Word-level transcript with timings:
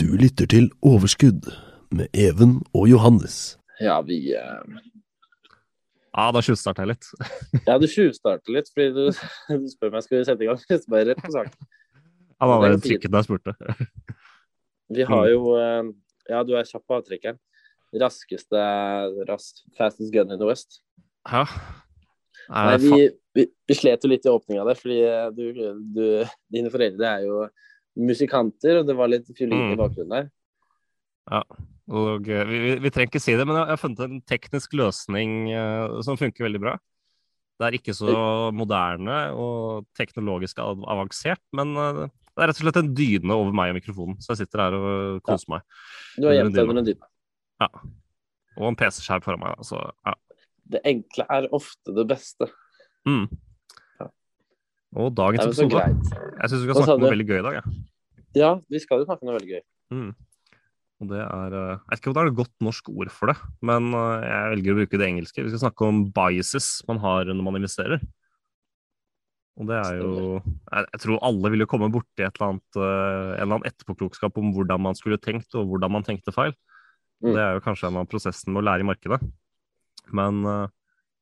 Du 0.00 0.06
lytter 0.16 0.48
til 0.48 0.70
Overskudd 0.80 1.50
med 1.92 2.08
Even 2.16 2.62
og 2.72 2.86
Johannes. 2.88 3.58
Ja, 3.80 3.98
vi 4.06 4.32
eh, 4.32 4.78
Ja, 6.12 6.30
da 6.32 6.40
tjuvstarta 6.44 6.86
jeg 6.86 6.94
litt. 6.94 7.08
Ja, 7.68 7.76
du 7.80 7.84
tjuvstarter 7.90 8.56
litt 8.56 8.70
fordi 8.72 8.88
du, 8.96 9.22
du 9.64 9.68
spør 9.72 9.92
meg 9.92 10.06
skal 10.06 10.18
vi 10.18 10.24
sette 10.30 10.46
i 10.46 10.48
gang. 10.48 10.60
Så 10.70 10.92
bare 10.92 11.10
rett 11.10 11.20
på 11.20 11.32
sak. 11.34 11.52
Han 12.40 12.52
var 12.54 12.72
Det 12.72 12.80
trykket 12.86 13.12
da 13.12 13.20
jeg 13.20 13.28
spurte. 13.28 13.54
Vi 14.96 15.06
har 15.12 15.28
jo 15.32 15.56
eh, 15.60 15.92
Ja, 16.32 16.40
du 16.46 16.54
er 16.56 16.68
kjapp 16.68 16.86
på 16.88 16.98
avtrekkeren. 17.00 17.40
Raskeste 18.00 18.60
rast, 19.28 19.66
Fastest 19.76 20.12
gun 20.14 20.32
in 20.32 20.40
the 20.40 20.48
West. 20.48 20.80
Ja. 21.28 21.44
Nei, 21.44 21.82
Eh, 22.50 22.78
vi, 22.80 23.10
vi, 23.36 23.44
vi 23.68 23.74
slet 23.76 24.02
jo 24.02 24.10
litt 24.10 24.24
i 24.26 24.32
åpninga 24.32 24.64
der, 24.66 24.78
fordi 24.78 24.98
eh, 25.06 25.28
du, 25.36 25.44
du, 25.94 26.06
dine 26.52 26.72
foreldre 26.72 27.12
er 27.18 27.26
jo 27.28 27.44
musikanter, 27.98 28.80
og 28.80 28.88
det 28.88 28.96
var 28.96 29.10
litt 29.12 29.28
fiolin 29.36 29.72
i 29.72 29.74
Mm. 29.74 29.80
bakgrunnen 29.80 30.14
der. 30.16 30.30
Ja, 31.30 31.42
og 31.92 32.28
eh, 32.28 32.46
vi, 32.48 32.58
vi, 32.64 32.70
vi 32.82 32.90
trenger 32.90 33.10
ikke 33.12 33.22
si 33.22 33.34
det, 33.36 33.46
men 33.46 33.58
jeg 33.58 33.68
har 33.74 33.80
funnet 33.80 34.00
en 34.06 34.22
teknisk 34.26 34.72
løsning 34.78 35.52
uh, 35.52 36.00
som 36.02 36.18
funker 36.18 36.46
veldig 36.48 36.62
bra. 36.62 36.78
Det 37.60 37.68
er 37.68 37.76
ikke 37.78 37.94
så 37.94 38.10
moderne 38.56 39.18
og 39.38 39.86
teknologisk 39.94 40.58
avansert, 40.58 41.42
men 41.54 41.76
uh, 41.76 42.08
det 42.32 42.42
er 42.42 42.48
rett 42.48 42.58
og 42.58 42.64
slett 42.64 42.80
en 42.80 42.94
dyne 42.96 43.36
over 43.36 43.52
meg 43.54 43.74
og 43.74 43.78
mikrofonen, 43.78 44.16
så 44.24 44.32
jeg 44.32 44.46
sitter 44.46 44.64
her 44.64 44.76
og 44.78 45.22
koser 45.26 45.52
meg. 45.52 45.66
Du 46.16 46.26
har 46.26 46.38
gjemt 46.38 46.56
deg 46.56 46.70
under 46.72 46.80
en 46.80 46.88
dyne. 46.88 47.10
Ja. 47.60 47.68
Og 48.56 48.68
en 48.70 48.78
PC-skjerm 48.80 49.24
foran 49.24 49.42
meg. 49.44 49.60
Så, 49.68 49.78
ja. 50.08 50.14
Det 50.72 50.80
enkle 50.88 51.26
er 51.28 51.50
ofte 51.52 51.92
det 51.94 52.06
beste. 52.08 52.48
Mm. 53.08 53.26
Og 54.92 55.14
dagens 55.16 55.46
episode. 55.46 55.82
Jeg 55.82 56.52
syns 56.52 56.60
vi 56.60 56.68
skal 56.68 56.82
snakke 56.82 56.98
om 56.98 57.04
noe 57.06 57.14
veldig 57.14 57.28
gøy 57.30 57.38
i 57.40 57.46
dag. 57.46 57.58
Ja. 57.60 57.64
Ja, 58.32 58.50
vi 58.72 58.80
skal 58.80 59.02
jo 59.02 59.08
snakke 59.08 59.24
om 59.24 59.30
noe 59.30 59.38
veldig 59.38 59.50
gøy. 59.54 59.62
Mm. 59.92 60.10
Og 61.02 61.10
det 61.10 61.20
er 61.20 61.54
eh, 61.58 61.70
Jeg 61.74 61.90
vet 61.90 62.00
ikke 62.00 62.10
om 62.10 62.16
det 62.16 62.22
er 62.22 62.30
et 62.30 62.38
godt 62.38 62.64
norsk 62.64 62.90
ord 62.92 63.12
for 63.12 63.32
det, 63.32 63.36
men 63.68 63.92
eh, 63.98 64.26
jeg 64.28 64.50
velger 64.54 64.74
å 64.74 64.80
bruke 64.80 65.00
det 65.00 65.08
engelske. 65.08 65.44
Vi 65.44 65.52
skal 65.52 65.64
snakke 65.66 65.88
om 65.88 66.02
biases 66.14 66.68
man 66.88 67.00
har 67.02 67.30
når 67.32 67.46
man 67.46 67.58
investerer. 67.60 68.04
Og 69.60 69.68
det 69.68 69.76
er 69.76 69.98
jo 70.00 70.12
Jeg, 70.40 70.86
jeg 70.94 71.00
tror 71.02 71.24
alle 71.28 71.52
vil 71.52 71.64
jo 71.64 71.68
komme 71.68 71.90
borti 71.92 72.24
et 72.24 72.38
eller 72.38 72.54
annet, 72.54 72.78
eh, 72.78 72.82
en 72.82 73.44
eller 73.44 73.56
annen 73.58 73.68
etterpåklokskap 73.68 74.38
om 74.40 74.52
hvordan 74.56 74.84
man 74.88 74.98
skulle 74.98 75.20
tenkt, 75.20 75.50
og 75.58 75.72
hvordan 75.72 75.96
man 75.98 76.06
tenkte 76.06 76.34
feil. 76.34 76.54
Mm. 77.22 77.32
Det 77.32 77.42
er 77.42 77.56
jo 77.56 77.64
kanskje 77.64 77.90
en 77.90 78.00
av 78.00 78.08
prosessen 78.10 78.52
med 78.52 78.62
å 78.62 78.66
lære 78.70 78.84
i 78.84 78.88
markedet. 78.88 79.20
Men 80.12 80.40
uh, 80.42 80.66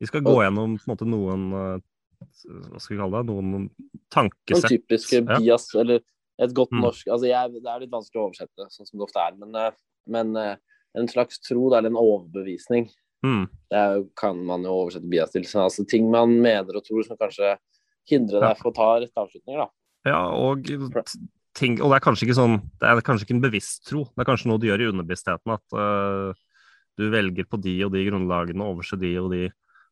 vi 0.01 0.09
skal 0.09 0.25
gå 0.25 0.33
gjennom 0.41 0.79
på 0.79 0.87
en 0.87 0.93
måte 0.95 1.09
noen 1.09 1.43
eh, 1.53 1.83
Hva 2.21 2.81
skal 2.81 2.97
vi 2.97 3.01
kalle 3.03 3.21
det? 3.21 3.27
Noen 3.31 3.69
tankesett. 4.13 4.57
Noen 4.57 4.73
typiske 4.75 5.21
typiske 5.21 5.21
Ja. 5.29 5.39
bias, 5.39 5.75
eller 5.75 6.01
et 6.41 6.55
godt 6.55 6.71
Mm. 6.73 6.81
norsk 6.83 7.07
altså 7.07 7.27
jeg, 7.29 7.53
Det 7.53 7.67
er 7.67 7.81
litt 7.81 7.91
vanskelig 7.91 8.21
å 8.21 8.27
oversette, 8.31 8.71
sånn 8.71 8.87
som 8.87 8.99
det 8.99 9.07
ofte 9.09 9.21
er, 9.21 9.37
men, 9.37 9.55
eh, 9.55 9.71
men 10.09 10.37
eh, 10.37 10.57
en 10.97 11.07
slags 11.07 11.39
tro, 11.41 11.69
det 11.71 11.85
er 11.85 11.87
en 11.87 11.95
overbevisning. 12.01 12.91
Mm. 13.25 13.49
Det 13.71 13.77
er, 13.79 14.05
kan 14.17 14.45
man 14.45 14.63
jo 14.65 14.71
oversette 14.89 15.09
bias 15.09 15.31
til. 15.31 15.43
Så, 15.43 15.61
altså, 15.61 15.87
ting 15.87 16.11
man 16.11 16.41
mener 16.41 16.75
og 16.77 16.85
tror 16.85 17.05
som 17.05 17.17
kanskje 17.17 17.59
hindrer 18.11 18.41
Ja. 18.41 18.49
deg 18.49 18.59
fra 18.59 18.71
å 18.71 18.75
ta 18.75 18.99
rette 19.01 19.15
avslutninger. 19.15 19.59
da. 19.59 19.69
Ja, 20.07 20.31
og 20.33 20.65
ting 21.55 21.81
Og 21.83 21.91
det 21.91 21.97
er 22.01 22.01
kanskje 22.01 22.25
ikke 22.27 22.39
sånn 22.41 22.61
Det 22.81 22.89
er 22.89 23.01
kanskje 23.03 23.27
ikke 23.27 23.35
en 23.37 23.43
bevisst 23.43 23.85
tro. 23.87 24.05
Det 24.05 24.19
er 24.19 24.25
kanskje 24.25 24.47
noe 24.47 24.59
du 24.59 24.67
gjør 24.67 24.81
i 24.81 24.91
underbevisstheten, 24.93 25.53
at 25.53 25.73
uh, 25.75 26.33
du 26.97 27.11
velger 27.11 27.45
på 27.45 27.61
de 27.61 27.83
og 27.85 27.93
de 27.93 28.05
grunnlagene 28.09 28.63
og 28.63 28.79
overser 28.79 28.99
de 28.99 29.17
og 29.19 29.31
de 29.31 29.51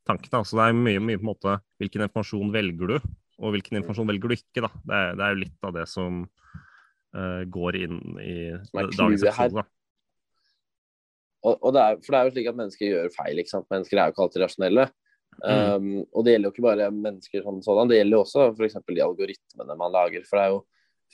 tankene. 0.09 0.43
Så 0.47 0.59
det 0.59 0.67
er 0.67 0.77
mye, 0.77 1.01
mye 1.05 1.21
på 1.21 1.27
en 1.27 1.33
måte 1.33 1.57
hvilken 1.81 2.07
informasjon 2.09 2.53
velger 2.55 2.95
du, 2.95 3.11
og 3.39 3.55
hvilken 3.55 3.81
informasjon 3.81 4.11
velger 4.11 4.31
du 4.31 4.37
ikke. 4.39 4.63
da. 4.65 4.71
Det 4.83 5.01
er, 5.01 5.19
det 5.19 5.27
er 5.27 5.35
jo 5.35 5.43
litt 5.45 5.69
av 5.69 5.75
det 5.77 5.89
som 5.91 6.23
uh, 6.25 7.43
går 7.59 7.83
inn 7.85 8.01
i 8.23 8.39
dagens 8.75 9.27
episode. 9.27 9.63
da. 9.63 9.69
Og, 11.47 11.55
og 11.63 11.75
det 11.75 11.83
er, 11.85 12.01
for 12.03 12.15
det 12.15 12.19
er 12.19 12.27
jo 12.27 12.35
slik 12.35 12.49
at 12.51 12.59
mennesker 12.59 12.91
gjør 12.91 13.13
feil. 13.15 13.39
ikke 13.39 13.55
sant? 13.55 13.69
Mennesker 13.71 14.01
er 14.01 14.09
jo 14.09 14.17
ikke 14.17 14.25
alltid 14.27 14.43
rasjonelle. 14.43 14.89
Um, 15.39 16.01
og 16.11 16.25
det 16.27 16.33
gjelder 16.35 16.49
jo 16.49 16.55
ikke 16.57 16.65
bare 16.65 16.89
mennesker 16.91 17.45
som 17.45 17.61
sådan, 17.63 17.91
det 17.91 18.01
gjelder 18.01 18.17
jo 18.17 18.23
også 18.25 18.47
f.eks. 18.57 18.81
de 18.89 19.05
algoritmene 19.05 19.77
man 19.79 19.95
lager. 19.95 20.25
For 20.27 20.39
det 20.39 20.47
er 20.47 20.55
jo 20.57 20.65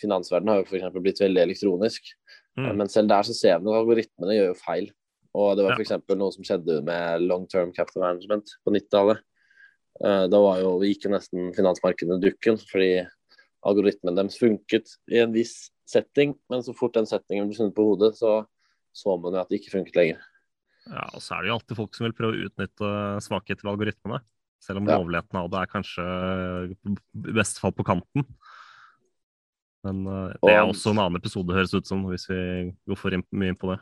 finansverdenen 0.00 0.55
har 0.55 0.62
jo 0.62 0.69
for 0.71 0.78
eksempel 0.81 1.05
blitt 1.05 1.21
veldig 1.22 1.43
elektronisk. 1.44 2.09
Mm. 2.59 2.71
Men 2.81 2.91
selv 2.91 3.11
der 3.11 3.26
så 3.26 3.37
ser 3.37 3.59
vi 3.59 3.71
at 3.71 3.81
algoritmene 3.81 4.38
gjør 4.38 4.50
jo 4.53 4.61
feil. 4.62 4.88
Og 5.34 5.56
det 5.58 5.64
var 5.66 5.74
f.eks. 5.76 5.94
noe 6.14 6.30
som 6.34 6.46
skjedde 6.46 6.80
med 6.86 7.24
long 7.26 7.46
term 7.50 7.72
capital 7.74 8.04
management 8.06 8.52
på 8.64 8.74
90-tallet. 8.74 9.22
Eh, 10.04 10.26
Da 10.30 10.40
var 10.40 10.60
jo, 10.62 10.76
gikk 10.86 11.08
jo 11.08 11.14
nesten 11.14 11.52
finansmarkedene 11.56 12.20
dukken, 12.22 12.58
fordi 12.70 13.06
algoritmen 13.64 14.14
deres 14.18 14.38
funket 14.38 14.94
i 15.10 15.18
en 15.24 15.32
viss 15.34 15.70
setting, 15.88 16.34
men 16.52 16.62
så 16.62 16.74
fort 16.76 16.94
den 16.94 17.08
settingen 17.08 17.48
ble 17.48 17.56
snudd 17.56 17.74
på 17.76 17.86
hodet, 17.90 18.14
så 18.18 18.44
så 18.94 19.16
man 19.18 19.34
jo 19.34 19.40
at 19.42 19.48
det 19.50 19.58
ikke 19.58 19.72
funket 19.72 19.96
lenger. 19.98 20.20
Ja, 20.86 21.08
og 21.16 21.22
så 21.24 21.34
er 21.34 21.42
det 21.42 21.48
jo 21.50 21.54
alltid 21.56 21.78
folk 21.80 21.96
som 21.96 22.04
vil 22.06 22.14
prøve 22.14 22.36
å 22.36 22.44
utnytte 22.46 22.90
svakheter 23.24 23.64
ved 23.66 23.72
algoritmene. 23.72 24.20
Selv 24.62 24.78
om 24.78 24.86
Ja. 24.86 24.98
lovligheten 25.00 25.34
av 25.40 25.48
det 25.50 25.58
er 25.60 25.72
kanskje 25.72 26.04
i 26.78 27.32
beste 27.34 27.58
fall 27.58 27.72
på 27.72 27.84
kanten. 27.84 28.22
Men 29.84 30.06
eh, 30.06 30.36
det 30.44 30.54
er 30.54 30.62
også 30.62 30.92
en 30.94 31.00
annen 31.02 31.18
episode, 31.18 31.52
høres 31.56 31.74
ut 31.74 31.86
som, 31.86 32.04
hvis 32.06 32.28
vi 32.30 32.38
går 32.86 32.96
for 32.96 33.10
mye 33.34 33.50
inn 33.52 33.58
på 33.58 33.72
det. 33.74 33.80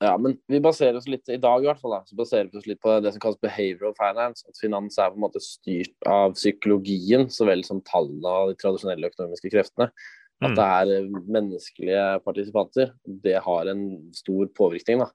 Ja, 0.00 0.12
men 0.22 0.36
vi 0.46 0.60
baserer 0.62 0.94
oss 1.00 1.08
litt, 1.10 1.26
i 1.28 1.40
dag 1.42 1.64
i 1.64 1.66
hvert 1.66 1.80
fall, 1.82 1.96
da, 1.96 2.04
så 2.06 2.14
baserer 2.18 2.50
vi 2.52 2.60
oss 2.60 2.68
litt 2.70 2.78
på 2.84 2.92
det 3.02 3.10
som 3.14 3.22
kalles 3.22 3.40
behavioral 3.42 3.96
finance. 3.98 4.44
At 4.46 4.60
finans 4.60 4.98
er 5.02 5.10
på 5.10 5.18
en 5.18 5.24
måte 5.24 5.42
styrt 5.42 6.06
av 6.06 6.36
psykologien 6.38 7.26
så 7.34 7.48
vel 7.48 7.64
som 7.66 7.80
tallene 7.82 8.22
og 8.44 8.52
de 8.52 8.60
tradisjonelle 8.62 9.10
økonomiske 9.10 9.50
kreftene. 9.56 9.90
At 10.38 10.52
Mm. 10.52 10.54
det 10.54 10.66
er 10.70 10.90
eh, 10.94 11.08
menneskelige 11.34 12.02
partisipanter. 12.22 12.92
Det 13.24 13.40
har 13.42 13.66
en 13.66 14.12
stor 14.14 14.46
påvirkning. 14.54 15.00
da. 15.02 15.10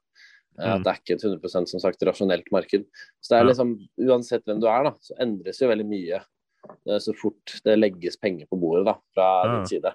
Eh, 0.60 0.66
Mm. 0.68 0.74
At 0.74 0.82
det 0.84 0.90
er 0.92 1.00
ikke 1.00 1.14
et 1.16 1.24
100% 1.24 1.66
som 1.68 1.80
sagt 1.80 2.04
rasjonelt 2.04 2.52
marked. 2.52 2.84
Så 3.22 3.28
det 3.32 3.40
er 3.40 3.44
liksom, 3.48 3.88
Uansett 3.98 4.44
hvem 4.44 4.60
du 4.60 4.68
er, 4.68 4.84
da, 4.84 4.92
så 5.00 5.16
endres 5.18 5.58
jo 5.60 5.68
veldig 5.68 5.86
mye 5.88 6.20
så 7.00 7.12
fort 7.16 7.60
det 7.64 7.78
legges 7.78 8.16
penger 8.16 8.46
på 8.48 8.56
bordet 8.60 8.86
da, 8.86 8.94
fra 9.14 9.26
din 9.44 9.66
side. 9.66 9.92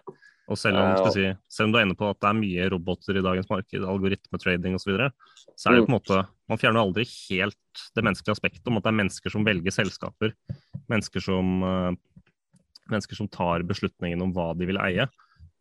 Og 0.50 0.58
selv 0.58 0.80
om, 0.82 0.96
skal 0.98 1.14
si, 1.14 1.26
selv 1.52 1.70
om 1.70 1.74
du 1.74 1.78
er 1.78 1.86
inne 1.86 1.98
på 1.98 2.08
at 2.10 2.18
det 2.24 2.30
er 2.32 2.38
mye 2.40 2.68
roboter 2.74 3.20
i 3.20 3.24
dagens 3.26 3.50
marked, 3.52 3.84
algoritmetrading 3.86 4.78
osv., 4.78 4.82
så, 4.82 4.90
videre, 4.90 5.10
så 5.54 5.70
er 5.70 5.78
det 5.78 5.84
på 5.86 5.92
en 5.92 5.98
måte 6.00 6.22
Man 6.50 6.62
fjerner 6.62 6.82
aldri 6.82 7.06
helt 7.06 7.84
det 7.94 8.04
menneskelige 8.06 8.34
aspektet 8.34 8.70
om 8.72 8.80
at 8.80 8.88
det 8.88 8.90
er 8.90 8.98
mennesker 9.04 9.34
som 9.34 9.46
velger 9.46 9.76
selskaper. 9.76 10.34
Mennesker 10.90 11.22
som, 11.22 11.52
eh, 11.68 12.24
mennesker 12.90 13.20
som 13.20 13.30
tar 13.30 13.66
beslutningen 13.70 14.26
om 14.26 14.34
hva 14.34 14.48
de 14.58 14.66
vil 14.66 14.82
eie. 14.82 15.06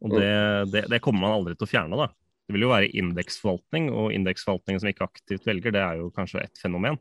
Og 0.00 0.14
det, 0.14 0.32
det, 0.72 0.86
det 0.88 1.02
kommer 1.04 1.26
man 1.26 1.36
aldri 1.36 1.58
til 1.58 1.68
å 1.68 1.72
fjerne. 1.74 1.98
da. 2.00 2.08
Det 2.48 2.56
vil 2.56 2.64
jo 2.64 2.72
være 2.72 2.88
indeksforvaltning, 2.96 3.90
og 3.92 4.14
indeksforvaltning 4.16 4.80
som 4.80 4.88
ikke 4.88 5.04
aktivt 5.10 5.44
velger, 5.44 5.74
det 5.74 5.84
er 5.84 6.00
jo 6.00 6.08
kanskje 6.16 6.46
ett 6.46 6.60
fenomen. 6.62 6.96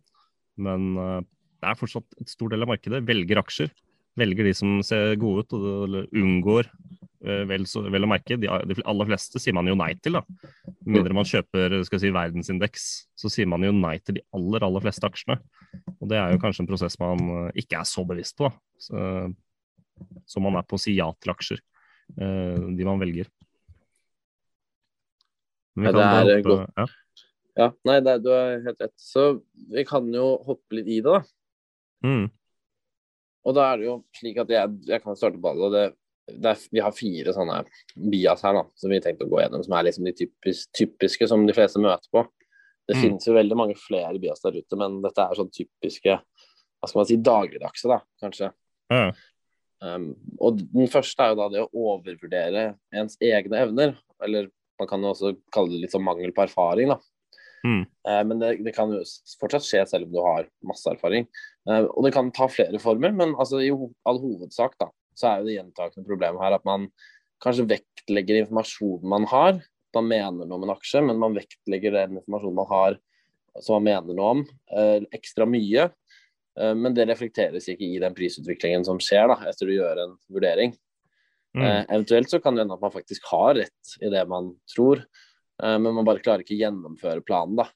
Men 0.60 0.90
eh, 1.00 1.20
det 1.62 1.72
er 1.72 1.80
fortsatt 1.80 2.20
et 2.20 2.34
stor 2.34 2.52
del 2.52 2.66
av 2.66 2.74
markedet 2.74 3.06
velger 3.08 3.40
aksjer. 3.40 3.72
Velger 4.20 4.50
de 4.50 4.54
som 4.58 4.82
ser 4.84 5.16
gode 5.22 5.46
ut, 5.46 5.56
og 5.56 5.70
eller 5.88 6.10
unngår 6.12 6.68
eh, 6.68 7.07
vel, 7.20 7.66
så, 7.70 7.82
vel 7.90 8.06
å 8.06 8.10
merke. 8.12 8.38
De, 8.40 8.50
aller 8.50 9.10
fleste 9.10 9.42
sier 9.42 9.56
man 9.58 9.68
jo 9.70 9.76
nei 9.80 9.92
til, 9.98 10.20
da. 10.20 10.22
Med 10.86 11.00
mindre 11.00 11.18
man 11.18 11.28
kjøper 11.28 11.80
skal 11.88 12.02
si, 12.04 12.12
verdensindeks, 12.14 12.86
så 13.18 13.32
sier 13.34 13.50
man 13.50 13.66
jo 13.66 13.74
nei 13.76 13.96
til 14.04 14.20
de 14.20 14.26
aller, 14.38 14.66
aller 14.68 14.86
fleste 14.86 15.10
aksjene. 15.10 15.40
Og 15.98 16.06
det 16.12 16.20
er 16.20 16.34
jo 16.34 16.42
kanskje 16.44 16.66
en 16.66 16.70
prosess 16.70 17.00
man 17.02 17.24
eh, 17.34 17.64
ikke 17.64 17.82
er 17.82 17.90
så 17.90 18.06
bevisst 18.08 18.38
på, 18.38 18.50
da. 18.50 18.54
Så, 18.78 19.08
som 20.30 20.46
man 20.46 20.60
er 20.60 20.68
på 20.68 20.78
å 20.78 20.82
si 20.82 20.94
ja 20.98 21.10
til 21.18 21.34
aksjer. 21.34 21.64
eh, 22.22 22.70
de 22.78 22.88
man 22.88 23.02
velger. 23.02 23.32
Men 25.78 25.90
vi 25.90 25.94
kan 25.94 26.26
det 26.28 26.40
er 26.40 26.46
godt. 26.46 26.74
ja. 26.78 26.88
Ja, 27.58 27.72
nei, 27.90 27.98
det, 28.06 28.20
du 28.22 28.30
har 28.30 28.60
helt 28.62 28.82
rett. 28.84 28.94
Så 29.02 29.24
vi 29.74 29.82
kan 29.90 30.06
jo 30.14 30.36
hoppe 30.46 30.78
litt 30.78 30.90
i 30.94 31.00
det, 31.02 31.10
da. 31.10 31.22
Mm. 32.06 32.28
Og 33.48 33.56
da 33.58 33.72
er 33.72 33.80
det 33.80 33.88
jo 33.88 33.96
slik 34.14 34.38
at 34.44 34.52
jeg, 34.54 34.76
jeg 34.86 35.02
kan 35.02 35.18
starte 35.18 35.42
ballet. 35.42 35.66
og 35.66 35.74
det 35.74 35.86
er, 36.28 36.58
Vi 36.72 36.84
har 36.84 36.96
fire 36.96 37.34
sånne 37.36 37.62
bias 38.12 38.44
her 38.46 38.58
da, 38.60 38.66
som 38.76 38.92
vi 38.92 39.00
tenkte 39.04 39.28
å 39.28 39.32
gå 39.32 39.42
gjennom, 39.42 39.64
som 39.66 39.78
er 39.78 39.88
liksom 39.88 40.08
de 40.08 40.16
typis, 40.24 40.66
typiske 40.76 41.30
som 41.30 41.46
de 41.48 41.56
fleste 41.56 41.82
møter 41.82 42.10
på. 42.14 42.26
Det 42.88 42.96
Mm. 42.96 43.02
finnes 43.02 43.28
jo 43.28 43.34
veldig 43.36 43.58
mange 43.60 43.76
flere 43.76 44.20
bias 44.20 44.42
der 44.44 44.60
ute, 44.60 44.76
men 44.80 45.02
dette 45.02 45.20
er 45.20 45.36
sånn 45.36 45.52
typiske 45.52 46.20
hva 46.78 46.88
skal 46.88 47.00
man 47.00 47.08
si, 47.10 47.18
dagligdagse, 47.18 47.90
da, 47.90 48.00
kanskje. 48.22 48.52
Ja. 48.94 49.12
Um, 49.82 50.16
og 50.42 50.62
den 50.74 50.90
første 50.90 51.22
er 51.22 51.34
jo 51.34 51.38
da 51.38 51.50
det 51.54 51.62
å 51.62 51.70
overvurdere 51.74 52.78
ens 52.98 53.18
egne 53.22 53.66
evner, 53.66 53.98
eller 54.24 54.52
Man 54.78 54.86
kan 54.86 55.02
jo 55.02 55.10
også 55.10 55.32
kalle 55.50 55.72
det 55.72 55.80
litt 55.82 55.94
sånn 55.96 56.04
mangel 56.06 56.30
på 56.38 56.44
erfaring, 56.44 56.92
da. 56.92 57.00
Mm. 57.66 57.80
Uh, 58.06 58.24
men 58.30 58.38
det, 58.38 58.52
det, 58.62 58.76
kan 58.76 58.92
jo 58.94 59.00
fortsatt 59.42 59.66
skje 59.66 59.80
selv 59.90 60.06
om 60.06 60.12
du 60.14 60.20
har 60.22 60.46
masse 60.62 60.86
erfaring. 60.86 61.26
Uh, 61.66 61.88
og 61.88 62.06
det 62.06 62.12
kan 62.14 62.30
ta 62.30 62.46
flere 62.46 62.78
former, 62.78 63.10
men 63.10 63.34
altså, 63.42 63.58
i 63.58 63.72
all 63.74 64.22
hovedsak 64.22 64.78
da, 64.78 64.92
så 65.18 65.30
er 65.30 65.42
jo 65.42 65.50
det 65.50 65.58
gjentakende 65.58 66.08
problemet 66.08 66.44
her 66.44 66.56
at 66.58 66.66
man 66.68 66.88
kanskje 67.44 67.68
vektlegger 67.70 68.42
informasjonen 68.44 69.12
man 69.12 69.28
har. 69.30 69.60
Man 69.96 70.10
mener 70.10 70.46
noe 70.46 70.60
om 70.60 70.66
en 70.68 70.74
aksje, 70.74 71.02
men 71.06 71.20
man 71.22 71.36
vektlegger 71.38 71.96
den 71.96 72.20
informasjonen 72.20 72.58
man 72.58 72.72
har 72.72 72.98
som 73.64 73.80
man 73.80 73.88
mener 73.88 74.18
noe 74.18 74.34
om, 74.36 74.44
eh, 74.70 75.08
ekstra 75.18 75.48
mye. 75.50 75.90
Men 76.58 76.96
det 76.98 77.04
reflekteres 77.06 77.68
ikke 77.70 77.86
i 77.86 78.00
den 78.02 78.16
prisutviklingen 78.18 78.82
som 78.86 78.98
skjer 78.98 79.28
da, 79.30 79.36
etter 79.46 79.70
du 79.70 79.76
gjør 79.76 80.00
en 80.02 80.16
vurdering. 80.34 80.72
Mm. 81.58 81.86
eventuelt 81.86 82.30
så 82.30 82.40
kan 82.42 82.54
det 82.54 82.64
hende 82.64 82.74
at 82.74 82.82
man 82.82 82.94
faktisk 82.94 83.28
har 83.30 83.56
rett 83.58 83.94
i 84.02 84.10
det 84.10 84.24
man 84.30 84.50
tror, 84.74 85.04
Eh, 85.64 85.80
men 85.80 85.94
man 85.94 86.06
bare 86.06 86.22
klarer 86.24 86.46
ikke 86.46 86.56
å 86.56 86.62
gjennomføre 86.62 87.26
planen. 87.26 87.58
da. 87.58 87.68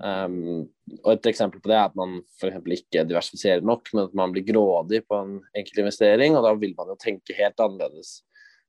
Um, 0.00 0.66
og 1.04 1.12
Et 1.14 1.28
eksempel 1.30 1.62
på 1.62 1.70
det 1.70 1.76
er 1.76 1.86
at 1.88 1.96
man 1.98 2.18
f.eks. 2.40 2.58
ikke 2.76 3.04
diversifiserer 3.08 3.64
nok, 3.64 3.92
men 3.94 4.08
at 4.08 4.16
man 4.18 4.34
blir 4.34 4.46
grådig 4.46 5.02
på 5.08 5.16
en 5.16 5.38
enkelt 5.56 5.80
investering, 5.84 6.36
og 6.36 6.44
da 6.46 6.54
vil 6.58 6.74
man 6.78 6.92
jo 6.92 6.98
tenke 7.00 7.36
helt 7.38 7.62
annerledes. 7.62 8.20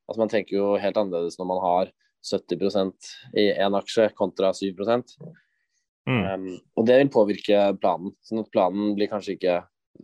Altså 0.08 0.22
Man 0.22 0.32
tenker 0.32 0.58
jo 0.58 0.70
helt 0.82 0.98
annerledes 1.00 1.40
når 1.40 1.50
man 1.52 1.62
har 1.66 1.92
70% 2.28 3.12
i 3.40 3.50
én 3.52 3.78
aksje 3.78 4.12
kontra 4.18 4.52
7 4.54 4.72
mm. 4.78 6.08
um, 6.08 6.48
Og 6.78 6.88
det 6.88 7.00
vil 7.02 7.14
påvirke 7.14 7.62
planen. 7.82 8.16
sånn 8.22 8.44
at 8.44 8.52
planen 8.54 8.96
blir 8.98 9.10
kanskje 9.12 9.38
ikke 9.38 9.62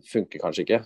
funker 0.08 0.42
kanskje 0.42 0.64
ikke. 0.66 0.80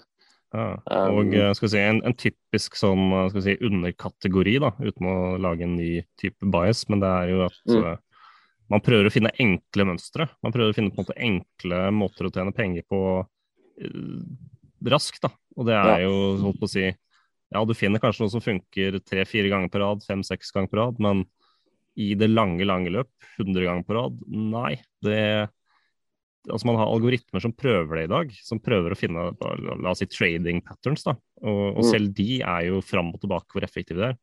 Ja. 0.53 0.77
Og 1.09 1.23
um, 1.25 1.33
eh, 1.33 1.51
skal 1.57 1.71
si, 1.73 1.81
en, 1.81 2.03
en 2.05 2.17
typisk 2.19 2.77
sånn 2.77 3.09
eh, 3.17 3.37
si, 3.41 3.57
underkategori, 3.65 4.59
da, 4.61 4.73
uten 4.85 5.09
å 5.09 5.19
lage 5.41 5.65
en 5.65 5.79
ny 5.79 5.93
type 6.21 6.49
bias, 6.53 6.85
men 6.93 7.01
det 7.01 7.09
er 7.09 7.33
jo 7.33 7.45
at 7.47 7.61
mm. 7.71 7.87
Man 8.73 8.83
prøver 8.85 9.09
å 9.09 9.13
finne 9.13 9.35
enkle 9.43 9.87
mønstre. 9.91 10.27
Man 10.45 10.55
prøver 10.55 10.73
å 10.73 10.77
finne 10.77 10.93
på 10.93 11.03
en 11.03 11.05
måte 11.05 11.19
enkle 11.21 11.85
måter 11.95 12.29
å 12.29 12.33
tjene 12.33 12.55
penger 12.57 12.87
på 12.89 13.01
uh, 13.21 14.27
raskt. 14.89 15.23
da, 15.25 15.33
Og 15.59 15.69
det 15.69 15.79
er 15.79 16.07
jo 16.07 16.15
holdt 16.47 16.61
på 16.63 16.69
å 16.71 16.75
si 16.75 16.87
Ja, 17.53 17.65
du 17.69 17.75
finner 17.77 18.01
kanskje 18.01 18.25
noe 18.25 18.33
som 18.33 18.45
funker 18.45 18.97
tre-fire 19.05 19.51
ganger 19.53 19.69
på 19.69 19.83
rad, 19.83 20.05
fem-seks 20.07 20.55
ganger 20.55 20.73
på 20.73 20.79
rad, 20.79 21.01
men 21.05 21.27
i 22.01 22.15
det 22.17 22.31
lange, 22.31 22.65
lange 22.65 22.89
løp, 22.89 23.11
100 23.37 23.67
ganger 23.67 23.85
på 23.85 23.97
rad, 23.99 24.23
nei. 24.33 24.79
det 25.05 25.51
altså 26.49 26.67
Man 26.67 26.79
har 26.81 26.91
algoritmer 26.91 27.43
som 27.45 27.53
prøver 27.55 28.01
det 28.01 28.05
i 28.07 28.11
dag, 28.11 28.33
som 28.43 28.61
prøver 28.63 28.95
å 28.95 28.99
finne 28.99 29.29
la 29.37 29.93
oss 29.93 30.01
si, 30.03 30.09
trading 30.11 30.63
patterns. 30.65 31.05
da, 31.05 31.15
og, 31.43 31.61
og 31.77 31.83
mm. 31.85 31.89
selv 31.91 32.15
de 32.17 32.41
er 32.41 32.71
jo 32.71 32.81
fram 32.83 33.13
og 33.13 33.21
tilbake 33.23 33.53
hvor 33.53 33.67
effektive 33.69 34.01
de 34.01 34.09
er. 34.09 34.17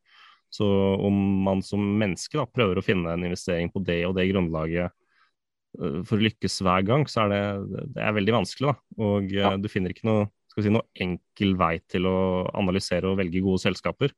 Så 0.54 0.66
om 1.06 1.16
man 1.46 1.62
som 1.66 1.84
menneske 2.00 2.40
da, 2.40 2.48
prøver 2.50 2.80
å 2.80 2.86
finne 2.86 3.13
en 3.13 3.28
investering 3.28 3.69
på 3.74 3.84
det 3.86 4.01
og 4.07 4.16
det 4.18 4.30
grunnlaget 4.31 4.90
uh, 4.90 6.00
for 6.07 6.18
å 6.18 6.25
lykkes 6.25 6.60
hver 6.66 6.88
gang, 6.88 7.06
så 7.10 7.25
er 7.25 7.34
det, 7.34 7.84
det 7.98 8.04
er 8.06 8.18
veldig 8.18 8.38
vanskelig. 8.40 8.74
da, 8.74 9.04
Og 9.06 9.36
ja. 9.36 9.54
du 9.62 9.69
finner 9.72 9.94
ikke 9.94 10.10
noe, 10.10 10.25
si, 10.57 10.72
noe 10.74 10.88
enkel 11.00 11.54
vei 11.60 11.75
til 11.92 12.10
å 12.10 12.18
analysere 12.57 13.12
og 13.12 13.22
velge 13.22 13.44
gode 13.46 13.62
selskaper. 13.68 14.16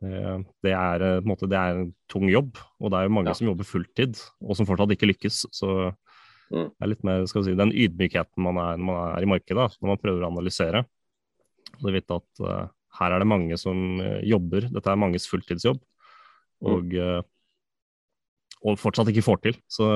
Det, 0.00 0.16
det, 0.64 0.72
er, 0.76 1.02
en 1.20 1.28
måte, 1.28 1.48
det 1.48 1.56
er 1.56 1.78
en 1.82 1.92
tung 2.12 2.26
jobb, 2.28 2.58
og 2.80 2.90
det 2.92 2.98
er 2.98 3.06
jo 3.06 3.14
mange 3.16 3.32
ja. 3.32 3.36
som 3.38 3.48
jobber 3.48 3.68
fulltid 3.68 4.18
og 4.44 4.58
som 4.58 4.68
fortsatt 4.68 4.92
ikke 4.92 5.08
lykkes. 5.12 5.46
så 5.56 5.92
Mm. 6.52 6.68
Det 6.70 6.84
er 6.84 6.90
litt 6.92 7.06
mer 7.06 7.24
skal 7.26 7.42
vi 7.42 7.50
si, 7.50 7.58
den 7.58 7.74
ydmykheten 7.74 8.44
man 8.44 8.58
er 8.62 8.78
når 8.78 8.86
man 8.86 9.00
er 9.16 9.24
i 9.24 9.30
markedet, 9.30 9.68
når 9.80 9.92
man 9.92 10.00
prøver 10.02 10.24
å 10.24 10.30
analysere. 10.30 10.84
Og 11.80 11.88
vite 11.92 12.18
at 12.20 12.42
her 12.98 13.14
er 13.14 13.22
det 13.22 13.28
mange 13.28 13.58
som 13.60 14.00
uh, 14.02 14.20
jobber, 14.26 14.68
dette 14.72 14.92
er 14.92 15.00
manges 15.00 15.28
fulltidsjobb, 15.30 15.80
mm. 15.80 16.70
og, 16.72 16.96
uh, 16.96 17.20
og 18.66 18.80
fortsatt 18.80 19.10
ikke 19.12 19.24
får 19.26 19.42
til. 19.44 19.58
Så, 19.70 19.88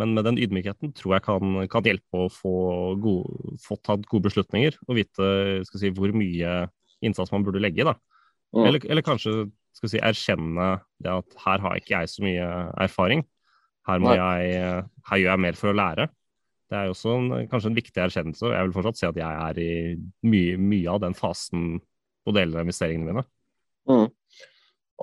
men 0.00 0.14
med 0.16 0.26
den 0.26 0.40
ydmykheten 0.42 0.94
tror 0.98 1.16
jeg 1.16 1.26
kan, 1.26 1.58
kan 1.70 1.86
hjelpe 1.86 2.24
å 2.24 2.30
få, 2.32 2.54
gode, 3.02 3.58
få, 3.62 3.78
tatt 3.86 4.06
gode 4.10 4.26
beslutninger 4.28 4.80
og 4.88 4.98
vite 4.98 5.28
si, 5.70 5.92
hvor 5.94 6.14
mye 6.16 6.64
innsats 7.04 7.30
man 7.34 7.46
burde 7.46 7.62
legge. 7.62 7.86
Da. 7.86 7.94
Mm. 8.54 8.64
Eller, 8.64 8.88
eller, 8.88 9.06
kanskje 9.06 9.46
si, 9.78 10.00
erkjenne 10.00 10.74
det 11.02 11.14
at 11.14 11.38
her 11.44 11.62
har 11.62 11.78
ikke 11.78 11.94
jeg 12.00 12.10
så 12.10 12.26
mye 12.26 12.50
erfaring. 12.86 13.24
Her, 13.84 14.00
jeg, 14.16 14.84
her, 15.10 15.18
gjør 15.20 15.30
jeg 15.30 15.42
mer 15.44 15.58
for 15.60 15.70
å 15.70 15.76
lære. 15.76 16.08
Det 16.70 16.78
er 16.78 16.88
jo 16.88 16.94
også 16.94 17.14
en, 17.18 17.30
kanskje 17.50 17.70
en 17.70 17.76
viktig 17.76 18.02
erkjennelse. 18.06 18.52
Jeg 18.54 18.66
vil 18.66 18.74
fortsatt 18.76 19.00
si 19.00 19.06
at 19.08 19.20
jeg 19.20 19.42
er 19.48 19.60
i 19.60 19.72
mye, 20.26 20.56
mye 20.60 20.94
av 20.94 21.02
den 21.04 21.16
fasen 21.18 21.78
på 22.24 22.34
deler 22.34 22.60
av 22.60 22.66
investeringene 22.66 23.12
mine. 23.12 23.24
Mm. 23.90 24.08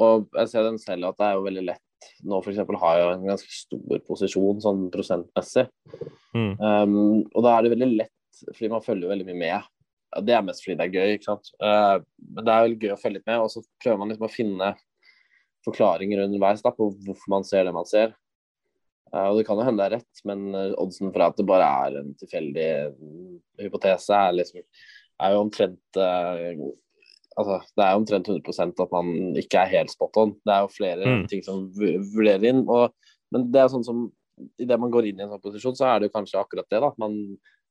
Og 0.02 0.30
jeg 0.40 0.50
ser 0.50 0.66
den 0.66 0.80
selv 0.82 1.12
at 1.12 1.20
det 1.20 1.28
er 1.28 1.38
jo 1.38 1.48
veldig 1.48 1.66
lett 1.70 1.88
Nå 2.26 2.40
f.eks. 2.42 2.58
har 2.82 2.96
jeg 2.98 3.10
en 3.14 3.28
ganske 3.30 3.52
stor 3.54 4.00
posisjon 4.08 4.62
sånn 4.64 4.88
prosentmessig. 4.94 5.68
Mm. 6.34 6.54
Um, 6.58 6.96
og 7.30 7.46
da 7.46 7.52
er 7.54 7.66
det 7.66 7.74
veldig 7.76 7.90
lett, 8.00 8.40
fordi 8.48 8.70
man 8.74 8.82
følger 8.86 9.12
veldig 9.12 9.28
mye 9.28 9.38
med. 9.38 9.68
Det 10.26 10.34
er 10.34 10.46
mest 10.46 10.66
fordi 10.66 10.80
det 10.80 10.88
er 10.88 10.96
gøy, 10.98 11.14
ikke 11.18 11.28
sant. 11.28 11.52
Uh, 11.62 12.02
men 12.26 12.48
det 12.48 12.54
er 12.56 12.66
veldig 12.66 12.80
gøy 12.82 12.94
å 12.96 12.98
følge 13.04 13.20
litt 13.20 13.30
med, 13.30 13.44
og 13.44 13.54
så 13.54 13.62
prøver 13.84 14.02
man 14.02 14.10
liksom 14.10 14.26
å 14.26 14.34
finne 14.34 14.72
forklaringer 15.66 16.24
underveis 16.26 16.66
da, 16.66 16.74
på 16.74 16.90
hvorfor 17.06 17.36
man 17.36 17.46
ser 17.46 17.70
det 17.70 17.76
man 17.78 17.90
ser. 17.90 18.18
Og 19.12 19.38
Det 19.38 19.48
kan 19.48 19.60
jo 19.60 19.66
hende 19.68 19.84
det 19.84 19.90
er 19.90 19.98
rett, 20.00 20.22
men 20.28 20.46
eh, 20.56 20.76
oddsen 20.80 21.12
for 21.12 21.26
at 21.26 21.40
det 21.40 21.48
bare 21.50 21.68
er 21.86 21.98
en 22.00 22.14
tilfeldig 22.20 22.70
hypotese, 23.60 24.16
er, 24.16 24.38
liksom, 24.38 24.64
er 25.22 25.34
jo 25.36 25.42
omtrent 25.44 26.00
uh, 26.00 26.70
altså, 27.36 27.60
Det 27.76 27.86
er 27.86 28.00
omtrent 28.00 28.32
100% 28.32 28.84
at 28.86 28.96
man 28.96 29.12
ikke 29.42 29.60
er 29.60 29.74
helt 29.76 29.94
spot 29.94 30.20
on. 30.22 30.36
Det 30.46 30.56
er 30.56 30.66
jo 30.66 30.76
flere 30.78 31.16
mm. 31.18 31.26
ting 31.32 31.44
som 31.46 31.66
vurderer 31.76 32.48
inn. 32.54 32.64
Og, 32.72 32.96
men 33.36 33.50
det 33.52 33.64
er 33.64 33.74
sånn 33.74 33.88
som 33.88 34.06
idet 34.62 34.80
man 34.82 34.94
går 34.94 35.10
inn 35.10 35.20
i 35.20 35.26
en 35.26 35.34
sånn 35.34 35.44
posisjon, 35.44 35.76
så 35.78 35.90
er 35.90 36.00
det 36.00 36.10
jo 36.10 36.16
kanskje 36.16 36.40
akkurat 36.40 36.70
det. 36.72 36.80
da, 36.82 36.92
Man 37.02 37.18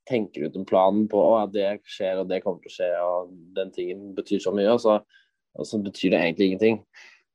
tenker 0.09 0.49
ut 0.49 0.59
en 0.59 0.67
plan 0.69 1.05
på 1.11 1.23
å, 1.23 1.47
det 1.51 1.81
skjer, 1.89 2.23
og 2.23 2.29
det 2.31 2.43
kommer 2.45 2.63
til 2.63 2.73
å 2.73 2.77
skje, 2.77 2.91
og 3.05 3.33
den 3.57 3.73
tingen 3.75 4.13
betyr 4.17 4.43
så 4.43 4.53
mye. 4.55 4.69
Og 4.75 4.83
så, 4.83 5.01
og 5.57 5.69
så 5.69 5.81
betyr 5.83 6.15
det 6.15 6.21
egentlig 6.21 6.51
ingenting. 6.51 6.83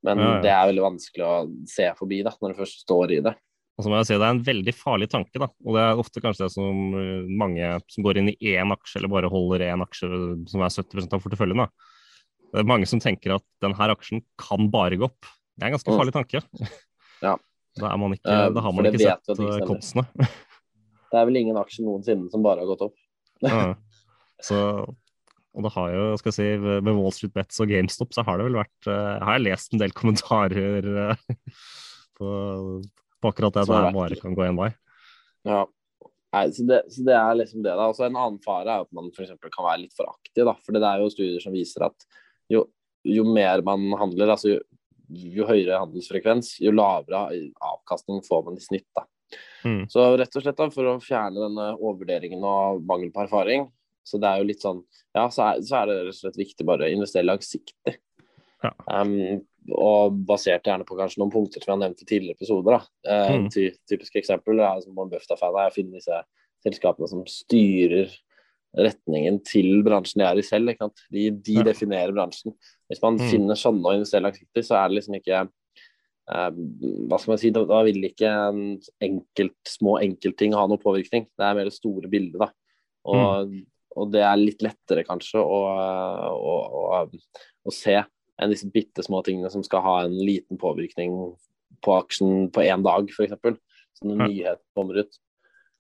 Men 0.06 0.22
ja, 0.22 0.30
ja. 0.36 0.42
det 0.44 0.54
er 0.54 0.70
veldig 0.70 0.86
vanskelig 0.86 1.26
å 1.26 1.36
se 1.70 1.90
forbi 1.98 2.22
da, 2.26 2.34
når 2.42 2.54
du 2.54 2.62
først 2.62 2.86
står 2.86 3.18
i 3.18 3.22
det. 3.26 3.36
Og 3.76 3.84
så 3.84 3.92
må 3.92 3.98
jeg 4.00 4.08
si 4.08 4.16
Det 4.16 4.24
er 4.24 4.36
en 4.36 4.46
veldig 4.48 4.74
farlig 4.76 5.10
tanke. 5.12 5.40
da, 5.42 5.50
og 5.50 5.76
Det 5.76 5.84
er 5.84 6.02
ofte 6.04 6.24
kanskje 6.24 6.46
det 6.46 6.54
som 6.54 6.96
eh, 7.00 7.28
mange 7.28 7.72
som 7.92 8.06
går 8.06 8.22
inn 8.22 8.32
i 8.32 8.38
én 8.56 8.72
aksje, 8.72 9.00
eller 9.00 9.12
bare 9.12 9.32
holder 9.32 9.68
én 9.68 9.84
aksje 9.84 10.10
som 10.52 10.64
er 10.64 10.72
70 10.72 11.10
av 11.12 11.24
porteføljen. 11.24 11.66
da. 11.66 11.68
Det 12.54 12.64
er 12.64 12.70
mange 12.72 12.88
som 12.88 13.02
tenker 13.04 13.36
at 13.36 13.46
denne 13.64 13.90
aksjen 13.92 14.24
kan 14.40 14.70
bare 14.72 15.00
gå 15.00 15.10
opp. 15.10 15.28
Det 15.56 15.66
er 15.66 15.72
en 15.72 15.76
ganske 15.76 15.92
mm. 15.92 15.98
farlig 16.00 16.16
tanke. 16.16 16.44
Ja. 17.24 17.32
Da, 17.80 17.94
ikke, 17.96 18.28
uh, 18.28 18.50
da 18.54 18.62
har 18.62 18.74
man 18.76 18.88
ikke 18.90 19.00
sett 19.00 19.64
konsene. 19.66 20.04
det 21.12 21.18
er 21.18 21.24
vel 21.30 21.40
ingen 21.40 21.56
aksje 21.58 21.84
noensinne 21.84 22.28
som 22.30 22.44
bare 22.44 22.62
har 22.62 22.68
gått 22.68 22.84
opp. 22.90 22.98
ja. 23.42 23.72
Så, 24.44 24.60
og 25.56 25.64
det 25.66 25.72
har 25.72 25.94
jo, 25.96 26.04
skal 26.20 26.34
jeg 26.34 26.36
si, 26.60 26.76
Med 26.84 26.92
Wall 27.00 27.16
Street 27.16 27.34
Bets 27.34 27.64
og 27.64 27.72
GameStop 27.72 28.12
så 28.14 28.26
har 28.28 28.38
det 28.38 28.50
vel 28.50 28.58
vært 28.60 28.90
Har 28.92 29.38
jeg 29.38 29.46
lest 29.46 29.74
en 29.74 29.82
del 29.82 29.96
kommentarer 29.96 31.16
på 32.20 32.28
på 33.26 33.34
akkurat 33.34 33.58
det 33.58 33.66
der 33.72 33.90
bare 33.96 34.20
kan 34.20 34.38
gå 34.38 34.46
en 34.46 34.62
vei. 34.62 34.70
Ja. 35.50 35.66
Nei, 36.36 36.46
så 36.52 36.66
det, 36.68 36.82
så 36.92 37.04
det, 37.08 37.16
er 37.16 37.36
liksom 37.40 37.64
det. 37.64 37.74
da. 37.74 37.88
Også 37.88 38.06
en 38.06 38.18
annen 38.20 38.42
fare 38.44 38.68
er 38.68 38.84
at 38.84 38.96
man 38.96 39.12
for 39.16 39.30
kan 39.48 39.66
være 39.66 39.86
litt 39.86 39.96
for 39.96 40.10
aktiv. 40.12 40.44
da. 40.44 40.56
For 40.66 40.76
det 40.76 40.84
er 40.84 41.04
jo 41.04 41.12
studier 41.14 41.44
som 41.44 41.56
viser 41.56 41.88
at 41.88 42.08
jo, 42.52 42.66
jo 43.08 43.24
mer 43.28 43.64
man 43.66 43.88
handler, 44.00 44.34
altså 44.36 44.52
jo, 44.52 44.60
jo, 45.08 45.46
høyere 45.48 45.80
handelsfrekvens, 45.80 46.58
jo 46.66 46.74
lavere 46.76 47.24
avkastning 47.64 48.20
får 48.26 48.44
man 48.50 48.60
i 48.60 48.66
snitt. 48.66 48.88
da. 48.98 49.06
Mm. 49.66 49.86
Så 49.90 50.04
rett 50.20 50.36
og 50.36 50.44
slett 50.44 50.60
da, 50.60 50.70
for 50.74 50.92
å 50.92 51.00
fjerne 51.02 51.42
denne 51.48 51.72
overvurderingen 51.78 52.44
og 52.46 52.84
mangel 52.86 53.14
på 53.16 53.24
erfaring, 53.24 53.70
så 54.06 54.20
det 54.22 54.30
er 54.30 54.42
jo 54.42 54.50
litt 54.52 54.62
sånn 54.62 54.84
Ja, 55.16 55.24
så 55.34 55.48
er, 55.48 55.64
så 55.66 55.80
er 55.80 55.88
det 55.90 55.96
rett 56.04 56.14
og 56.14 56.20
slett 56.20 56.38
viktig 56.38 56.68
bare 56.68 56.86
å 56.86 56.94
investere 56.94 57.26
langsiktig. 57.26 57.96
Ja. 58.66 58.74
Um, 58.92 59.42
og 59.74 60.18
basert 60.28 60.68
gjerne 60.68 60.86
på 60.86 60.98
kanskje 60.98 61.22
noen 61.22 61.34
punkter 61.34 61.64
som 61.64 61.72
jeg 61.72 61.76
har 61.76 61.82
nevnt 61.86 62.04
i 62.04 62.08
tidligere 62.08 62.38
episoder. 62.38 62.78
da. 62.78 63.12
Eh, 63.12 63.34
mm. 63.40 63.50
ty 63.54 63.66
typisk 63.90 64.20
eksempel 64.22 64.62
er 64.62 64.84
som 64.84 64.94
Warren 64.94 65.12
Buffett-fan 65.14 65.58
er 65.58 65.72
å 65.72 65.76
finne 65.76 65.98
disse 65.98 66.22
selskapene 66.66 67.10
som 67.10 67.26
styrer 67.30 68.14
retningen 68.76 69.40
til 69.48 69.84
bransjen 69.86 70.22
de 70.22 70.28
er 70.28 70.42
i 70.42 70.46
selv. 70.46 70.74
De, 71.14 71.28
de 71.32 71.60
ja. 71.60 71.66
definerer 71.66 72.14
bransjen. 72.16 72.56
Hvis 72.92 73.02
man 73.04 73.20
mm. 73.20 73.28
finner 73.32 73.60
sånne 73.60 73.86
og 73.86 74.00
investerer 74.00 74.28
langsiktig, 74.28 74.66
så 74.68 74.80
er 74.80 74.90
det 74.90 75.00
liksom 75.00 75.20
ikke 75.20 75.44
eh, 75.46 76.50
hva 77.10 77.22
skal 77.22 77.34
man 77.34 77.42
si, 77.42 77.54
Da, 77.56 77.64
da 77.70 77.84
vil 77.88 78.10
ikke 78.10 78.34
enkelt, 79.08 79.62
små 79.70 80.00
enkeltting 80.04 80.58
ha 80.58 80.66
noe 80.70 80.82
påvirkning. 80.82 81.30
Det 81.34 81.48
er 81.48 81.58
mer 81.58 81.72
det 81.72 81.78
store 81.78 82.12
bildet. 82.12 82.42
da. 82.44 82.52
Og, 83.06 83.50
mm. 83.50 83.64
og 84.02 84.12
det 84.14 84.26
er 84.26 84.42
litt 84.42 84.66
lettere 84.66 85.06
kanskje 85.08 85.42
å, 85.42 85.62
å, 86.36 86.60
å, 87.00 87.02
å 87.66 87.74
se 87.74 87.98
enn 88.42 88.52
disse 88.52 88.68
bitte 88.72 89.04
små 89.06 89.22
tingene 89.26 89.52
som 89.54 89.64
skal 89.66 89.84
ha 89.86 89.96
en 90.06 90.16
liten 90.16 90.60
påvirkning 90.62 91.14
på 91.86 91.94
aksjen 92.00 92.50
på 92.54 92.66
én 92.66 92.84
dag, 92.86 93.12
f.eks. 93.12 93.38
Så 93.96 94.08
når 94.08 94.26
nyheten 94.26 94.34
nyhet 94.34 94.64
kommer 94.76 95.00
ut. 95.04 95.22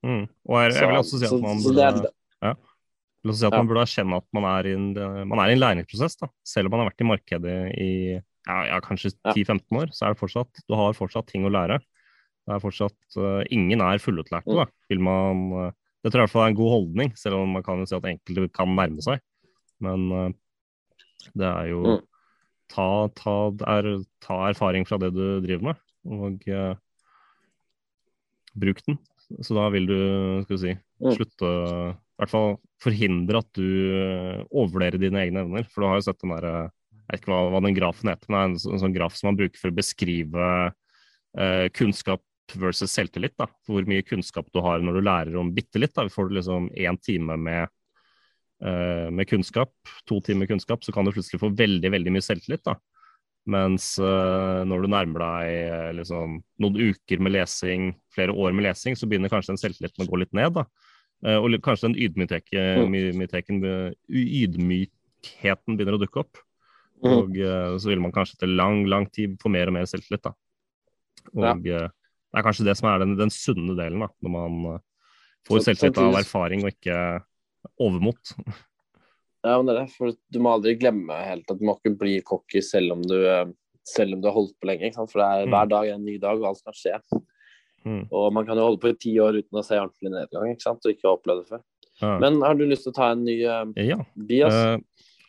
Mm. 0.06 0.24
Og 0.48 0.62
jeg, 0.62 0.76
jeg, 0.78 0.88
vil 0.92 1.02
også 1.02 1.20
si 1.20 1.28
at 1.28 1.42
man 1.44 1.64
burde, 1.64 2.12
ja. 2.46 2.54
vil 3.24 3.34
også 3.34 3.42
si 3.42 3.50
at 3.50 3.58
man 3.58 3.70
burde 3.72 3.84
erkjenne 3.84 4.22
at 4.22 4.28
man 4.38 4.48
er 4.52 4.70
i 4.70 4.76
en, 4.78 4.88
man 5.26 5.42
er 5.42 5.52
i 5.52 5.58
en 5.58 5.62
læringsprosess, 5.64 6.20
da. 6.22 6.30
selv 6.46 6.70
om 6.70 6.76
man 6.76 6.84
har 6.84 6.92
vært 6.92 7.04
i 7.04 7.10
markedet 7.10 7.58
i 7.82 7.92
ja, 8.46 8.58
ja, 8.70 8.80
kanskje 8.86 9.12
10-15 9.34 9.80
år, 9.82 9.92
så 9.96 10.06
er 10.06 10.14
det 10.14 10.22
fortsatt 10.22 10.64
Du 10.70 10.76
har 10.78 10.94
fortsatt 10.98 11.28
ting 11.32 11.48
å 11.48 11.54
lære. 11.54 11.80
Det 12.46 12.54
er 12.54 12.62
fortsatt 12.62 13.18
uh, 13.18 13.42
Ingen 13.54 13.82
er 13.82 14.02
fullutlærte, 14.02 14.52
Mm. 14.52 14.60
da. 14.62 14.66
Vil 14.92 15.02
man 15.02 15.46
uh, 15.52 15.72
Det 16.04 16.12
tror 16.12 16.22
jeg 16.22 16.22
i 16.22 16.28
hvert 16.28 16.36
fall 16.36 16.46
er 16.46 16.52
en 16.54 16.60
god 16.60 16.74
holdning, 16.76 17.16
selv 17.18 17.40
om 17.42 17.56
man 17.58 17.64
kan 17.66 17.82
jo 17.82 17.88
si 17.90 17.96
at 17.98 18.06
enkelte 18.06 18.52
kan 18.54 18.76
nærme 18.78 19.02
seg. 19.02 19.24
Men 19.82 20.06
uh, 20.14 20.30
det 21.34 21.50
er 21.50 21.72
jo 21.74 21.82
Mm. 21.96 22.04
Ta, 22.72 22.88
ta, 23.17 23.36
er, 23.75 23.91
ta 24.25 24.39
erfaring 24.50 24.86
fra 24.88 24.98
det 25.01 25.12
du 25.15 25.24
driver 25.43 25.72
med, 25.72 25.81
og 26.05 26.48
uh, 26.50 26.75
bruk 28.55 28.81
den. 28.88 28.98
Så 29.41 29.55
da 29.57 29.67
vil 29.74 29.88
du, 29.89 29.98
skal 30.45 30.55
vi 30.57 30.63
si, 30.67 30.75
Mm. 30.95 31.12
slutte 31.12 31.48
I 31.51 32.22
hvert 32.22 32.31
fall 32.31 32.53
forhindre 32.79 33.39
at 33.41 33.50
du 33.57 33.65
uh, 33.67 34.45
overvurderer 34.48 34.95
dine 35.01 35.19
egne 35.25 35.41
evner. 35.43 35.65
For 35.67 35.84
du 35.84 35.88
har 35.89 35.98
jo 36.00 36.05
sett 36.05 36.22
den 36.22 36.31
derre 36.31 36.53
Jeg 36.69 37.10
vet 37.12 37.19
ikke 37.19 37.34
hva, 37.34 37.39
hva 37.51 37.60
den 37.65 37.75
grafen 37.75 38.10
heter, 38.13 38.29
men 38.31 38.38
det 38.38 38.45
er 38.45 38.48
en, 38.48 38.55
sånn- 38.63 38.74
en 38.77 38.84
sånn 38.86 38.95
graf 38.95 39.17
som 39.19 39.27
man 39.27 39.36
bruker 39.41 39.60
for 39.60 39.74
å 39.74 39.75
beskrive 39.75 40.45
eh, 41.38 41.65
kunnskap 41.75 42.24
versus 42.55 42.95
selvtillit. 42.95 43.36
da. 43.38 43.45
Hvor 43.67 43.84
mye 43.86 44.05
kunnskap 44.07 44.48
du 44.55 44.62
har 44.63 44.79
når 44.79 44.93
du 44.98 45.01
lærer 45.03 45.36
om 45.38 45.51
bitte 45.53 45.77
litt. 45.84 45.93
da. 45.93 46.07
Får 46.10 46.29
du 46.31 46.38
liksom 46.39 46.69
én 46.74 46.98
time 47.03 47.36
med, 47.38 47.67
eh, 47.67 47.67
med 48.56 49.28
kunnskap, 49.28 49.74
to 50.08 50.22
timer 50.24 50.48
kunnskap, 50.48 50.80
så 50.86 50.94
kan 50.96 51.04
du 51.04 51.12
plutselig 51.12 51.42
få 51.42 51.50
veldig 51.60 51.90
veldig 51.92 52.14
mye 52.16 52.24
selvtillit. 52.24 52.64
da. 52.64 52.78
Mens 53.46 53.92
eh, 54.02 54.62
når 54.66 54.86
du 54.86 54.90
nærmer 54.90 55.22
deg 55.22 55.50
eh, 55.54 55.90
liksom, 56.00 56.40
noen 56.64 56.80
uker 56.82 57.22
med 57.22 57.36
lesing, 57.36 57.92
flere 58.14 58.34
år 58.34 58.56
med 58.58 58.66
lesing, 58.66 58.98
så 58.98 59.06
begynner 59.10 59.30
kanskje 59.30 59.54
den 59.54 59.62
selvtilliten 59.62 60.06
å 60.06 60.10
gå 60.10 60.22
litt 60.24 60.34
ned. 60.34 60.56
da. 60.58 60.66
Eh, 61.26 61.38
og 61.38 61.54
kanskje 61.66 61.92
den 61.92 62.00
ydmykheten, 62.08 62.96
ydmykheten, 63.02 63.62
ydmykheten 64.10 65.78
begynner 65.78 66.00
å 66.00 66.02
dukke 66.02 66.24
opp. 66.24 66.42
Mm. 67.04 67.12
Og 67.12 67.38
eh, 67.38 67.76
så 67.78 67.92
vil 67.92 68.02
man 68.02 68.16
kanskje 68.16 68.40
etter 68.40 68.50
lang, 68.50 68.82
lang 68.90 69.06
tid 69.14 69.38
få 69.42 69.54
mer 69.54 69.70
og 69.70 69.78
mer 69.78 69.86
selvtillit. 69.92 70.26
da. 70.26 70.34
Og 71.36 71.70
eh, 71.70 71.86
det 71.86 72.42
er 72.42 72.48
kanskje 72.50 72.66
det 72.66 72.78
som 72.82 72.90
er 72.90 73.06
den, 73.06 73.14
den 73.20 73.34
sunne 73.34 73.78
delen, 73.78 74.02
da, 74.08 74.10
når 74.26 74.36
man 74.40 74.60
eh, 74.74 74.84
får 75.46 75.68
selvtillit 75.70 76.02
av 76.02 76.18
erfaring 76.18 76.66
og 76.66 76.74
ikke 76.74 76.98
overmot. 77.82 78.36
Ja, 79.46 79.60
men 79.60 79.67
det 79.67 79.75
er 79.75 79.84
det, 79.84 79.94
for 79.94 80.15
Du 80.34 80.41
må 80.41 80.55
aldri 80.55 80.74
glemme 80.79 81.15
helt 81.22 81.51
at 81.51 81.60
du 81.60 81.67
må 81.67 81.75
ikke 81.77 81.94
bli 82.00 82.17
cocky 82.25 82.63
selv 82.65 82.96
om 82.96 83.03
du, 83.05 83.15
eh, 83.29 83.46
selv 83.86 84.15
om 84.15 84.24
du 84.24 84.27
har 84.29 84.38
holdt 84.38 84.55
på 84.58 84.70
lenge. 84.72 84.91
For 84.96 85.22
det 85.22 85.27
er, 85.27 85.46
Mm. 85.46 85.53
hver 85.53 85.70
dag 85.70 85.88
er 85.88 85.94
en 85.94 86.05
ny 86.05 86.17
dag, 86.17 86.39
og 86.41 86.48
alt 86.50 86.63
kan 86.65 86.74
skje. 86.74 87.00
Mm. 87.86 88.08
Og 88.12 88.34
man 88.34 88.46
kan 88.46 88.58
jo 88.58 88.65
holde 88.65 88.82
på 88.82 88.89
i 88.89 88.98
ti 88.98 89.13
år 89.22 89.38
uten 89.38 89.60
å 89.60 89.63
se 89.63 89.77
ordentlig 89.77 90.10
nedgang 90.10 90.50
ikke 90.50 90.65
sant? 90.65 90.86
og 90.86 90.91
ikke 90.91 91.05
ha 91.05 91.13
opplevd 91.13 91.44
det 91.44 91.50
før. 91.50 91.62
Ja. 92.01 92.20
Men 92.20 92.41
har 92.41 92.55
du 92.55 92.65
lyst 92.65 92.84
til 92.84 92.91
å 92.91 92.96
ta 92.96 93.12
en 93.12 93.24
ny 93.24 93.46
uh, 93.46 93.65
ja. 93.77 94.00
bias? 94.17 94.53
Uh, 94.53 94.79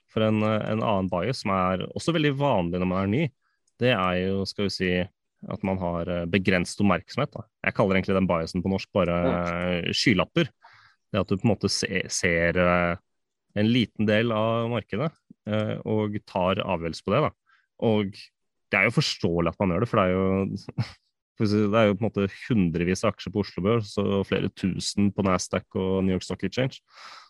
for 0.08 0.24
en, 0.24 0.40
en 0.42 0.80
annen 0.80 1.10
bias 1.12 1.42
som 1.44 1.52
er 1.52 1.84
også 1.92 2.14
veldig 2.16 2.32
vanlig 2.40 2.80
når 2.80 2.88
man 2.88 3.02
er 3.02 3.12
ny, 3.12 3.28
det 3.78 3.92
er 3.92 4.14
jo, 4.24 4.46
skal 4.48 4.64
vi 4.64 4.72
si, 4.72 4.90
at 5.52 5.62
man 5.62 5.76
har 5.78 6.08
begrenset 6.32 6.80
oppmerksomhet. 6.80 7.30
Da. 7.36 7.44
Jeg 7.68 7.76
kaller 7.76 7.98
egentlig 7.98 8.16
den 8.16 8.28
biasen 8.30 8.64
på 8.64 8.72
norsk 8.72 8.88
bare 8.96 9.16
eh, 9.36 9.90
skylapper. 9.92 10.48
Det 11.16 11.23
at 11.25 11.32
du 11.32 11.38
på 11.40 11.49
en 11.49 11.54
måte 11.54 11.70
ser 11.73 12.58
eh, 12.61 12.99
en 13.56 13.70
liten 13.73 14.08
del 14.08 14.35
av 14.37 14.68
markedet 14.68 15.08
eh, 15.49 15.76
og 15.88 16.18
tar 16.28 16.61
avgjørelse 16.61 17.06
på 17.06 17.14
det. 17.14 17.23
Da. 17.25 17.61
Og 17.88 18.12
det 18.12 18.78
er 18.78 18.88
jo 18.88 18.96
forståelig 18.99 19.52
at 19.52 19.61
man 19.62 19.73
gjør 19.73 19.85
det, 19.87 19.90
for 19.90 20.00
det 20.00 20.06
er 20.06 20.14
jo 20.14 20.88
det 21.73 21.80
er 21.80 21.88
jo 21.88 21.96
på 21.96 22.04
en 22.04 22.08
måte 22.08 22.26
hundrevis 22.46 23.04
av 23.04 23.14
aksjer 23.14 23.32
på 23.32 23.42
Oslo 23.44 23.64
Børs 23.64 23.94
og 24.02 24.26
flere 24.28 24.52
tusen 24.56 25.08
på 25.12 25.25
Nasdaq 25.25 25.66
og 25.76 26.04
New 26.04 26.16
York 26.16 26.26
Stock 26.26 26.44
Exchange. 26.44 26.82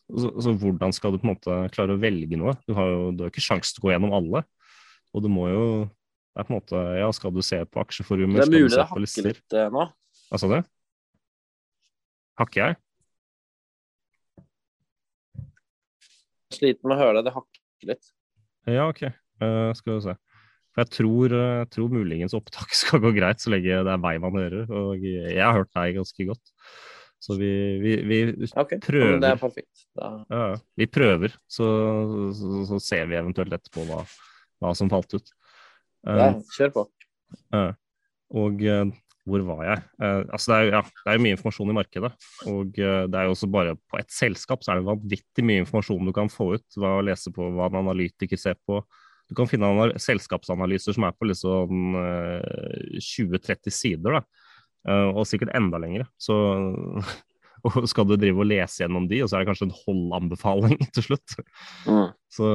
Så, 0.07 0.31
så 0.43 0.55
hvordan 0.55 0.95
skal 0.95 1.15
du 1.15 1.19
på 1.19 1.27
en 1.27 1.35
måte 1.35 1.61
klare 1.75 1.95
å 1.95 2.03
velge 2.03 2.39
noe? 2.39 2.55
Du 2.67 2.75
har 2.79 2.91
jo 2.91 3.09
du 3.15 3.25
har 3.25 3.33
ikke 3.33 3.43
sjanse 3.43 3.75
til 3.75 3.83
å 3.83 3.87
gå 3.87 3.95
gjennom 3.95 4.15
alle. 4.15 4.43
Og 5.15 5.23
du 5.25 5.31
må 5.33 5.49
jo 5.51 5.67
det 6.37 6.43
er 6.43 6.49
på 6.51 6.53
en 6.53 6.59
måte, 6.59 6.81
ja, 7.01 7.07
Skal 7.17 7.33
du 7.33 7.41
se 7.41 7.59
på 7.65 7.81
aksjeforumer, 7.81 8.43
det 8.43 8.45
er 8.45 8.51
mulig 8.53 8.75
det 8.75 8.83
hakker 8.91 9.25
litt 9.25 9.55
eh, 9.57 9.71
nå. 9.73 9.87
Hva 10.29 10.41
sa 10.43 10.51
du? 10.51 10.59
Hakker 12.37 12.61
jeg? 12.61 12.77
Sliten 16.55 16.89
med 16.89 16.97
å 16.97 17.01
høre 17.01 17.19
deg, 17.19 17.27
det 17.27 17.35
hakker 17.35 17.91
litt. 17.91 18.11
Ja, 18.71 18.89
OK. 18.91 19.03
Uh, 19.43 19.71
skal 19.77 19.97
vi 19.97 20.01
se. 20.07 20.17
For 20.77 20.85
jeg 20.85 20.93
tror, 20.93 21.33
eh, 21.33 21.63
tror 21.73 21.93
muligens 21.93 22.35
opptak 22.37 22.75
skal 22.77 23.01
gå 23.01 23.15
greit 23.17 23.41
så 23.41 23.53
lenge 23.55 23.79
det 23.87 23.95
er 23.95 24.03
meg 24.03 24.21
man 24.21 24.37
hører. 24.37 24.69
Og 24.69 25.01
jeg 25.07 25.41
har 25.41 25.57
hørt 25.57 25.73
deg 25.73 25.97
ganske 25.97 26.29
godt. 26.29 26.53
Så 27.27 27.39
vi, 27.41 27.51
vi, 27.81 27.95
vi 28.05 28.19
okay. 28.53 28.79
prøver. 28.85 29.17
det 29.23 29.31
er 29.33 29.41
perfekt. 29.41 29.87
Da, 29.97 30.11
Ja, 30.29 30.45
vi 30.77 30.87
prøver, 30.87 31.33
så, 31.49 31.67
så, 32.37 32.67
så 32.69 32.81
ser 32.83 33.09
vi 33.09 33.17
eventuelt 33.17 33.57
etterpå 33.57 33.87
hva, 33.89 34.03
hva 34.61 34.75
som 34.77 34.93
falt 34.93 35.17
ut. 35.17 35.33
Uh, 36.07 36.21
ja, 36.21 36.29
kjør 36.59 36.75
på. 36.75 36.85
Uh, 37.57 37.73
og 38.37 38.63
eh, 38.67 38.85
hvor 39.27 39.43
var 39.49 39.65
jeg? 39.67 39.83
Uh, 39.99 40.23
altså 40.31 40.53
det, 40.53 40.59
er, 40.59 40.69
ja, 40.77 40.83
det 40.87 41.11
er 41.11 41.19
jo 41.19 41.25
mye 41.25 41.37
informasjon 41.37 41.73
i 41.73 41.77
markedet. 41.77 42.13
Og 42.53 42.79
uh, 42.79 43.03
det 43.11 43.19
er 43.19 43.27
jo 43.27 43.35
også 43.35 43.51
bare 43.51 43.75
på 43.91 44.01
et 44.01 44.15
selskap 44.15 44.63
så 44.63 44.73
er 44.73 44.81
det 44.81 44.89
vanvittig 44.89 45.47
mye 45.47 45.65
informasjon 45.65 46.09
du 46.09 46.15
kan 46.17 46.31
få 46.33 46.53
ut. 46.55 46.67
Hva 46.79 46.97
å 47.01 47.05
lese 47.07 47.35
på, 47.35 47.51
hva 47.57 47.69
en 47.71 47.83
analytiker 47.83 48.41
ser 48.41 48.59
på. 48.63 48.81
Du 49.27 49.35
kan 49.35 49.51
finne 49.51 49.67
anal 49.67 49.97
selskapsanalyser 49.99 50.95
som 50.95 51.09
er 51.09 51.15
på 51.19 51.27
liksom 51.27 51.97
uh, 51.99 52.99
20-30 53.03 53.75
sider. 53.75 54.21
da. 54.21 54.45
Eh, 54.87 55.09
og 55.11 55.27
sikkert 55.27 55.55
enda 55.57 55.81
lengre. 55.83 56.07
Så 56.19 56.35
og 57.67 57.89
skal 57.91 58.07
du 58.09 58.15
drive 58.19 58.43
og 58.43 58.49
lese 58.49 58.85
gjennom 58.85 59.09
de, 59.11 59.23
og 59.25 59.31
så 59.31 59.39
er 59.39 59.43
det 59.45 59.51
kanskje 59.51 59.71
en 59.71 59.79
hold-anbefaling 59.81 60.79
til 60.95 61.09
slutt. 61.09 61.39
Mm. 61.89 62.13
Så, 62.31 62.53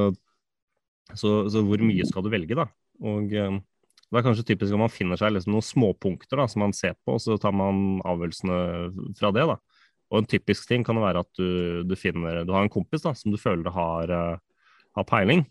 så, 1.12 1.34
så 1.52 1.64
hvor 1.66 1.84
mye 1.84 2.08
skal 2.08 2.24
du 2.24 2.32
velge, 2.32 2.56
da? 2.58 2.68
Og 3.02 3.34
det 4.12 4.20
er 4.20 4.26
kanskje 4.26 4.44
typisk 4.50 4.74
at 4.74 4.80
man 4.82 4.92
finner 4.92 5.16
seg 5.16 5.32
liksom 5.32 5.54
noen 5.54 5.64
småpunkter 5.64 6.36
da, 6.42 6.44
som 6.50 6.60
man 6.66 6.74
ser 6.76 6.92
på, 7.00 7.14
og 7.16 7.22
så 7.24 7.38
tar 7.40 7.54
man 7.56 8.02
avgjørelsene 8.04 8.58
fra 9.16 9.30
det. 9.32 9.46
da. 9.48 9.56
Og 10.12 10.20
en 10.20 10.28
typisk 10.28 10.68
ting 10.68 10.84
kan 10.84 11.00
være 11.00 11.22
at 11.24 11.30
du, 11.40 11.80
du 11.88 11.94
finner 11.96 12.42
Du 12.44 12.52
har 12.52 12.66
en 12.66 12.72
kompis 12.72 13.06
da, 13.06 13.14
som 13.16 13.32
du 13.32 13.40
føler 13.40 13.72
har, 13.72 14.12
eh, 14.12 14.68
har 14.98 15.08
peiling. 15.08 15.46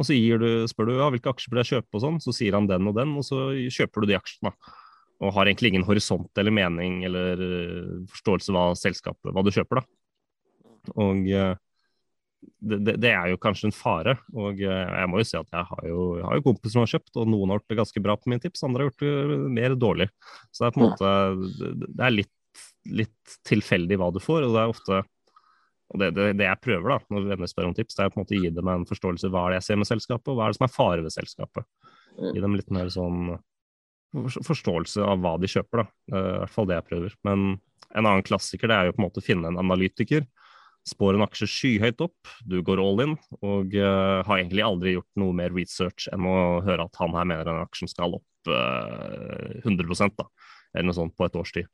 Og 0.00 0.08
så 0.08 0.16
du, 0.16 0.48
spør 0.68 0.88
du 0.88 0.96
ja, 0.96 1.10
hvilke 1.12 1.28
aksjer 1.32 1.52
burde 1.52 1.64
jeg 1.64 1.76
kjøpe, 1.76 1.92
og 1.92 2.04
sånn, 2.04 2.18
så 2.24 2.32
sier 2.36 2.56
han 2.56 2.68
den 2.68 2.88
og 2.88 2.96
den, 2.96 3.12
og 3.20 3.24
så 3.24 3.50
kjøper 3.52 4.04
du 4.04 4.10
de 4.10 4.16
aksjene. 4.16 4.52
Og 5.24 5.32
har 5.32 5.48
egentlig 5.48 5.72
ingen 5.72 5.86
horisont 5.88 6.40
eller 6.40 6.52
mening 6.52 7.02
eller 7.08 7.44
eh, 7.44 7.92
forståelse 8.16 8.56
hva 8.56 8.66
selskapet, 8.80 9.32
hva 9.32 9.44
du 9.44 9.52
kjøper. 9.52 9.82
da. 9.82 10.96
Og 11.04 11.28
eh, 11.28 11.52
det, 12.60 12.78
det, 12.86 12.94
det 13.02 13.10
er 13.12 13.32
jo 13.32 13.40
kanskje 13.42 13.70
en 13.70 13.76
fare. 13.76 14.16
Og 14.34 14.62
eh, 14.62 14.92
jeg 15.00 15.10
må 15.10 15.20
jo 15.20 15.26
si 15.28 15.36
at 15.38 15.50
jeg 15.52 15.68
har 15.70 15.88
jo, 15.88 16.06
jeg 16.20 16.26
har 16.28 16.38
jo 16.38 16.46
kompiser 16.46 16.74
som 16.76 16.84
har 16.84 16.92
kjøpt, 16.94 17.12
og 17.16 17.28
noen 17.32 17.52
har 17.52 17.60
gjort 17.60 17.72
det 17.72 17.80
ganske 17.82 18.02
bra 18.06 18.16
på 18.20 18.32
mine 18.32 18.42
tips, 18.44 18.64
andre 18.66 18.84
har 18.84 18.90
gjort 18.90 19.04
det 19.04 19.40
mer 19.58 19.76
dårlig. 19.80 20.08
Så 20.50 20.64
det 20.64 20.68
er 20.70 20.76
på 20.76 20.82
en 20.82 20.88
måte 20.90 21.12
det- 21.82 22.06
er 22.08 22.16
litt, 22.16 22.64
litt 23.02 23.36
tilfeldig 23.48 24.00
hva 24.00 24.12
du 24.14 24.22
får, 24.22 24.46
og 24.46 24.56
det 24.56 24.64
er 24.64 24.74
ofte 24.74 25.02
og 25.86 26.00
det, 26.02 26.08
det, 26.18 26.42
jeg 26.42 26.58
prøver 26.64 26.90
da, 26.90 26.96
når 27.14 27.28
venner 27.30 27.46
spør 27.46 27.68
om 27.68 27.74
tips, 27.76 27.94
det 27.94 28.02
er 28.02 28.08
på 28.10 28.18
en 28.18 28.24
måte 28.24 28.34
å 28.34 28.40
gi 28.42 28.48
dem 28.50 28.70
en 28.72 28.86
forståelse 28.88 29.28
hva 29.30 29.44
er 29.46 29.52
det 29.54 29.58
jeg 29.60 29.66
ser 29.68 29.76
med 29.78 29.86
selskapet, 29.86 30.32
og 30.32 30.34
hva 30.38 30.48
er 30.48 30.50
det 30.50 30.58
som 30.58 30.66
er 30.66 30.72
fare 30.74 31.04
ved 31.04 31.14
selskapet. 31.14 31.68
Gi 32.34 32.42
dem 32.42 32.56
litt 32.58 32.72
mer 32.74 32.90
sånn 32.90 33.36
forståelse 34.16 35.04
av 35.04 35.20
hva 35.22 35.36
de 35.38 35.50
kjøper, 35.50 35.82
da. 35.82 35.86
Er 36.10 36.26
I 36.26 36.40
hvert 36.42 36.54
fall 36.56 36.68
det 36.70 36.78
jeg 36.78 36.86
prøver. 36.90 37.14
Men 37.28 37.44
en 37.94 38.08
annen 38.08 38.26
klassiker 38.26 38.70
det 38.70 38.76
er 38.76 38.88
jo 38.88 38.96
på 38.96 39.02
en 39.02 39.06
måte 39.06 39.22
å 39.22 39.26
finne 39.26 39.50
en 39.52 39.60
analytiker 39.62 40.26
spår 40.86 41.16
en 41.16 41.24
aksje 41.26 41.48
skyhøyt 41.50 42.02
opp, 42.04 42.30
du 42.46 42.60
går 42.64 42.80
all 42.82 43.02
in, 43.02 43.16
og 43.40 43.74
uh, 43.74 44.22
har 44.26 44.38
egentlig 44.38 44.62
aldri 44.62 44.94
gjort 44.94 45.20
noe 45.20 45.34
mer 45.36 45.54
research 45.54 46.06
enn 46.14 46.28
å 46.28 46.62
høre 46.66 46.86
at 46.86 47.00
han 47.00 47.16
her 47.16 47.26
mener 47.28 47.50
en 47.50 47.64
aksjen 47.64 47.90
skal 47.90 48.14
opp 48.20 48.50
uh, 48.52 49.58
100 49.64 50.12
da, 50.14 50.28
eller 50.74 50.88
noe 50.90 50.98
sånt 50.98 51.16
på 51.18 51.26
et 51.26 51.38
års 51.40 51.54
tid. 51.56 51.70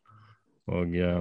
Og 0.73 0.97
uh, 0.97 1.21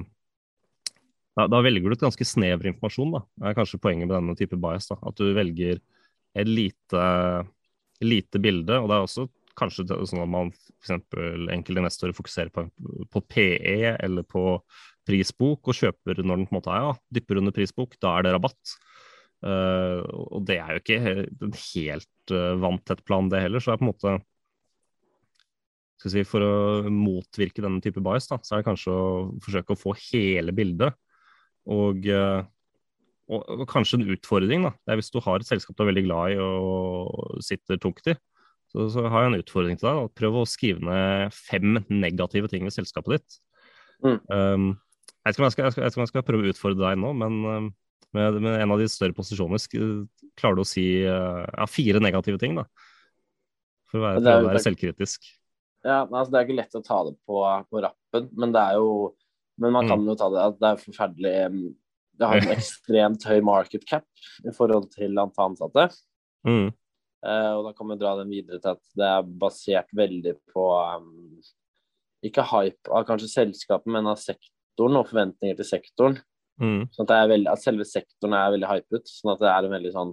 da, 1.38 1.48
da 1.51 1.62
velger 1.63 1.91
du 1.91 1.98
et 1.98 2.05
ganske 2.07 2.27
snever 2.27 2.71
informasjon, 2.71 3.12
da. 3.17 3.24
Det 3.36 3.51
er 3.51 3.60
kanskje 3.60 3.81
poenget 3.83 4.07
med 4.07 4.17
denne 4.17 4.38
type 4.39 4.60
bias. 4.60 4.89
da, 4.91 5.00
At 5.07 5.19
du 5.19 5.31
velger 5.36 5.79
et 6.31 6.48
lite, 6.48 7.05
lite 8.03 8.41
bilde, 8.43 8.79
og 8.79 8.88
det 8.88 8.98
er 8.98 9.07
også 9.07 9.27
kanskje 9.57 9.86
sånn 10.07 10.24
at 10.24 10.31
man 10.31 10.51
f.eks. 10.53 10.93
enkelte 11.51 11.81
investorer 11.83 12.15
fokuserer 12.15 12.51
på, 12.55 12.65
på 13.12 13.21
PE 13.27 13.95
eller 13.98 14.25
på 14.27 14.43
prisbok 15.08 15.72
og 15.72 15.77
kjøper 15.77 16.22
når 16.22 16.41
den 16.41 16.48
på 16.48 16.55
en 16.55 16.60
måte 16.60 16.74
er 16.74 16.86
ja, 16.86 16.96
dypper 17.17 17.41
under 17.41 17.55
prisbok, 17.55 17.96
da 18.03 18.15
er 18.17 18.27
det 18.27 18.34
rabatt. 18.36 18.75
Uh, 19.41 20.01
og 20.38 20.43
det 20.46 20.60
er 20.62 20.75
jo 20.75 20.81
ikke 20.84 21.00
en 21.01 21.55
helt 21.58 22.34
uh, 22.34 22.53
vanntett 22.62 23.01
plan, 23.08 23.29
det 23.31 23.41
heller. 23.41 23.63
Så 23.63 23.72
det 23.72 23.77
er 23.77 23.81
på 23.81 23.88
en 23.88 23.91
måte 23.93 24.17
skal 26.01 26.13
si, 26.15 26.24
For 26.25 26.41
å 26.41 26.53
motvirke 26.89 27.62
denne 27.62 27.81
type 27.81 28.01
bias, 28.01 28.29
da, 28.29 28.39
så 28.41 28.55
er 28.55 28.62
det 28.62 28.70
kanskje 28.72 28.93
å 28.93 29.05
forsøke 29.43 29.75
å 29.75 29.79
få 29.79 29.93
hele 30.10 30.53
bildet. 30.58 30.98
Og, 31.70 32.08
uh, 32.10 32.41
og, 33.29 33.46
og 33.62 33.67
kanskje 33.70 34.00
en 34.00 34.10
utfordring, 34.15 34.65
da. 34.65 34.74
Det 34.81 34.93
er 34.93 35.01
hvis 35.01 35.13
du 35.13 35.22
har 35.22 35.41
et 35.41 35.50
selskap 35.50 35.77
du 35.77 35.86
er 35.86 35.91
veldig 35.91 36.05
glad 36.08 36.36
i 36.36 36.41
og 36.41 37.41
sitter 37.46 37.81
tungt 37.81 38.10
i, 38.10 38.17
så, 38.72 38.88
så 38.93 39.05
har 39.12 39.25
jeg 39.25 39.31
en 39.31 39.41
utfordring 39.41 39.77
til 39.77 39.89
deg. 39.89 40.00
da. 40.00 40.13
Prøv 40.22 40.41
å 40.41 40.48
skrive 40.50 40.86
ned 40.86 41.36
fem 41.36 41.81
negative 41.89 42.50
ting 42.51 42.65
ved 42.65 42.75
selskapet 42.75 43.17
ditt. 43.17 43.39
Mm. 44.01 44.17
Um, 44.34 44.67
jeg, 45.21 45.29
vet 45.29 45.35
ikke 45.35 45.43
om 45.43 45.47
jeg, 45.47 45.53
skal, 45.55 45.67
jeg, 45.69 45.91
skal, 45.93 46.01
jeg 46.01 46.11
skal 46.11 46.25
prøve 46.25 46.47
å 46.47 46.53
utfordre 46.53 46.87
deg 46.87 47.01
nå, 47.01 47.11
men 47.17 47.41
um, 47.45 47.67
med, 48.17 48.39
med 48.43 48.57
en 48.63 48.73
av 48.73 48.81
de 48.81 48.87
større 48.91 49.15
posisjonene 49.15 49.59
klarer 50.39 50.57
du 50.57 50.63
å 50.63 50.67
si 50.67 50.85
uh, 51.05 51.45
ja, 51.45 51.67
fire 51.69 52.01
negative 52.03 52.41
ting. 52.41 52.57
da. 52.57 52.65
For 53.91 54.01
å 54.01 54.05
være, 54.07 54.23
prøve 54.23 54.47
å 54.47 54.49
være 54.49 54.63
selvkritisk. 54.65 55.29
Ja, 55.85 56.03
altså, 56.05 56.29
Det 56.31 56.39
er 56.39 56.47
ikke 56.47 56.57
lett 56.59 56.77
å 56.77 56.83
ta 56.85 56.99
det 57.07 57.15
på, 57.27 57.41
på 57.71 57.83
rappen, 57.83 58.27
men 58.37 58.53
det 58.55 58.61
er 58.61 58.79
jo 58.81 59.15
Men 59.61 59.73
man 59.75 59.85
Mm. 59.85 59.89
kan 59.91 60.05
jo 60.07 60.13
ta 60.17 60.27
det 60.31 60.41
at 60.41 60.59
det 60.61 60.69
er 60.69 60.77
forferdelig 60.81 61.33
Det 62.17 62.27
har 62.29 62.37
en 62.39 62.53
ekstremt 62.57 63.25
høy 63.27 63.41
market 63.45 63.83
cap 63.85 64.05
i 64.47 64.53
forhold 64.55 64.87
til 64.93 65.19
antall 65.19 65.51
ansatte. 65.51 65.89
Mm. 66.47 66.71
Uh, 67.21 67.51
og 67.59 67.67
da 67.67 67.73
kan 67.77 67.89
vi 67.91 67.97
dra 68.01 68.15
den 68.17 68.31
videre 68.31 68.57
til 68.61 68.71
at 68.71 68.81
det 68.97 69.05
er 69.05 69.27
basert 69.43 69.91
veldig 69.93 70.33
på 70.53 70.63
um, 70.97 71.37
Ikke 72.25 72.45
hype 72.45 72.89
av 72.89 73.05
kanskje 73.09 73.29
selskapet, 73.29 73.91
men 73.91 74.09
av 74.09 74.17
sektoren 74.21 74.57
og 74.89 75.07
forventninger 75.09 75.57
til 75.59 75.67
sektoren. 75.67 76.17
Mm. 76.61 76.88
Sånn 76.93 77.05
at, 77.05 77.09
det 77.11 77.17
er 77.17 77.31
veldig, 77.31 77.50
at 77.51 77.63
selve 77.63 77.85
sektoren 77.88 78.35
er 78.38 78.53
veldig 78.55 78.69
hypet. 78.69 79.09
Sånn 79.09 79.33
at 79.35 79.41
det 79.41 79.50
er 79.50 79.65
en 79.67 79.75
veldig 79.77 79.91
sånn 79.95 80.11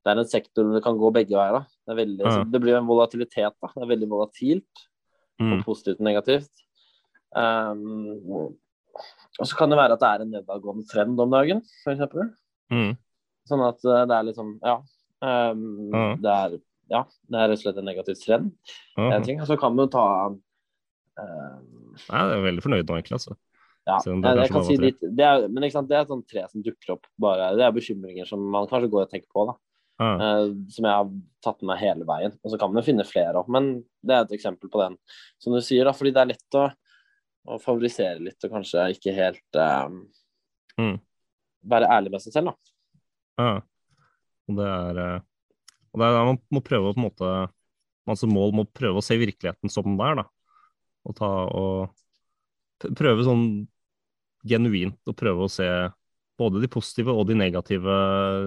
Det 0.00 0.12
er 0.12 0.20
en 0.22 0.28
sektor 0.30 0.64
hvor 0.64 0.76
det 0.78 0.82
kan 0.84 0.96
gå 0.96 1.10
begge 1.12 1.36
veier. 1.36 1.58
da. 1.58 1.62
Det, 1.84 1.92
er 1.92 1.98
veldig, 1.98 2.24
så 2.32 2.44
det 2.48 2.60
blir 2.62 2.78
en 2.78 2.88
volatilitet. 2.88 3.56
da. 3.60 3.70
Det 3.74 3.84
er 3.84 3.92
veldig 3.94 4.08
volatilt. 4.10 4.86
Mm. 5.40 5.52
og 5.54 5.62
positivt 5.64 6.02
og 6.02 6.04
negativt. 6.04 6.50
Um, 7.32 8.18
og 9.40 9.46
så 9.46 9.56
kan 9.56 9.70
det 9.72 9.78
være 9.78 9.96
at 9.96 10.02
det 10.02 10.08
er 10.10 10.24
en 10.24 10.34
nedadgående 10.34 10.84
trend 10.90 11.20
om 11.22 11.30
dagen, 11.32 11.62
f.eks. 11.84 12.02
Mm. 12.74 12.90
Sånn 13.48 13.62
at 13.64 13.86
eh, 13.86 14.02
det 14.10 14.16
er 14.18 14.26
liksom 14.28 14.58
Ja. 14.60 14.74
Um, 15.20 15.62
Ja. 15.94 16.02
Det 16.20 16.34
er 16.34 16.58
ja, 16.90 17.04
det 17.30 17.38
er 17.38 17.48
rett 17.52 17.60
og 17.60 17.62
slett 17.62 17.78
en 17.78 17.86
negativ 17.86 18.18
trend. 18.18 18.50
Ja. 18.98 19.12
En 19.14 19.22
ting. 19.24 19.40
Og 19.40 19.46
så 19.46 19.56
kan 19.60 19.74
man 19.76 19.86
jo 19.86 19.92
ta 19.94 20.04
um, 20.26 20.40
Nei, 22.10 22.18
jeg 22.18 22.34
er 22.34 22.44
veldig 22.48 22.64
fornøyd 22.64 22.88
nå, 22.88 22.96
egentlig. 22.98 23.20
altså. 23.20 23.36
Ja, 23.88 23.96
det 23.96 24.46
si 24.66 24.76
er, 25.24 25.48
Men 25.48 25.70
sant, 25.72 25.88
det 25.88 25.96
er 25.96 26.04
et 26.04 26.12
sånt 26.12 26.26
tre 26.28 26.44
som 26.50 26.62
dukker 26.62 26.94
opp. 26.94 27.08
bare, 27.20 27.54
Det 27.56 27.64
er 27.64 27.74
bekymringer 27.74 28.28
som 28.28 28.42
man 28.52 28.68
kanskje 28.70 28.90
går 28.92 29.06
og 29.06 29.12
tenker 29.12 29.28
på. 29.32 29.46
da. 29.48 29.56
Eh, 30.00 30.52
som 30.72 30.86
jeg 30.86 30.96
har 30.96 31.08
tatt 31.44 31.62
med 31.66 31.80
hele 31.80 32.06
veien. 32.08 32.32
Og 32.44 32.52
så 32.52 32.58
kan 32.60 32.72
man 32.72 32.80
jo 32.80 32.86
finne 32.86 33.04
flere 33.04 33.40
òg, 33.40 33.48
men 33.52 33.72
det 34.06 34.16
er 34.16 34.24
et 34.24 34.36
eksempel 34.38 34.70
på 34.72 34.80
den. 34.80 34.96
Som 35.42 35.56
du 35.56 35.60
sier, 35.64 35.84
da, 35.84 35.92
fordi 35.96 36.14
det 36.16 36.22
er 36.22 36.30
lett 36.32 36.56
å, 36.56 36.66
å 37.50 37.58
favorisere 37.60 38.22
litt 38.24 38.48
og 38.48 38.54
kanskje 38.54 38.90
ikke 38.96 39.16
helt 39.16 39.60
uh, 39.60 39.88
Mm. 40.80 40.96
være 41.68 41.88
ærlig 41.92 42.12
med 42.14 42.22
seg 42.24 42.32
selv. 42.32 42.52
da. 42.52 42.54
Ja. 43.40 43.56
Og 44.48 44.56
det 44.56 44.68
er 44.70 45.00
eh, 45.04 45.18
og 45.90 46.00
det 46.00 46.06
er, 46.06 46.24
Man 46.24 46.38
må 46.54 46.62
prøve 46.64 46.90
å 46.90 46.94
på 46.94 47.02
en 47.02 47.08
måte 47.08 47.30
altså 48.10 48.26
mål 48.26 48.54
må 48.56 48.64
prøve 48.66 48.98
å 48.98 49.04
se 49.04 49.18
virkeligheten 49.20 49.70
som 49.70 49.84
den 49.86 50.00
er, 50.02 50.22
da. 50.22 50.24
Og 51.06 51.16
ta 51.18 51.28
og 51.46 52.94
prøve 52.96 53.26
sånn 53.26 53.44
genuint 54.46 54.98
å 55.08 55.16
prøve 55.16 55.46
å 55.46 55.52
se 55.52 55.66
både 56.40 56.62
de 56.62 56.70
positive 56.72 57.12
og 57.12 57.26
de 57.28 57.36
negative 57.36 57.96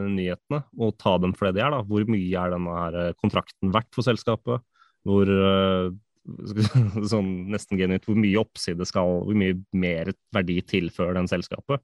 nyhetene, 0.09 0.63
og 0.81 0.95
ta 0.97 1.17
dem 1.21 1.35
for 1.37 1.49
det 1.49 1.59
de 1.59 1.65
er. 1.65 1.75
da. 1.75 1.83
Hvor 1.85 2.07
mye 2.09 2.39
er 2.41 2.55
denne 2.55 2.77
her 2.79 2.99
eh, 3.03 3.13
kontrakten 3.21 3.73
verdt 3.73 3.91
for 3.93 4.05
selskapet? 4.05 4.63
Hvor 5.05 5.29
eh, 5.29 5.91
sånn 7.11 7.31
nesten 7.53 7.77
genuint, 7.77 8.05
hvor 8.07 8.17
mye 8.17 8.41
oppside 8.41 8.87
skal, 8.89 9.19
hvor 9.27 9.37
mye 9.37 9.59
mer 9.77 10.13
verdi 10.33 10.57
tilfører 10.65 11.19
den 11.19 11.29
selskapet? 11.29 11.83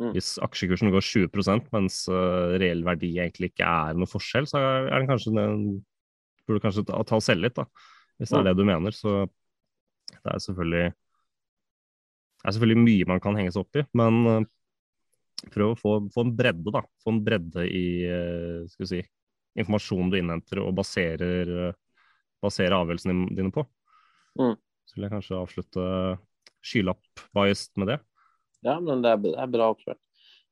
Mm. 0.00 0.14
Hvis 0.14 0.38
aksjekursen 0.40 0.92
går 0.94 1.04
20 1.04 1.68
mens 1.74 2.06
uh, 2.08 2.54
reell 2.62 2.80
verdi 2.86 3.10
egentlig 3.20 3.50
ikke 3.52 3.66
er 3.68 3.98
noe 3.98 4.08
forskjell, 4.08 4.46
så 4.48 4.62
er 4.62 4.86
den 4.94 5.10
kanskje 5.10 5.34
den, 5.36 5.66
burde 6.46 6.62
du 6.62 6.64
kanskje 6.64 6.86
ta, 6.88 7.02
ta 7.04 7.18
og 7.18 7.24
selge 7.26 7.50
litt, 7.50 7.58
da. 7.58 7.66
Hvis 8.16 8.32
det 8.32 8.38
er 8.38 8.42
Mm. 8.42 8.48
det 8.48 8.56
du 8.56 8.64
mener. 8.64 8.96
Så 8.96 9.12
det 10.12 10.32
er 10.32 10.40
selvfølgelig 10.46 10.94
det 12.42 12.50
er 12.50 12.56
selvfølgelig 12.56 12.82
mye 12.82 13.08
man 13.12 13.22
kan 13.22 13.38
henge 13.38 13.54
seg 13.54 13.62
opp 13.62 13.78
i, 13.78 13.84
men 13.98 14.16
uh, 14.26 14.40
prøv 15.54 15.74
å 15.74 15.78
få, 15.78 15.92
få 16.10 16.24
en 16.26 16.32
bredde, 16.38 16.72
da. 16.74 16.82
Få 17.02 17.14
en 17.14 17.20
bredde 17.22 17.66
i 17.70 17.84
uh, 18.10 18.64
skal 18.70 18.82
vi 18.82 18.90
si, 18.90 19.02
informasjonen 19.62 20.10
du 20.10 20.18
innhenter 20.18 20.62
og 20.64 20.74
baserer, 20.74 21.52
uh, 21.70 22.08
baserer 22.42 22.74
avgjørelsene 22.80 23.30
dine 23.38 23.54
på. 23.54 23.62
Mm. 24.40 24.56
Så 24.88 24.96
vil 24.96 25.06
jeg 25.06 25.14
kanskje 25.14 25.38
avslutte 25.38 25.84
skylapp-biased 26.66 27.78
med 27.78 27.92
det. 27.92 28.00
Ja, 28.66 28.80
men 28.82 29.06
det 29.06 29.14
er, 29.14 29.22
det 29.22 29.36
er 29.38 29.54
bra 29.54 29.70
oppført. 29.76 30.02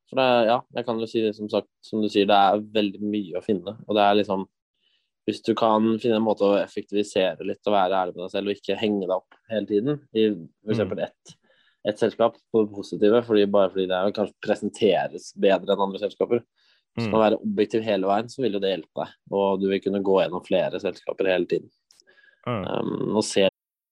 For 0.07 0.19
det, 0.19 0.29
ja, 0.47 0.57
jeg 0.75 0.87
kan 0.87 0.99
jo 0.99 1.11
si 1.11 1.23
det 1.23 1.35
som 1.35 1.51
sagt, 1.51 1.69
som 1.83 2.03
du 2.03 2.07
sier, 2.11 2.27
det 2.27 2.39
er 2.39 2.63
veldig 2.79 3.03
mye 3.03 3.39
å 3.39 3.43
finne. 3.43 3.75
Og 3.87 3.99
det 3.99 4.07
er 4.07 4.17
liksom 4.21 4.47
Hvis 5.29 5.43
du 5.45 5.51
kan 5.53 5.85
finne 6.01 6.17
en 6.17 6.25
måte 6.25 6.41
å 6.41 6.55
effektivisere 6.57 7.45
litt 7.45 7.67
og 7.69 7.75
være 7.75 7.93
ærlig 7.93 8.15
med 8.15 8.23
deg 8.23 8.31
selv, 8.33 8.49
og 8.49 8.57
ikke 8.57 8.77
henge 8.79 9.05
deg 9.05 9.13
opp 9.13 9.35
hele 9.51 9.67
tiden 9.69 9.99
i 10.17 10.23
f.eks. 10.65 10.81
Mm. 10.81 11.03
ett 11.05 11.35
et 11.87 12.01
selskap 12.01 12.35
på 12.53 12.63
det 12.65 12.73
positive, 12.75 13.21
fordi 13.25 13.45
bare 13.49 13.71
fordi 13.73 13.87
det 13.89 13.97
er, 13.97 14.13
kanskje 14.15 14.45
presenteres 14.45 15.31
bedre 15.33 15.73
enn 15.73 15.85
andre 15.87 16.01
selskaper. 16.03 16.43
Hvis 16.95 17.07
Mm. 17.07 17.11
kan 17.11 17.21
være 17.23 17.39
objektiv 17.39 17.83
hele 17.83 18.07
veien, 18.07 18.29
så 18.29 18.41
vil 18.43 18.53
jo 18.53 18.59
det 18.59 18.73
hjelpe 18.73 19.05
deg. 19.05 19.13
Og 19.31 19.61
du 19.61 19.69
vil 19.69 19.81
kunne 19.81 20.03
gå 20.03 20.17
gjennom 20.21 20.43
flere 20.45 20.79
selskaper 20.79 21.29
hele 21.31 21.47
tiden. 21.47 21.69
Mm. 22.45 22.65
Um, 22.67 23.15
og 23.15 23.23
se 23.23 23.47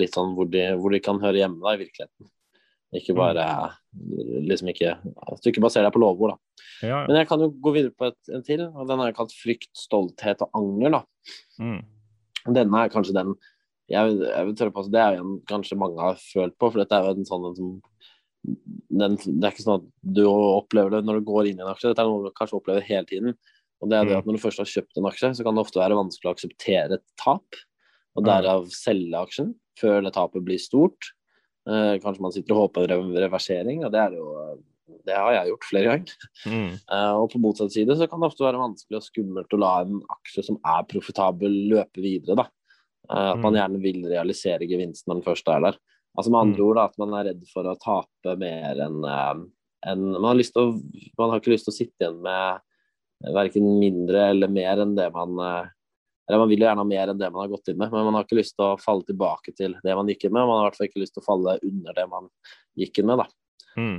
Litt 0.00 0.14
sånn 0.16 0.34
hvor 0.36 0.48
de, 0.50 0.64
hvor 0.80 0.90
de 0.94 1.00
kan 1.00 1.20
høre 1.22 1.40
hjemme 1.42 1.60
da, 1.62 1.74
i 1.74 1.80
virkeligheten. 1.84 2.30
Ikke 2.94 3.14
bare 3.18 3.44
liksom 4.46 4.68
ikke 4.70 4.92
At 5.02 5.40
du 5.42 5.48
ikke 5.50 5.62
baserer 5.64 5.88
deg 5.88 5.94
på 5.96 6.02
lovord, 6.02 6.36
da. 6.36 6.62
Ja, 6.86 7.00
Men 7.08 7.16
jeg 7.16 7.26
kan 7.28 7.40
jo 7.42 7.48
gå 7.50 7.72
videre 7.74 7.94
på 7.96 8.06
et, 8.06 8.18
en 8.30 8.42
til, 8.46 8.60
og 8.68 8.86
den 8.88 8.98
har 9.00 9.08
jeg 9.10 9.16
kalt 9.16 9.34
frykt, 9.34 9.70
stolthet 9.78 10.42
og 10.46 10.50
anger, 10.60 10.90
da. 10.98 11.00
mm. 11.58 11.80
Denne 12.54 12.84
er 12.84 12.92
kanskje 12.92 13.14
den 13.16 13.34
jeg, 13.90 14.14
jeg 14.16 14.46
vil 14.46 14.54
tørre 14.56 14.72
på 14.72 14.82
Det 14.88 15.00
er 15.00 15.16
jo 15.18 15.24
en 15.24 15.40
kanskje 15.48 15.76
mange 15.76 16.00
har 16.00 16.14
følt 16.16 16.54
på, 16.56 16.70
for 16.70 16.80
dette 16.80 16.96
er 16.96 17.04
jo 17.04 17.16
en 17.18 17.26
sånn 17.28 17.48
en 17.50 17.56
som 17.58 17.72
den, 18.44 19.16
Det 19.16 19.44
er 19.44 19.52
ikke 19.52 19.64
sånn 19.64 19.80
at 19.82 19.90
du 20.16 20.22
opplever 20.28 20.90
det 20.98 21.02
når 21.04 21.20
du 21.20 21.26
går 21.28 21.50
inn 21.50 21.58
i 21.60 21.64
en 21.64 21.72
aksje, 21.72 21.90
dette 21.90 22.04
er 22.04 22.08
noe 22.08 22.28
du 22.28 22.36
kanskje 22.36 22.58
opplever 22.60 22.84
hele 22.84 23.08
tiden. 23.08 23.34
Og 23.82 23.90
det 23.90 23.98
er 23.98 24.04
det 24.08 24.14
Mm. 24.14 24.18
at 24.18 24.26
Når 24.26 24.36
du 24.38 24.42
først 24.44 24.58
har 24.62 24.70
kjøpt 24.70 24.96
en 24.98 25.08
aksje, 25.10 25.30
så 25.36 25.44
kan 25.44 25.54
det 25.54 25.64
ofte 25.64 25.80
være 25.80 25.96
vanskelig 25.98 26.30
å 26.30 26.34
akseptere 26.36 26.92
et 26.94 27.04
tap. 27.20 27.44
Og 28.16 28.24
Ja. 28.24 28.40
derav 28.40 28.68
selge 28.70 29.16
aksjen 29.18 29.54
før 29.80 30.02
det 30.06 30.12
tapet 30.14 30.44
blir 30.46 30.58
stort. 30.62 31.10
Uh, 31.68 31.96
kanskje 32.02 32.20
man 32.20 32.32
sitter 32.34 32.54
og 32.54 32.66
håper 32.68 32.92
på 32.92 33.22
reversering, 33.24 33.84
og 33.86 33.92
det 33.94 34.00
er 34.00 34.16
jo 34.18 34.28
det 35.04 35.14
har 35.16 35.32
jeg 35.32 35.48
gjort 35.50 35.66
flere 35.68 35.88
ganger. 35.90 36.12
Mm. 36.48 36.74
Uh, 36.92 37.14
og 37.22 37.30
på 37.32 37.40
motsatt 37.40 37.72
side 37.72 37.96
så 37.96 38.06
kan 38.08 38.20
det 38.20 38.28
ofte 38.28 38.44
være 38.44 38.60
vanskelig 38.60 38.98
og 39.00 39.04
skummelt 39.06 39.52
å 39.56 39.60
la 39.60 39.72
en 39.82 39.98
aksje 40.12 40.44
som 40.44 40.58
er 40.60 40.84
profitabel, 40.88 41.56
løpe 41.72 42.00
videre. 42.04 42.36
da. 42.36 42.46
Uh, 43.10 43.32
at 43.34 43.38
man 43.40 43.52
Mm. 43.52 43.58
gjerne 43.60 43.80
vil 43.82 44.04
realisere 44.08 44.68
gevinsten 44.68 45.08
når 45.08 45.20
den 45.20 45.26
først 45.28 45.48
er 45.48 45.60
der. 45.60 45.76
Altså 46.16 46.30
Med 46.30 46.40
andre 46.40 46.60
Mm. 46.60 46.66
ord 46.68 46.76
da, 46.76 46.84
at 46.84 46.98
man 46.98 47.14
er 47.14 47.24
redd 47.32 47.42
for 47.52 47.64
å 47.64 47.78
tape 47.80 48.36
mer 48.38 48.76
enn 48.80 49.02
enn- 49.84 50.20
man, 50.20 50.24
har 50.30 50.34
lyst 50.36 50.54
til 50.54 50.62
å, 50.62 50.82
man 51.18 51.30
har 51.30 51.40
ikke 51.40 51.52
lyst 51.52 51.64
til 51.66 51.72
å 51.72 51.76
sitte 51.76 52.00
igjen 52.00 52.22
med 52.22 52.60
verken 53.34 53.66
mindre 53.80 54.30
eller 54.30 54.48
mer 54.48 54.78
enn 54.80 54.94
det 54.96 55.12
man 55.12 55.36
Eller 56.28 56.38
man 56.40 56.48
vil 56.48 56.58
jo 56.62 56.66
gjerne 56.66 56.80
ha 56.80 56.88
mer 56.88 57.08
enn 57.12 57.18
det 57.20 57.28
man 57.32 57.42
har 57.44 57.52
gått 57.52 57.68
inn 57.68 57.76
med, 57.78 57.90
men 57.92 58.04
man 58.06 58.14
har 58.14 58.24
ikke 58.24 58.38
lyst 58.38 58.54
til 58.56 58.64
å 58.64 58.78
falle 58.80 59.04
tilbake 59.04 59.52
til 59.56 59.74
det 59.84 59.94
man 59.98 60.06
gikk 60.08 60.24
inn 60.24 60.32
med. 60.32 60.46
Man 60.48 60.56
har 60.60 60.64
i 60.64 60.68
hvert 60.70 60.78
fall 60.78 60.88
ikke 60.88 61.02
lyst 61.02 61.14
til 61.14 61.22
å 61.22 61.26
falle 61.26 61.58
under 61.62 61.92
det 61.98 62.06
man 62.08 62.28
gikk 62.80 62.98
inn 63.02 63.06
med. 63.10 63.18
da. 63.18 63.26
Mm. 63.76 63.98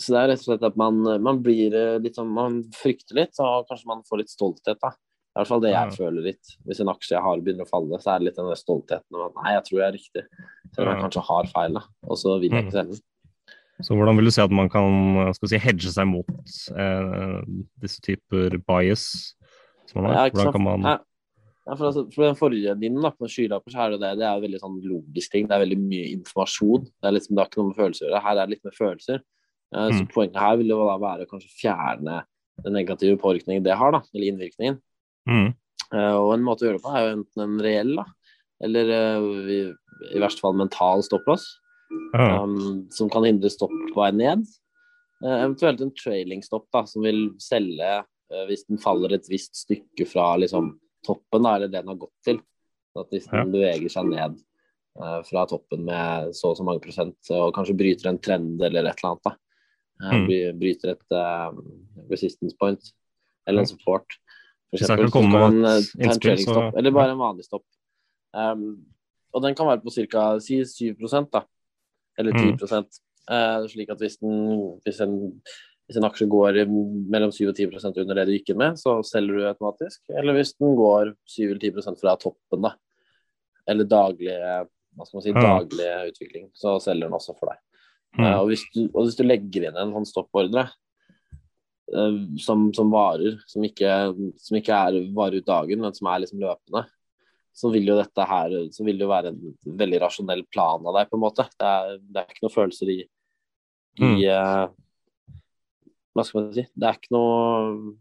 Så 0.00 0.12
det 0.14 0.20
er 0.20 0.28
rett 0.32 0.40
og 0.40 0.48
slett 0.48 0.62
at 0.68 0.76
man, 0.80 1.00
man 1.22 1.40
blir 1.44 1.74
eh, 1.76 1.98
litt 2.00 2.16
sånn 2.16 2.30
Man 2.32 2.62
frykter 2.72 3.14
litt, 3.18 3.34
og 3.40 3.66
kanskje 3.68 3.86
man 3.90 4.02
får 4.08 4.18
litt 4.22 4.32
stolthet, 4.32 4.78
da. 4.80 4.92
I 5.34 5.40
hvert 5.40 5.48
fall 5.50 5.60
det 5.64 5.72
jeg 5.72 5.88
Ja. 5.90 5.96
føler 5.96 6.22
litt. 6.28 6.52
Hvis 6.64 6.80
en 6.80 6.88
aksje 6.92 7.16
jeg 7.16 7.22
har 7.24 7.40
begynner 7.40 7.66
å 7.66 7.68
falle, 7.68 7.98
så 8.00 8.14
er 8.14 8.18
det 8.20 8.28
litt 8.30 8.36
den 8.36 8.52
stoltheten 8.56 9.16
om 9.18 9.24
at 9.26 9.34
nei, 9.42 9.52
jeg 9.56 9.64
tror 9.66 9.80
jeg 9.80 9.88
er 9.88 9.96
riktig. 9.98 10.24
Selv 10.76 10.86
om 10.88 10.92
jeg 10.94 11.02
kanskje 11.04 11.24
har 11.26 11.44
feil, 11.50 11.72
da. 11.74 11.82
Og 12.06 12.16
så 12.20 12.36
vil 12.40 12.50
jeg 12.50 12.62
Mm. 12.62 12.68
ikke 12.68 12.76
selge 12.78 12.94
den. 12.94 13.02
Så 13.82 13.96
hvordan 13.98 14.16
vil 14.16 14.24
du 14.24 14.30
si 14.30 14.40
at 14.40 14.50
man 14.54 14.68
kan 14.70 15.34
si, 15.34 15.58
hedge 15.58 15.90
seg 15.90 16.06
mot 16.06 16.28
eh, 16.78 17.42
disse 17.82 18.00
typer 18.00 18.56
bias? 18.64 19.34
Som 19.90 20.02
man 20.04 20.12
Ja, 20.12 20.18
har? 20.18 20.30
sant? 20.30 20.34
Hvordan 20.38 20.52
kan 20.52 20.62
man 20.64 20.82
Ja. 20.82 20.98
Ja, 21.64 21.74
for, 21.78 21.88
altså, 21.88 22.02
for 22.12 22.26
den 22.26 22.36
forrige 22.36 22.74
din 22.76 22.98
da, 23.00 23.10
på 23.14 23.28
skylapper, 23.32 23.72
så 23.72 23.84
er 23.84 23.94
det 23.94 24.02
det, 24.02 24.10
det 24.20 24.26
er 24.28 24.42
veldig 24.42 24.58
sånn 24.60 24.80
logisk 24.84 25.32
ting. 25.32 25.46
Det 25.48 25.56
er 25.56 25.62
veldig 25.64 25.78
mye 25.80 26.10
informasjon. 26.18 26.84
Det 26.92 27.08
er 27.08 27.14
liksom, 27.16 27.36
det 27.36 27.40
er 27.40 27.48
ikke 27.48 27.60
noe 27.62 27.70
med 27.70 27.78
følelser 27.78 28.04
å 28.04 28.08
gjøre. 28.10 28.24
Her 28.26 28.36
er 28.36 28.42
det 28.42 28.52
litt 28.52 28.68
med 28.68 28.76
følelser. 28.76 29.22
Så 29.74 30.04
Mm. 30.04 30.08
poenget 30.12 30.36
her 30.38 30.58
vil 30.60 30.68
jo 30.70 30.76
da 30.86 30.98
være 31.02 31.24
å 31.24 31.30
kanskje 31.32 31.48
fjerne 31.50 32.18
den 32.62 32.76
negative 32.76 33.16
påvirkningen 33.18 33.64
det 33.64 33.74
har, 33.74 33.90
da. 33.96 34.02
Eller 34.14 34.28
innvirkningen. 34.30 34.76
mm. 35.26 35.54
Uh, 35.94 36.16
og 36.18 36.32
en 36.34 36.44
måte 36.44 36.64
å 36.64 36.68
gjøre 36.68 36.78
det 36.78 36.84
på 36.84 36.92
er 36.94 37.02
jo 37.04 37.16
enten 37.16 37.42
en 37.44 37.56
reell, 37.62 37.90
da. 37.96 38.04
Eller 38.64 38.92
uh, 38.92 39.50
i, 39.50 39.58
i 40.14 40.22
verste 40.22 40.44
fall 40.44 40.56
mental 40.58 41.02
stopplås. 41.06 41.48
ja. 42.14 42.42
um, 42.42 42.86
som 42.90 43.10
kan 43.10 43.24
hindre 43.26 43.50
stopp 43.50 43.74
på 43.92 44.00
vei 44.00 44.12
ned. 44.12 44.44
Eventuelt 45.24 45.80
en 45.80 45.92
trailing-stopp 45.96 46.66
da, 46.74 46.84
som 46.86 47.04
vil 47.06 47.30
selge 47.40 48.02
hvis 48.48 48.64
den 48.66 48.80
faller 48.82 49.14
et 49.14 49.28
visst 49.30 49.54
stykke 49.56 50.06
fra 50.10 50.34
liksom, 50.40 50.72
toppen, 51.04 51.46
eller 51.46 51.68
det 51.68 51.80
den 51.80 51.92
har 51.92 52.00
gått 52.00 52.16
til. 52.26 52.40
At 52.98 53.10
hvis 53.10 53.26
den 53.30 53.50
beveger 53.52 53.90
seg 53.90 54.10
ned 54.10 54.36
uh, 55.00 55.20
fra 55.26 55.44
toppen 55.50 55.86
med 55.88 56.34
så 56.36 56.52
og 56.52 56.58
så 56.58 56.66
mange 56.66 56.82
prosent, 56.84 57.18
og 57.34 57.54
kanskje 57.56 57.76
bryter 57.78 58.10
en 58.10 58.20
trend 58.22 58.62
eller 58.62 58.86
et 58.86 59.00
eller 59.00 59.14
annet, 59.14 59.24
da. 59.26 59.34
Uh, 60.02 60.18
mm. 60.24 60.58
Bryter 60.60 60.94
et 60.94 61.16
uh, 61.16 61.54
resistance 62.10 62.56
point 62.60 62.92
eller 63.48 63.64
en 63.64 63.70
support. 63.70 64.18
For 64.70 64.80
eksempel, 64.80 65.10
så 65.10 65.20
kan 65.20 65.34
en, 65.38 65.58
en 66.02 66.18
trading 66.18 66.46
stopp, 66.46 66.78
eller 66.78 66.94
bare 66.94 67.14
en 67.14 67.20
vanlig 67.20 67.46
stopp. 67.46 67.66
Um, 68.34 68.84
og 69.34 69.42
den 69.42 69.54
kan 69.58 69.68
være 69.68 69.82
på 69.82 69.92
ca. 69.94 70.24
Si 70.42 70.60
7 70.64 70.94
da. 71.32 71.44
Eller 72.18 72.32
10 72.38 72.54
mm. 72.54 73.68
slik 73.70 73.90
at 73.90 73.98
hvis, 73.98 74.16
den, 74.22 74.34
hvis 74.86 75.00
en 75.02 75.14
hvis 75.84 75.98
en 76.00 76.06
aksje 76.08 76.26
går 76.32 76.62
mellom 77.12 77.32
7 77.34 77.42
og 77.50 77.58
10 77.58 78.00
under 78.00 78.16
det 78.16 78.24
du 78.28 78.32
gikk 78.38 78.54
inn 78.54 78.60
med, 78.60 78.78
så 78.80 78.96
selger 79.04 79.36
du 79.36 79.48
automatisk. 79.50 80.00
Eller 80.08 80.36
hvis 80.38 80.54
den 80.56 80.76
går 80.78 81.12
7 81.28 81.42
eller 81.50 81.60
10% 81.60 82.00
fra 82.00 82.14
toppen, 82.20 82.64
da. 82.64 82.72
Eller 83.68 83.88
daglig, 83.88 84.32
hva 84.32 85.04
skal 85.04 85.18
man 85.18 85.24
si, 85.26 85.34
daglig 85.36 85.90
utvikling, 86.08 86.48
så 86.56 86.78
selger 86.80 87.08
den 87.08 87.16
også 87.16 87.36
for 87.36 87.52
deg. 87.52 87.60
Mm. 88.16 88.24
Uh, 88.24 88.38
og, 88.38 88.48
hvis 88.52 88.64
du, 88.72 88.80
og, 88.86 89.00
hvis 89.02 89.18
du, 89.18 89.24
legger 89.26 89.68
inn 89.68 89.78
en 89.80 89.92
sånn 89.96 90.08
stoppordre 90.08 90.68
uh, 91.92 92.18
som, 92.40 92.68
som, 92.76 92.92
varer, 92.94 93.40
som 93.50 93.64
ikke, 93.66 93.96
som 94.40 94.58
ikke 94.60 94.76
er 94.86 95.00
varer 95.16 95.42
ut 95.42 95.48
dagen, 95.48 95.82
men 95.82 95.96
som 95.96 96.08
er 96.08 96.22
liksom 96.22 96.40
løpende, 96.44 96.86
så 97.54 97.70
vil 97.70 97.90
jo 97.90 97.98
dette 97.98 98.24
her 98.26 98.54
så 98.74 98.86
vil 98.86 98.96
det 98.98 99.04
jo 99.04 99.12
være 99.12 99.30
en 99.30 99.76
veldig 99.82 100.00
rasjonell 100.02 100.46
plan 100.50 100.86
av 100.88 100.96
deg, 100.96 101.10
på 101.10 101.18
en 101.18 101.22
måte. 101.22 101.44
Det 101.54 101.68
er, 101.68 102.00
det 102.00 102.22
er 102.22 102.32
ikke 102.32 102.46
noen 102.46 102.54
følelser 102.56 102.94
i, 102.94 102.96
i 104.02 104.14
uh, 104.32 104.64
hva 106.14 106.24
skal 106.26 106.40
man 106.40 106.54
si 106.54 106.64
Det 106.70 106.88
er 106.88 106.98
ikke 106.98 107.14
noe 107.14 107.94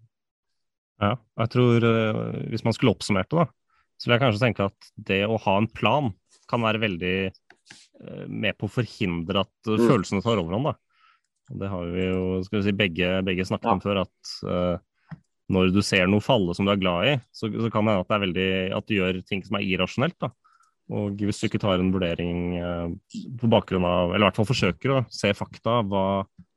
Ja, 1.04 1.16
jeg 1.44 1.54
tror 1.56 1.88
uh, 1.88 2.34
hvis 2.54 2.66
man 2.66 2.76
skulle 2.76 2.94
oppsummert 2.94 3.32
det, 3.32 3.44
da, 3.44 3.48
så 3.98 4.08
vil 4.08 4.16
jeg 4.16 4.24
kanskje 4.24 4.44
tenke 4.46 4.70
at 4.70 4.92
det 5.10 5.24
å 5.28 5.40
ha 5.42 5.58
en 5.60 5.70
plan 5.70 6.14
kan 6.50 6.64
være 6.64 6.84
veldig 6.84 7.18
uh, 7.34 8.26
med 8.30 8.56
på 8.60 8.70
å 8.70 8.76
forhindre 8.78 9.44
at 9.44 9.54
uh, 9.72 9.76
mm. 9.76 9.86
følelsene 9.90 10.24
tar 10.24 10.40
overhånd. 10.40 10.70
da. 10.70 10.76
Og 11.52 11.60
det 11.60 11.72
har 11.74 11.92
vi 11.92 12.08
jo 12.08 12.24
skal 12.46 12.62
vi 12.62 12.66
si, 12.70 12.76
begge, 12.84 13.10
begge 13.28 13.48
snakket 13.50 13.68
ja. 13.68 13.76
om 13.76 13.84
før, 13.84 14.04
at 14.06 14.84
når 15.52 15.74
du 15.76 15.82
ser 15.84 16.08
noe 16.08 16.24
falle 16.24 16.54
som 16.56 16.66
du 16.66 16.72
er 16.72 16.80
glad 16.80 17.10
i, 17.10 17.18
så, 17.36 17.50
så 17.52 17.68
kan 17.68 17.84
det 17.84 17.98
hende 17.98 18.06
at 18.06 18.10
det 18.10 18.16
er 18.16 18.24
veldig, 18.24 18.48
at 18.78 18.88
du 18.88 18.96
gjør 18.96 19.20
ting 19.28 19.44
som 19.44 19.60
er 19.60 19.66
irrasjonelt. 19.68 20.16
da. 20.24 20.32
Og 20.96 21.20
hvis 21.20 21.42
du 21.42 21.50
ikke 21.50 21.60
tar 21.62 21.84
en 21.84 21.92
vurdering 21.92 22.56
på 23.42 23.50
bakgrunn 23.52 23.84
av, 23.88 24.14
eller 24.14 24.24
i 24.24 24.28
hvert 24.30 24.40
fall 24.40 24.48
forsøker 24.48 24.96
å 24.96 25.04
se 25.12 25.34
fakta, 25.36 25.82
hva, 25.84 26.06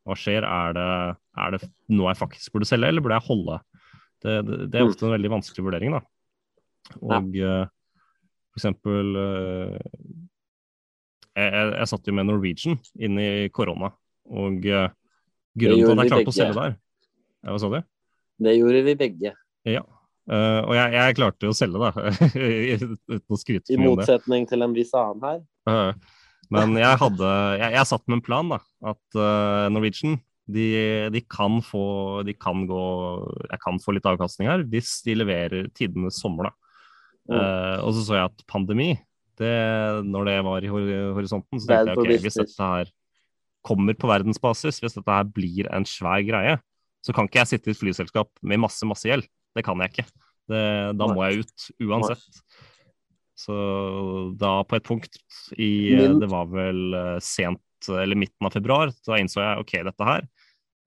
hva 0.06 0.16
skjer? 0.18 0.46
Er 0.46 0.76
det, 0.76 0.90
er 1.42 1.56
det 1.56 1.62
noe 1.92 2.12
jeg 2.12 2.20
faktisk 2.20 2.54
burde 2.54 2.68
selge, 2.68 2.90
eller 2.90 3.04
burde 3.04 3.18
jeg 3.18 3.28
holde? 3.28 3.58
Det, 4.22 4.36
det, 4.46 4.60
det 4.70 4.78
er 4.78 4.86
mm. 4.86 4.92
ofte 4.92 5.08
en 5.08 5.16
veldig 5.16 5.32
vanskelig 5.34 5.66
vurdering. 5.66 5.96
da. 5.96 6.02
Og 7.02 7.34
ja. 7.36 7.64
uh, 7.64 8.04
for 8.54 8.62
eksempel 8.62 9.18
uh, 9.18 9.74
jeg, 11.36 11.48
jeg, 11.50 11.72
jeg, 11.74 11.88
satt 11.90 12.08
jo 12.08 12.14
med 12.16 12.28
Norwegian 12.30 12.78
inn 13.02 13.18
i 13.20 13.30
korona, 13.54 13.90
og 14.30 14.70
uh, 14.70 14.86
grunnen 15.58 15.82
til 15.82 15.92
at 15.92 16.06
jeg 16.06 16.14
klarte 16.14 16.32
å 16.32 16.36
selge 16.36 16.56
der 16.56 16.78
Hva 17.50 17.58
sa 17.60 17.70
du? 17.74 17.78
Det 18.46 18.54
gjorde 18.56 18.82
vi 18.86 18.94
begge. 19.00 19.32
Ja. 19.66 19.82
Uh, 20.26 20.60
og 20.66 20.72
jeg, 20.74 20.94
jeg, 20.96 21.16
klarte 21.18 21.50
å 21.50 21.54
selge, 21.56 21.78
da. 21.80 22.10
Uten 23.14 23.34
å 23.36 23.38
skryte. 23.38 23.70
I 23.72 23.78
motsetning 23.80 24.46
til 24.50 24.66
en 24.66 24.74
viss 24.76 24.90
annen 24.98 25.22
her. 25.22 25.38
Uh, 25.70 26.15
men 26.54 26.76
jeg 26.78 26.98
hadde 27.00 27.28
Jeg, 27.58 27.72
jeg 27.74 27.88
satt 27.90 28.04
med 28.06 28.18
en 28.18 28.24
plan, 28.26 28.50
da. 28.52 28.58
At 28.92 29.18
uh, 29.18 29.66
Norwegian 29.72 30.18
de, 30.46 30.66
de, 31.10 31.22
kan 31.26 31.58
få 31.64 32.22
De 32.26 32.36
kan 32.38 32.66
gå 32.68 32.82
Jeg 33.50 33.62
kan 33.64 33.80
få 33.82 33.96
litt 33.96 34.06
avkastning 34.06 34.50
her 34.50 34.62
hvis 34.70 35.00
de 35.06 35.16
leverer 35.18 35.70
tidenes 35.74 36.20
sommer, 36.22 36.50
da. 36.50 36.54
Mm. 37.26 37.34
Uh, 37.34 37.78
og 37.82 37.96
så 37.96 38.04
så 38.06 38.18
jeg 38.20 38.30
at 38.30 38.44
pandemi, 38.46 38.92
det, 39.40 39.56
når 40.06 40.28
det 40.28 40.36
var 40.46 40.64
i 40.64 40.70
horisonten, 40.70 41.58
så 41.58 41.66
tenkte 41.66 41.96
jeg 41.96 42.04
ok, 42.04 42.22
hvis 42.22 42.38
dette 42.38 42.68
her 42.70 42.92
kommer 43.66 43.96
på 43.98 44.06
verdensbasis, 44.06 44.78
hvis 44.78 44.94
dette 44.94 45.16
her 45.16 45.26
blir 45.26 45.66
en 45.74 45.86
svær 45.88 46.22
greie, 46.22 46.54
så 47.02 47.14
kan 47.14 47.26
ikke 47.26 47.42
jeg 47.42 47.50
sitte 47.50 47.70
i 47.70 47.74
et 47.74 47.80
flyselskap 47.80 48.30
med 48.46 48.62
masse, 48.62 48.86
masse 48.86 49.10
gjeld. 49.10 49.26
Det 49.56 49.64
kan 49.66 49.82
jeg 49.82 49.92
ikke. 49.92 50.06
Det, 50.50 50.62
da 50.94 51.10
må 51.10 51.26
jeg 51.26 51.42
ut 51.42 51.66
uansett. 51.82 52.40
Så 53.36 53.54
da 54.40 54.58
på 54.64 54.78
et 54.78 54.86
punkt 54.86 55.18
i 55.60 55.92
Min... 55.98 56.20
Det 56.22 56.28
var 56.32 56.48
vel 56.48 56.96
eh, 56.96 57.16
sent 57.20 57.62
eller 57.92 58.16
midten 58.18 58.48
av 58.48 58.54
februar, 58.56 58.90
da 59.06 59.18
innså 59.20 59.42
jeg 59.42 59.62
OK, 59.62 59.74
dette 59.84 60.06
her 60.08 60.24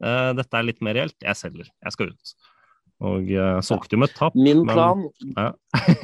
uh, 0.03 0.31
dette 0.37 0.57
er 0.57 0.67
litt 0.67 0.81
mer 0.85 0.97
reelt. 0.97 1.17
Jeg 1.23 1.39
selger. 1.39 1.69
Jeg 1.85 1.95
skal 1.95 2.13
ut. 2.13 2.33
Og 3.09 3.29
uh, 3.31 3.59
solgte 3.63 3.95
jo 3.95 4.01
med 4.03 4.13
tap. 4.15 4.35
Min 4.35 4.65
plan, 4.67 5.05
men, 5.05 5.35
ja. 5.37 5.51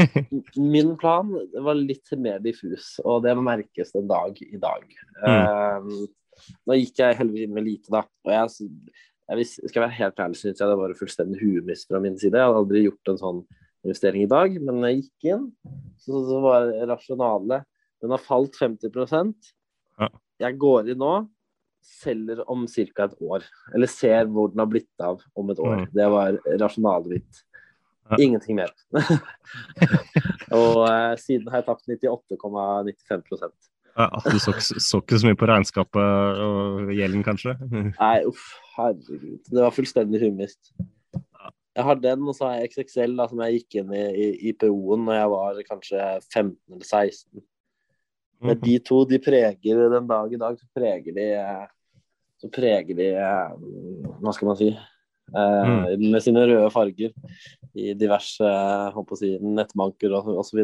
min 0.75 0.93
plan 0.99 1.34
var 1.65 1.79
litt 1.79 2.13
mer 2.19 2.39
diffus, 2.43 2.95
og 3.03 3.25
det 3.25 3.36
merkes 3.39 3.91
en 3.99 4.08
dag 4.12 4.39
i 4.45 4.62
dag. 4.62 4.86
Mm. 5.25 5.89
Uh, 5.89 6.45
nå 6.67 6.79
gikk 6.79 7.03
jeg 7.03 7.19
heldigvis 7.19 7.49
inn 7.49 7.55
med 7.55 7.67
lite, 7.67 7.91
da. 7.91 8.05
Og 8.27 8.31
jeg, 8.31 8.71
jeg 9.41 9.71
skal 9.73 9.88
være 9.88 9.97
helt 9.99 10.23
ærlig, 10.23 10.39
syns 10.39 10.63
jeg 10.63 10.71
det 10.71 10.79
var 10.79 10.95
fullstendig 10.99 11.43
huemist 11.43 11.91
fra 11.91 12.01
min 12.03 12.17
side. 12.19 12.39
Jeg 12.39 12.47
hadde 12.47 12.63
aldri 12.63 12.86
gjort 12.86 13.12
en 13.12 13.21
sånn 13.21 13.45
investering 13.86 14.26
i 14.26 14.32
dag, 14.32 14.58
men 14.62 14.84
jeg 14.89 15.04
gikk 15.04 15.30
inn, 15.36 15.48
så, 16.02 16.19
så 16.28 16.41
var 16.43 16.67
rasjonale 16.89 17.63
Den 18.04 18.13
har 18.13 18.21
falt 18.21 18.58
50 18.60 18.91
ja. 18.91 20.10
Jeg 20.41 20.58
går 20.60 20.91
inn 20.91 21.00
nå, 21.00 21.13
selger 21.86 22.41
om 22.52 22.65
ca. 22.67 23.06
et 23.06 23.21
år. 23.21 23.45
Eller 23.74 23.89
ser 23.89 24.26
hvor 24.32 24.52
den 24.52 24.62
har 24.62 24.69
blitt 24.69 25.04
av 25.04 25.21
om 25.38 25.52
et 25.54 25.62
år. 25.62 25.84
Mm. 25.84 25.91
Det 25.95 26.08
var 26.12 26.39
rasjonalet 26.62 27.13
mitt. 27.15 27.43
Ja. 28.10 28.19
Ingenting 28.21 28.60
mer. 28.60 28.74
og 30.54 30.84
eh, 30.86 31.13
siden 31.17 31.48
har 31.50 31.63
jeg 31.63 31.69
tapt 31.71 31.88
98,95 31.89 33.71
ja, 33.95 34.10
Du 34.28 34.38
så, 34.43 34.52
så, 34.60 35.00
ikke 35.00 35.17
så 35.21 35.30
mye 35.30 35.39
på 35.39 35.48
regnskapet 35.50 36.41
og 36.43 36.91
gjelden, 36.93 37.24
kanskje? 37.26 37.56
Nei, 37.71 38.17
uff, 38.28 38.50
herregud. 38.76 39.39
Det 39.48 39.62
var 39.63 39.74
fullstendig 39.74 40.21
humist. 40.26 40.74
Jeg 41.75 41.83
har 41.83 41.99
den, 41.99 42.23
og 42.23 42.35
så 42.38 42.47
har 42.47 42.61
jeg 42.61 42.71
XXL 42.71 43.17
da, 43.19 43.27
som 43.27 43.41
jeg 43.43 43.59
gikk 43.59 43.81
inn 43.81 43.91
i, 43.95 44.05
i 44.15 44.27
IPO-en 44.51 45.05
når 45.07 45.17
jeg 45.17 45.31
var 45.33 45.61
kanskje 45.67 46.07
15 46.31 46.55
eller 46.71 46.88
16. 46.88 47.43
Men 48.45 48.59
de 48.61 48.75
to 48.83 49.01
de 49.09 49.19
preger 49.23 49.85
den 49.91 50.09
dag 50.09 50.33
i 50.33 50.39
dag, 50.39 50.57
så 50.59 50.67
preger 50.75 51.15
de 51.15 51.29
Så 52.41 52.49
preger 52.51 52.97
de 52.97 53.07
Hva 53.15 54.33
skal 54.35 54.51
man 54.51 54.59
si? 54.59 54.69
Eh, 55.33 55.69
mm. 55.69 56.11
Med 56.11 56.23
sine 56.23 56.43
røde 56.45 56.69
farger 56.69 57.13
i 57.75 57.93
diverse 57.97 58.51
håper 58.95 59.15
å 59.15 59.19
si, 59.19 59.31
nettbanker 59.41 60.13
osv. 60.15 60.61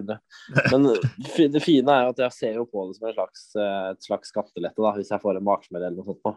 Men 0.72 0.86
det 1.26 1.64
fine 1.64 1.96
er 1.96 2.06
jo 2.06 2.14
at 2.14 2.22
jeg 2.28 2.38
ser 2.38 2.60
jo 2.62 2.68
på 2.70 2.86
det 2.88 3.00
som 3.00 3.10
en 3.10 3.18
slags, 3.18 3.48
et 3.58 4.06
slags 4.06 4.32
skattelette, 4.32 4.80
da, 4.80 4.94
hvis 4.96 5.12
jeg 5.12 5.24
får 5.24 5.40
en 5.40 5.50
baksmell 5.50 5.82
eller 5.82 5.98
noe 5.98 6.08
sånt 6.08 6.22
på. 6.24 6.36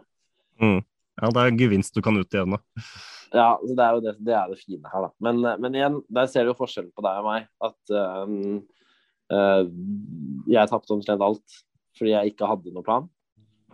Mm. 0.63 0.81
Ja, 1.21 1.29
det 1.31 1.43
er 1.45 1.59
gevinst 1.61 1.95
du 1.95 2.01
kan 2.03 2.17
ut 2.19 2.35
igjen, 2.35 2.57
da. 2.57 2.89
Ja, 3.35 3.49
det 3.59 3.83
er 3.83 3.97
jo 3.97 4.01
det, 4.03 4.13
det, 4.23 4.35
er 4.37 4.51
det 4.51 4.61
fine 4.61 4.91
her, 4.91 5.07
da. 5.07 5.11
Men, 5.23 5.41
men, 5.61 5.75
igjen, 5.75 5.99
der 6.17 6.29
ser 6.31 6.45
du 6.45 6.53
jo 6.53 6.59
forskjellen 6.59 6.93
på 6.95 7.03
deg 7.05 7.21
og 7.21 7.27
meg. 7.27 7.47
At 7.67 7.95
um, 8.23 8.59
uh, 9.33 9.63
jeg 10.51 10.71
tapte 10.71 10.95
omtrent 10.95 11.25
alt 11.25 11.61
fordi 11.95 12.11
jeg 12.11 12.33
ikke 12.33 12.47
hadde 12.49 12.73
noen 12.75 12.85
plan. 12.85 13.09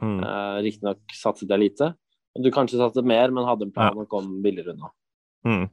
Mm. 0.02 0.20
Uh, 0.22 0.58
Riktignok 0.66 1.16
satset 1.18 1.50
jeg 1.50 1.62
lite. 1.62 1.92
Du 2.42 2.50
kanskje 2.54 2.80
satset 2.80 3.08
mer, 3.08 3.34
men 3.34 3.48
hadde 3.48 3.68
en 3.68 3.74
plan 3.74 3.96
ja. 3.96 4.04
og 4.06 4.10
kom 4.12 4.30
billigere 4.44 4.76
unna. 4.76 4.92
Mm. 5.48 5.66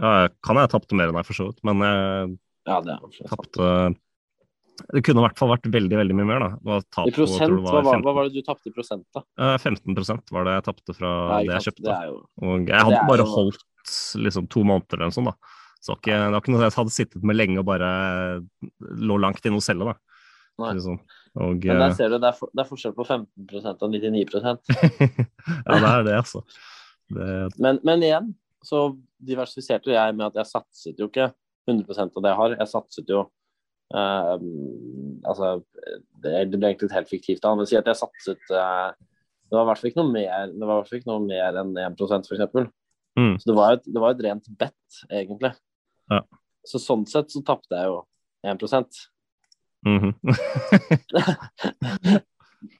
Ja, 0.00 0.12
kan 0.44 0.60
jeg 0.60 0.70
tapte 0.72 0.96
mer 0.96 1.10
enn 1.10 1.18
jeg 1.18 1.28
for 1.28 1.38
så 1.38 1.48
vidt, 1.48 1.64
men 1.66 1.80
jeg 1.82 2.36
ja, 2.68 2.98
tapte 3.32 3.70
det 4.88 5.02
kunne 5.06 5.22
i 5.22 5.26
hvert 5.26 5.38
fall 5.40 5.50
vært 5.52 5.68
veldig 5.72 5.98
veldig 6.00 6.16
mye 6.18 6.28
mer. 6.28 6.44
da. 6.44 6.80
I 7.06 7.14
prosent, 7.14 7.52
på, 7.52 7.62
var 7.64 7.86
hva, 7.86 7.94
hva, 8.02 8.14
var, 8.16 8.28
det 8.28 8.40
du 8.40 8.46
tapte 8.46 8.70
i 8.70 8.74
prosent, 8.74 9.06
da? 9.16 9.24
15% 9.60 10.34
var 10.34 10.48
det 10.48 10.58
jeg 10.58 10.66
tapte 10.68 10.96
fra 10.96 11.14
Nei, 11.34 11.40
det 11.48 11.56
jeg 11.58 11.68
kjøpte. 11.70 11.86
Det 11.88 12.10
jo, 12.10 12.20
og 12.46 12.74
jeg 12.74 12.88
hadde 12.88 13.06
bare 13.10 13.26
holdt 13.30 13.96
liksom 14.26 14.48
to 14.52 14.64
måneder 14.66 15.00
eller 15.00 15.12
noe 15.12 15.18
sånt. 15.18 15.32
da. 15.32 15.56
Så 15.80 15.96
ikke, 15.96 16.12
det 16.12 16.32
var 16.34 16.42
ikke 16.42 16.52
noe 16.52 16.66
jeg 16.66 16.76
hadde 16.76 16.92
sittet 16.92 17.24
med 17.24 17.38
lenge 17.38 17.60
og 17.62 17.68
bare 17.68 17.90
lå 19.00 19.16
langt 19.20 19.46
inne 19.48 19.60
og 19.60 19.64
selge. 19.64 19.88
da. 19.88 19.96
Liksom. 20.60 21.00
Og, 21.40 21.64
Men 21.64 21.80
der 21.80 21.86
eh, 21.86 21.96
ser 21.96 22.10
du, 22.12 22.18
det 22.20 22.28
er, 22.28 22.36
for, 22.36 22.50
det 22.52 22.64
er 22.64 22.68
forskjell 22.68 22.94
på 22.96 23.06
15 23.06 23.70
og 23.70 23.94
99 23.94 24.24
Ja, 24.36 25.78
det 25.78 25.90
er 25.90 26.04
det, 26.04 26.16
altså. 26.18 26.42
Det... 27.10 27.28
Men, 27.62 27.80
men 27.86 28.04
igjen 28.04 28.32
så 28.66 28.90
diversifiserte 29.24 29.94
jeg 29.94 30.16
med 30.16 30.26
at 30.28 30.40
jeg 30.42 30.50
satset 30.50 31.00
jo 31.00 31.08
ikke 31.08 31.30
100% 31.70 32.18
av 32.18 32.24
det 32.24 32.32
jeg 32.32 32.40
har. 32.42 32.56
Jeg 32.58 32.72
satset 32.74 33.12
jo 33.12 33.22
Uh, 33.90 34.38
altså, 35.26 35.56
det, 36.22 36.30
det, 36.52 36.58
ble 36.58 36.68
egentlig 36.70 36.92
helt 36.94 37.10
fiktivt. 37.10 37.46
Han 37.46 37.58
vil 37.58 37.66
si 37.66 37.78
at 37.78 37.88
jeg 37.90 37.98
satset 37.98 38.52
uh, 38.54 38.92
Det 39.50 39.56
var 39.56 39.64
i 39.64 39.68
hvert 39.70 39.80
fall 39.80 39.90
ikke 39.90 39.98
noe 39.98 40.12
mer 40.14 40.52
Det 40.52 40.62
var 40.62 40.70
i 40.70 40.76
hvert 40.76 40.90
fall 40.92 41.00
ikke 41.00 41.10
noe 41.10 41.24
mer 41.24 41.58
enn 41.58 41.72
1 41.74 41.98
f.eks. 41.98 42.68
Mm. 43.18 43.34
Så 43.42 43.50
det 43.50 43.56
var, 43.56 43.74
et, 43.74 43.88
det 43.90 44.02
var 44.02 44.14
et 44.14 44.22
rent 44.22 44.46
bet, 44.60 45.00
egentlig. 45.10 45.50
Ja. 46.12 46.20
Så 46.70 46.78
sånn 46.78 47.02
sett 47.10 47.32
så 47.34 47.42
tapte 47.46 47.74
jeg 47.74 47.90
jo 47.90 48.04
1 48.46 48.62
mm 49.82 49.98
-hmm. 49.98 50.12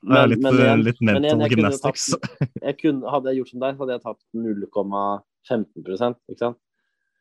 men, 0.03 0.31
litt, 0.31 0.43
men 0.43 0.55
igjen, 0.55 0.83
litt 0.85 1.01
mental 1.01 1.23
men 1.23 1.25
igjen, 1.25 1.51
gymnastics. 1.51 2.07
jeg 2.67 2.79
kunne, 2.79 3.11
hadde 3.11 3.29
jeg 3.29 3.37
gjort 3.41 3.51
som 3.51 3.61
deg, 3.61 3.79
hadde 3.81 3.93
jeg 3.93 4.03
tapt 4.07 4.25
0,15 4.35 5.67
ikke 5.75 5.99
sant? 5.99 6.59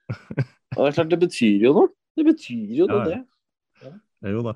Og 0.78 0.86
det 0.86 0.88
er 0.88 0.96
klart, 0.98 1.12
det 1.12 1.20
betyr 1.20 1.66
jo 1.66 1.74
noe. 1.74 1.90
Det 2.18 2.26
betyr 2.26 2.76
jo 2.84 2.86
ja, 2.86 3.04
det. 3.08 3.20
Jo 4.28 4.42
da. 4.44 4.56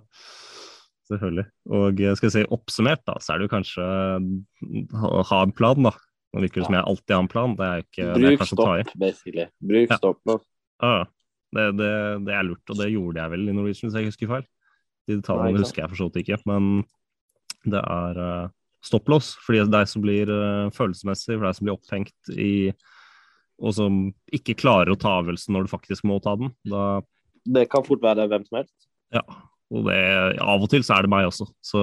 Selvfølgelig. 1.10 1.46
Og 1.76 2.00
eh, 2.02 2.16
skal 2.18 2.30
jeg 2.30 2.36
si 2.38 2.44
oppsummert, 2.56 3.04
da, 3.08 3.18
så 3.24 3.34
er 3.34 3.42
det 3.42 3.48
jo 3.50 3.54
kanskje 3.54 3.84
å 3.84 5.24
ha 5.30 5.42
en 5.44 5.54
plan, 5.56 5.84
da. 5.90 5.94
Nå 6.34 6.42
virker 6.42 6.64
det 6.64 6.70
som 6.70 6.78
jeg 6.80 6.88
alltid 6.90 7.14
har 7.14 7.22
en 7.24 7.30
plan. 7.30 7.54
Det 7.60 7.68
er 7.68 7.84
ikke 7.84 8.08
det 8.08 8.14
er 8.14 8.24
Bruk 8.24 8.40
ta 8.40 8.46
i. 8.48 8.86
stopp, 8.88 8.98
basically. 9.04 9.46
Bruk 9.62 9.92
Ja. 9.94 10.00
stopp 10.00 10.20
nå. 10.26 10.40
Ja. 10.82 10.96
det, 11.54 11.66
det, 11.78 11.92
det 12.26 12.34
er 12.34 12.48
lurt, 12.48 12.64
og 12.74 12.80
det 12.80 12.90
gjorde 12.90 13.22
jeg 13.22 13.34
vel 13.36 13.46
i 13.46 13.54
Norwegian, 13.54 13.92
hvis 13.92 14.00
jeg 14.00 14.10
husker 14.10 14.32
feil. 14.32 14.48
De 15.08 15.20
detaljene 15.20 15.62
husker 15.62 15.84
jeg 15.84 15.92
for 15.92 16.00
så 16.00 16.08
vidt 16.10 16.24
ikke, 16.24 16.40
men 16.50 16.84
det 17.70 17.80
er 17.84 18.20
uh, 18.20 18.50
stopplås 18.84 19.34
for 19.44 19.56
deg 19.76 19.88
som 19.92 20.02
blir 20.04 20.32
uh, 20.32 20.72
følelsesmessig, 20.74 21.36
for 21.38 21.46
deg 21.46 21.58
som 21.60 21.68
blir 21.68 21.78
opphengt 21.78 22.34
i 22.34 22.54
og 23.64 23.76
som 23.78 24.00
ikke 24.34 24.56
klarer 24.58 24.92
å 24.92 24.98
ta 25.00 25.20
avgjørelsen 25.20 25.54
når 25.54 25.68
du 25.68 25.72
faktisk 25.72 26.08
må 26.10 26.18
ta 26.24 26.34
den. 26.40 26.50
Da, 26.68 27.04
Det 27.46 27.68
kan 27.72 27.86
fort 27.86 28.02
være 28.02 28.26
hvem 28.32 28.48
som 28.48 28.58
helst. 28.64 28.88
ja, 29.14 29.22
og 29.74 29.88
det, 29.90 30.00
Av 30.44 30.62
og 30.62 30.70
til 30.72 30.84
så 30.86 30.96
er 30.98 31.06
det 31.08 31.10
meg 31.14 31.26
også, 31.28 31.48
så 31.66 31.80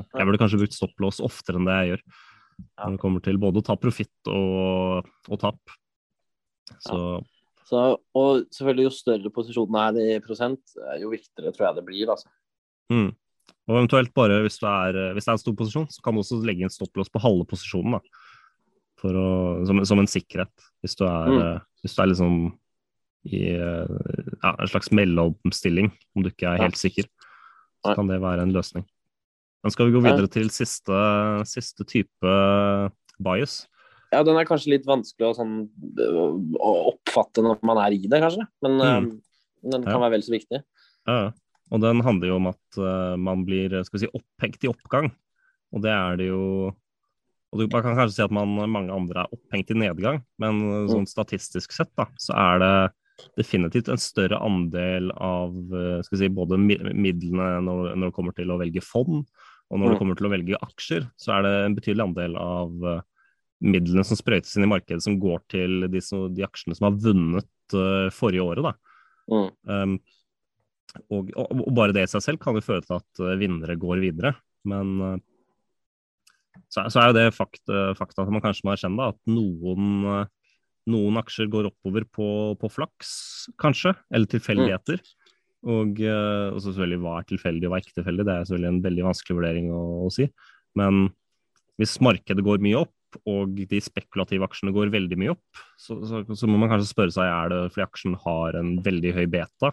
jeg 0.00 0.24
burde 0.26 0.40
kanskje 0.40 0.60
brukt 0.62 0.76
stopplås 0.76 1.20
oftere 1.24 1.60
enn 1.60 1.68
det 1.68 1.76
jeg 1.80 1.90
gjør. 1.92 2.02
Når 2.78 2.94
det 2.94 3.00
kommer 3.02 3.22
til 3.24 3.38
både 3.42 3.60
å 3.60 3.66
ta 3.66 3.74
profitt 3.76 4.30
og, 4.30 5.08
og 5.28 5.40
tap. 5.42 5.58
Så 6.80 6.98
Så, 7.64 7.80
og 8.14 8.44
selvfølgelig, 8.52 8.84
jo 8.86 8.92
større 8.92 9.30
posisjonen 9.32 9.76
er 9.80 10.16
i 10.16 10.20
prosent, 10.24 10.60
eh, 10.76 10.98
jo 11.00 11.08
viktigere 11.12 11.52
tror 11.56 11.66
jeg 11.70 11.76
det 11.78 11.84
blir. 11.86 12.10
Altså. 12.12 12.28
Mm. 12.92 13.08
Og 13.64 13.76
eventuelt 13.78 14.12
bare 14.14 14.42
hvis, 14.44 14.58
du 14.60 14.66
er, 14.68 14.98
hvis 15.16 15.24
det 15.24 15.32
er 15.32 15.38
en 15.38 15.40
stor 15.40 15.56
posisjon, 15.56 15.86
så 15.88 16.02
kan 16.04 16.12
du 16.14 16.20
også 16.20 16.42
legge 16.44 16.66
inn 16.66 16.72
stopplås 16.72 17.08
på 17.12 17.22
halve 17.24 17.46
posisjonen. 17.48 17.96
da. 17.96 18.20
Å, 19.04 19.24
som, 19.68 19.80
som 19.84 20.00
en 20.00 20.08
sikkerhet. 20.08 20.52
Hvis 20.84 20.94
du 21.00 21.04
er, 21.08 21.32
Mm. 21.32 21.40
eh, 21.40 21.58
hvis 21.84 21.96
du 21.96 22.02
er 22.02 22.06
liksom 22.12 22.36
i 23.24 23.40
eh, 23.56 23.96
ja, 24.44 24.52
en 24.60 24.68
slags 24.68 24.92
mellomstilling, 24.92 25.88
om 26.14 26.22
du 26.24 26.28
ikke 26.30 26.46
er 26.52 26.58
Ja. 26.60 26.64
helt 26.68 26.76
sikker, 26.80 27.08
så 27.84 27.94
kan 27.98 28.08
det 28.08 28.20
være 28.22 28.42
en 28.46 28.52
løsning. 28.54 28.84
Men 29.64 29.72
skal 29.72 29.88
vi 29.88 29.94
gå 29.96 30.02
videre 30.04 30.28
til 30.28 30.50
siste, 30.52 30.96
siste 31.48 31.84
type 31.88 32.32
bias? 33.22 33.66
Ja, 34.12 34.22
den 34.22 34.36
er 34.38 34.46
kanskje 34.46 34.74
litt 34.76 34.84
vanskelig 34.86 35.30
å, 35.30 35.34
sånn, 35.38 35.54
å 36.60 36.72
oppfatte 36.92 37.42
når 37.42 37.62
man 37.66 37.80
er 37.82 37.96
i 37.96 38.02
det, 38.06 38.20
kanskje. 38.22 38.46
Men 38.62 38.76
Mm. 38.78 39.06
eh, 39.08 39.70
den 39.72 39.82
kan 39.84 39.94
Ja. 39.94 39.98
være 39.98 40.10
vel 40.12 40.22
så 40.22 40.32
viktig. 40.36 40.62
Ja, 41.06 41.32
og 41.72 41.80
den 41.80 42.00
handler 42.00 42.28
jo 42.28 42.36
om 42.36 42.46
at 42.48 42.78
eh, 42.78 43.16
man 43.16 43.44
blir 43.44 43.70
skal 43.84 43.98
vi 43.98 44.06
si, 44.06 44.12
opphengt 44.14 44.64
i 44.64 44.68
oppgang. 44.68 45.10
Og 45.72 45.82
det 45.82 45.90
er 45.90 46.16
det 46.16 46.28
jo 46.28 46.74
og 47.54 47.60
du, 47.60 47.68
Man 47.68 47.82
kan 47.82 47.94
kanskje 47.96 48.14
si 48.16 48.22
at 48.22 48.32
man, 48.32 48.48
mange 48.68 48.90
andre 48.90 49.22
er 49.24 49.28
opphengt 49.32 49.70
i 49.70 49.74
nedgang, 49.78 50.24
men 50.38 50.60
eh, 50.60 50.88
sånn 50.90 51.06
statistisk 51.06 51.72
sett 51.72 51.90
da, 51.96 52.06
så 52.18 52.34
er 52.34 52.58
det 52.58 52.92
definitivt 53.38 53.88
en 53.92 54.00
større 54.00 54.38
andel 54.42 55.10
av 55.14 55.54
eh, 55.74 56.02
si, 56.08 56.28
både 56.28 56.58
midlene 56.58 57.48
når, 57.64 57.94
når 57.94 58.08
det 58.10 58.14
kommer 58.16 58.34
til 58.36 58.50
å 58.50 58.58
velge 58.60 58.82
fond, 58.84 59.22
og 59.70 59.80
når 59.80 59.86
det 59.88 59.94
Mm. 59.94 59.98
kommer 60.02 60.18
til 60.18 60.26
å 60.28 60.32
velge 60.34 60.58
aksjer, 60.62 61.06
så 61.16 61.32
er 61.38 61.42
det 61.46 61.52
en 61.64 61.76
betydelig 61.78 62.04
andel 62.04 62.34
av 62.36 62.88
eh, 62.90 63.00
midlene 63.64 64.04
som 64.04 64.18
sprøytes 64.18 64.56
inn 64.58 64.66
i 64.66 64.72
markedet, 64.74 65.02
som 65.02 65.16
går 65.22 65.40
til 65.48 65.86
de, 65.88 66.00
som- 66.04 66.28
de 66.34 66.42
aksjene 66.44 66.76
som 66.76 66.90
har 66.90 66.98
vunnet 67.00 67.48
uh, 67.72 68.10
forrige 68.12 68.44
året. 68.44 68.66
da. 68.66 68.74
Mm. 69.30 69.46
Um, 69.64 69.94
og, 71.08 71.30
og, 71.34 71.62
og 71.64 71.70
bare 71.74 71.94
det 71.96 72.02
i 72.04 72.10
seg 72.12 72.22
selv 72.26 72.42
kan 72.42 72.54
jo 72.58 72.60
føre 72.66 72.84
til 72.84 72.98
at 72.98 73.22
uh, 73.24 73.32
vinnere 73.40 73.78
går 73.80 74.02
videre. 74.04 74.34
Men 74.68 74.92
uh, 75.00 75.16
så, 76.68 76.84
så 76.92 77.00
er 77.00 77.08
jo 77.08 77.16
det 77.16 77.24
fakta, 77.34 77.94
fakta 77.96 78.26
at 78.26 78.34
man 78.34 78.44
kanskje 78.44 78.66
må 78.68 78.74
erkjenne 78.74 79.00
da, 79.00 79.08
at 79.14 79.32
noen, 79.32 80.28
noen 80.90 81.20
aksjer 81.20 81.50
går 81.52 81.70
oppover 81.70 82.06
på, 82.12 82.28
på 82.60 82.70
flaks, 82.72 83.12
kanskje, 83.60 83.94
eller 84.12 84.30
tilfeldigheter. 84.30 85.00
Og, 85.64 86.00
uh, 86.04 86.50
og 86.52 86.58
så 86.60 86.70
selvfølgelig 86.70 87.00
hva 87.04 87.14
er 87.18 87.28
tilfeldig 87.30 87.68
og 87.68 87.72
hva 87.72 87.78
er 87.78 87.86
ikke 87.86 88.00
tilfeldig, 88.00 88.26
det 88.28 88.34
er 88.34 88.48
selvfølgelig 88.48 88.72
en 88.72 88.82
veldig 88.84 89.06
vanskelig 89.06 89.38
vurdering 89.38 89.70
å, 89.72 89.84
å 90.04 90.10
si. 90.12 90.28
Men 90.76 91.06
hvis 91.80 91.96
markedet 92.04 92.44
går 92.44 92.60
mye 92.64 92.82
opp, 92.84 92.92
og 93.30 93.54
de 93.54 93.78
spekulative 93.78 94.42
aksjene 94.42 94.74
går 94.74 94.90
veldig 94.90 95.16
mye 95.20 95.32
opp, 95.36 95.62
så, 95.78 96.00
så, 96.02 96.24
så 96.34 96.48
må 96.50 96.58
man 96.58 96.72
kanskje 96.72 96.90
spørre 96.90 97.14
seg 97.14 97.30
er 97.30 97.52
det 97.52 97.60
fordi 97.70 97.84
aksjen 97.86 98.16
har 98.24 98.58
en 98.58 98.72
veldig 98.82 99.12
høy 99.14 99.24
beta 99.30 99.70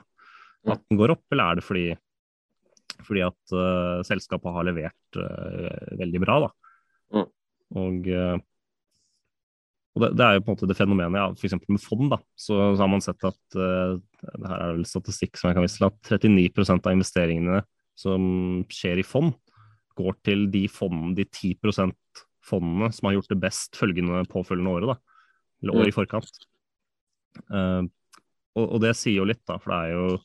at 0.69 0.81
den 0.89 0.99
går 0.99 1.15
opp, 1.15 1.25
eller 1.33 1.43
er 1.51 1.57
det 1.57 1.65
fordi, 1.65 1.85
fordi 3.01 3.23
at 3.25 3.55
uh, 3.55 4.01
selskapet 4.05 4.55
har 4.55 4.67
levert 4.67 5.17
uh, 5.17 5.97
veldig 6.01 6.21
bra? 6.21 6.37
da. 6.45 6.51
Mm. 7.17 7.29
Og, 7.81 8.07
eh, 8.11 8.37
og 9.91 10.03
det, 10.03 10.09
det 10.15 10.25
er 10.25 10.37
jo 10.37 10.43
på 10.45 10.51
en 10.51 10.55
måte 10.55 10.69
det 10.69 10.77
fenomenet, 10.77 11.19
ja, 11.19 11.27
f.eks. 11.35 11.55
med 11.67 11.83
fond, 11.83 12.07
da, 12.13 12.19
så, 12.39 12.57
så 12.75 12.83
har 12.83 12.91
man 12.91 13.03
sett 13.03 13.25
at 13.27 13.57
uh, 13.59 13.97
det 13.97 14.47
her 14.47 14.63
er 14.63 14.75
vel 14.77 14.85
statistikk 14.87 15.39
som 15.39 15.49
jeg 15.49 15.57
kan 15.57 15.65
vise 15.65 15.79
til, 15.79 15.87
at 15.89 16.11
39% 16.23 16.87
av 16.87 16.95
investeringene 16.95 17.63
som 17.99 18.27
skjer 18.71 19.01
i 19.01 19.05
fond, 19.05 19.33
går 19.99 20.15
til 20.25 20.45
de 20.53 20.63
fondene, 20.71 21.15
de 21.17 21.27
10% 21.27 21.91
fondene 22.47 22.89
som 22.95 23.09
har 23.09 23.17
gjort 23.17 23.33
det 23.33 23.41
best 23.43 23.77
følgende 23.77 24.23
påfølgende 24.31 24.75
året, 24.77 24.93
da. 24.93 25.25
Eller 25.61 25.77
året 25.77 25.91
i 25.91 25.95
forkant. 25.95 26.45
Uh, 27.51 27.83
og, 28.55 28.65
og 28.65 28.77
det 28.83 28.95
sier 28.99 29.19
jo 29.19 29.27
litt, 29.27 29.43
da, 29.47 29.59
for 29.61 29.75
det 29.75 29.81
er 29.81 29.97
jo 29.97 30.21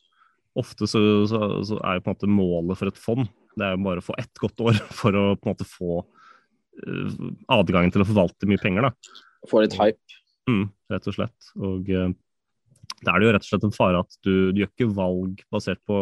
ofte 0.56 0.86
så, 0.88 1.00
så, 1.28 1.40
så 1.68 1.80
er 1.84 1.98
jo 1.98 2.06
på 2.06 2.12
en 2.12 2.16
måte 2.16 2.30
målet 2.32 2.78
for 2.80 2.88
et 2.88 3.02
fond 3.02 3.26
det 3.56 3.64
er 3.64 3.74
jo 3.74 3.84
bare 3.86 4.02
å 4.02 4.04
få 4.04 4.16
ett 4.20 4.40
godt 4.40 4.62
år 4.68 4.78
for 5.00 5.16
å 5.16 5.24
på 5.36 5.48
en 5.48 5.54
måte 5.54 5.68
få 5.68 6.02
uh, 6.02 7.16
adgangen 7.56 7.94
til 7.94 8.04
å 8.04 8.08
forvalte 8.08 8.48
mye 8.50 8.60
penger. 8.62 8.88
da. 8.88 9.22
Få 9.50 9.62
litt 9.64 9.76
hype. 9.78 10.20
Mm, 10.50 10.68
rett 10.92 11.08
og 11.10 11.16
slett. 11.16 11.52
Og 11.58 11.88
eh, 11.90 12.10
da 13.02 13.12
er 13.12 13.20
det 13.20 13.28
jo 13.28 13.32
rett 13.36 13.46
og 13.46 13.50
slett 13.50 13.66
en 13.68 13.76
fare 13.76 14.02
at 14.04 14.18
du, 14.24 14.52
du 14.54 14.62
gjør 14.62 14.72
ikke 14.72 14.92
valg 14.96 15.42
basert 15.52 15.82
på 15.88 15.98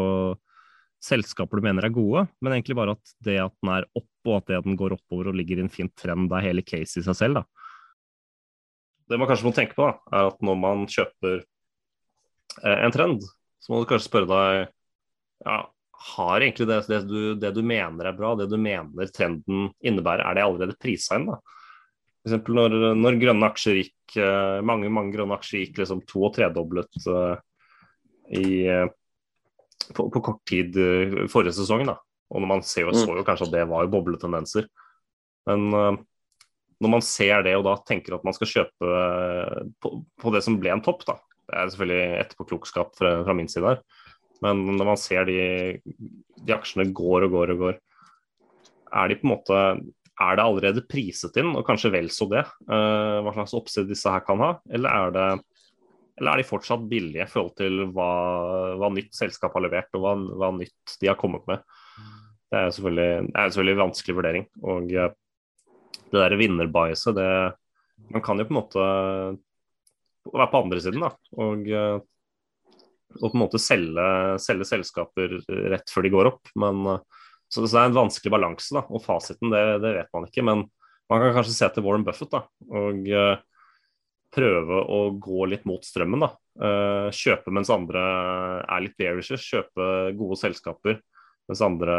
selskaper 1.05 1.61
du 1.61 1.67
mener 1.67 1.85
er 1.85 1.93
gode, 1.93 2.25
men 2.41 2.55
egentlig 2.55 2.77
bare 2.79 2.95
at 2.97 3.15
det 3.27 3.37
at 3.43 3.53
den 3.61 3.73
er 3.75 3.87
opp, 3.93 4.09
og 4.25 4.39
at 4.39 4.49
det 4.49 4.61
at 4.61 4.69
den 4.69 4.79
går 4.81 4.95
oppover 4.97 5.31
og 5.31 5.37
ligger 5.37 5.61
i 5.61 5.67
en 5.67 5.73
fin 5.73 5.91
trend, 6.01 6.31
det 6.31 6.39
er 6.39 6.47
hele 6.47 6.65
case 6.65 7.01
i 7.01 7.05
seg 7.05 7.19
selv. 7.19 7.43
da. 7.43 7.45
Det 9.13 9.19
man 9.21 9.29
kanskje 9.29 9.49
må 9.51 9.53
tenke 9.57 9.77
på, 9.77 9.85
da, 9.91 10.17
er 10.17 10.31
at 10.31 10.41
når 10.45 10.57
man 10.63 10.87
kjøper 10.89 11.43
eh, 11.43 12.79
en 12.79 12.95
trend, 12.95 13.27
så 13.61 13.73
må 13.73 13.83
du 13.83 13.89
kanskje 13.91 14.09
spørre 14.09 14.31
deg 14.31 14.63
ja, 15.45 15.59
har 16.15 16.45
egentlig 16.45 16.69
det, 16.71 16.79
det, 16.89 17.03
du, 17.09 17.21
det 17.41 17.53
du 17.57 17.61
mener 17.65 18.09
er 18.09 18.17
bra, 18.17 18.33
det 18.39 18.49
du 18.49 18.57
mener 18.61 19.13
trenden 19.13 19.69
innebærer, 19.85 20.25
er 20.25 20.39
det 20.39 20.47
allerede 20.47 20.81
prisa 20.81 21.19
inn? 21.19 21.29
da? 21.33 21.41
For 22.25 22.57
når, 22.57 22.75
når 22.97 23.19
grønne 23.21 23.49
aksjer 23.53 23.83
gikk, 23.83 24.15
eh, 24.17 24.61
mange 24.65 24.89
mange 24.93 25.13
grønne 25.13 25.37
aksjer 25.37 25.67
gikk 25.67 25.83
liksom 25.83 26.01
to- 26.09 26.25
og 26.25 26.33
tredoblet 26.37 27.09
eh, 27.13 27.35
i, 28.41 28.47
eh, 28.73 28.87
på, 29.93 30.07
på 30.09 30.23
kort 30.25 30.41
tid 30.49 30.79
forrige 31.33 31.53
sesong. 31.59 31.85
da. 31.91 31.99
Og 32.33 32.41
når 32.41 32.51
man 32.55 32.65
ser, 32.65 32.89
så 32.97 33.19
jo 33.19 33.27
kanskje 33.27 33.51
at 33.51 33.55
det 33.59 33.67
var 33.69 33.85
jo 33.85 33.93
bobletendenser. 33.93 34.71
Men 35.45 35.69
når 36.81 36.91
man 36.91 37.05
ser 37.05 37.45
det 37.45 37.53
og 37.59 37.67
da 37.67 37.75
tenker 37.85 38.17
at 38.17 38.25
man 38.25 38.35
skal 38.35 38.49
kjøpe 38.49 38.95
på, 39.85 39.91
på 40.21 40.33
det 40.33 40.41
som 40.47 40.57
ble 40.59 40.73
en 40.73 40.83
topp, 40.85 41.05
da. 41.05 41.19
Det 41.45 41.59
er 41.61 41.69
selvfølgelig 41.75 42.23
etterpåklokskap 42.23 42.97
fra, 42.97 43.13
fra 43.27 43.37
min 43.37 43.51
side 43.53 43.69
her. 43.69 43.83
Men 44.43 44.65
når 44.73 44.89
man 44.89 45.01
ser 45.01 45.29
de, 45.29 45.37
de 46.41 46.57
aksjene 46.57 46.89
går 46.97 47.29
og 47.29 47.37
går 47.37 47.53
og 47.55 47.63
går, 47.67 47.79
er 48.95 49.13
de 49.13 49.19
på 49.21 49.29
en 49.29 49.35
måte 49.35 49.61
er 50.21 50.37
det 50.39 50.45
allerede 50.45 50.85
priset 50.87 51.37
inn, 51.41 51.53
og 51.57 51.67
kanskje 51.67 51.93
vel 51.95 52.11
så 52.13 52.29
det, 52.31 52.45
eh, 52.69 53.19
hva 53.25 53.35
slags 53.35 53.57
oppside 53.59 53.91
disse 53.91 54.11
her 54.11 54.23
kan 54.27 54.43
ha? 54.43 54.51
Eller 54.71 54.95
er, 54.95 55.15
det, 55.15 55.27
eller 56.21 56.33
er 56.33 56.43
de 56.43 56.47
fortsatt 56.49 56.85
billige 56.91 57.27
i 57.27 57.31
forhold 57.31 57.57
til 57.59 57.87
hva, 57.97 58.11
hva 58.79 58.93
nytt 58.95 59.11
selskap 59.17 59.57
har 59.57 59.67
levert, 59.67 59.91
og 59.97 60.05
hva, 60.05 60.15
hva 60.43 60.53
nytt 60.55 60.97
de 61.01 61.11
har 61.11 61.19
kommet 61.21 61.47
med? 61.51 61.65
Det 62.55 62.61
er 62.61 62.71
selvfølgelig, 62.77 63.27
det 63.33 63.41
er 63.41 63.51
selvfølgelig 63.51 63.75
en 63.75 63.85
vanskelig 63.85 64.17
vurdering. 64.21 64.49
Og 64.63 64.95
eh, 64.95 65.13
det 66.05 66.23
der 66.23 66.39
vinnerbiaset, 66.39 67.19
det 67.19 67.31
Man 68.11 68.23
kan 68.23 68.39
jo 68.39 68.45
på 68.45 68.53
en 68.53 68.59
måte 68.59 68.85
være 70.35 70.51
på 70.51 70.61
andre 70.61 70.81
siden, 70.83 71.05
da. 71.05 71.11
Og, 71.41 71.69
eh, 71.69 71.99
og 73.21 73.27
på 73.29 73.35
en 73.35 73.43
måte 73.45 73.61
selge, 73.63 74.07
selge 74.43 74.67
selskaper 74.69 75.39
rett 75.73 75.91
før 75.91 76.07
de 76.07 76.13
går 76.15 76.31
opp. 76.33 76.51
Men 76.61 76.83
eh, 76.91 77.23
så 77.53 77.63
det 77.63 77.71
er 77.71 77.87
en 77.87 77.97
vanskelig 77.97 78.33
balanse, 78.35 78.75
da, 78.75 78.83
og 78.89 79.03
fasiten 79.05 79.53
det, 79.53 79.63
det, 79.85 79.93
vet 79.99 80.11
man 80.17 80.27
ikke. 80.27 80.45
Men 80.47 80.65
man 81.11 81.23
kan 81.23 81.35
kanskje 81.37 81.55
se 81.55 81.69
til 81.71 81.85
Warren 81.87 82.07
Buffett 82.07 82.33
da, 82.33 82.43
og 82.75 83.11
uh, 83.15 83.37
prøve 84.35 84.81
å 84.83 85.01
gå 85.23 85.47
litt 85.53 85.67
mot 85.69 85.85
strømmen. 85.85 86.25
da. 86.25 86.31
Uh, 86.59 87.09
kjøpe 87.15 87.53
mens 87.55 87.71
andre 87.73 88.03
er 88.63 88.85
litt 88.87 88.97
bearishes, 88.99 89.43
kjøpe 89.43 90.15
gode 90.19 90.39
selskaper 90.41 91.01
mens 91.45 91.61
andre 91.61 91.95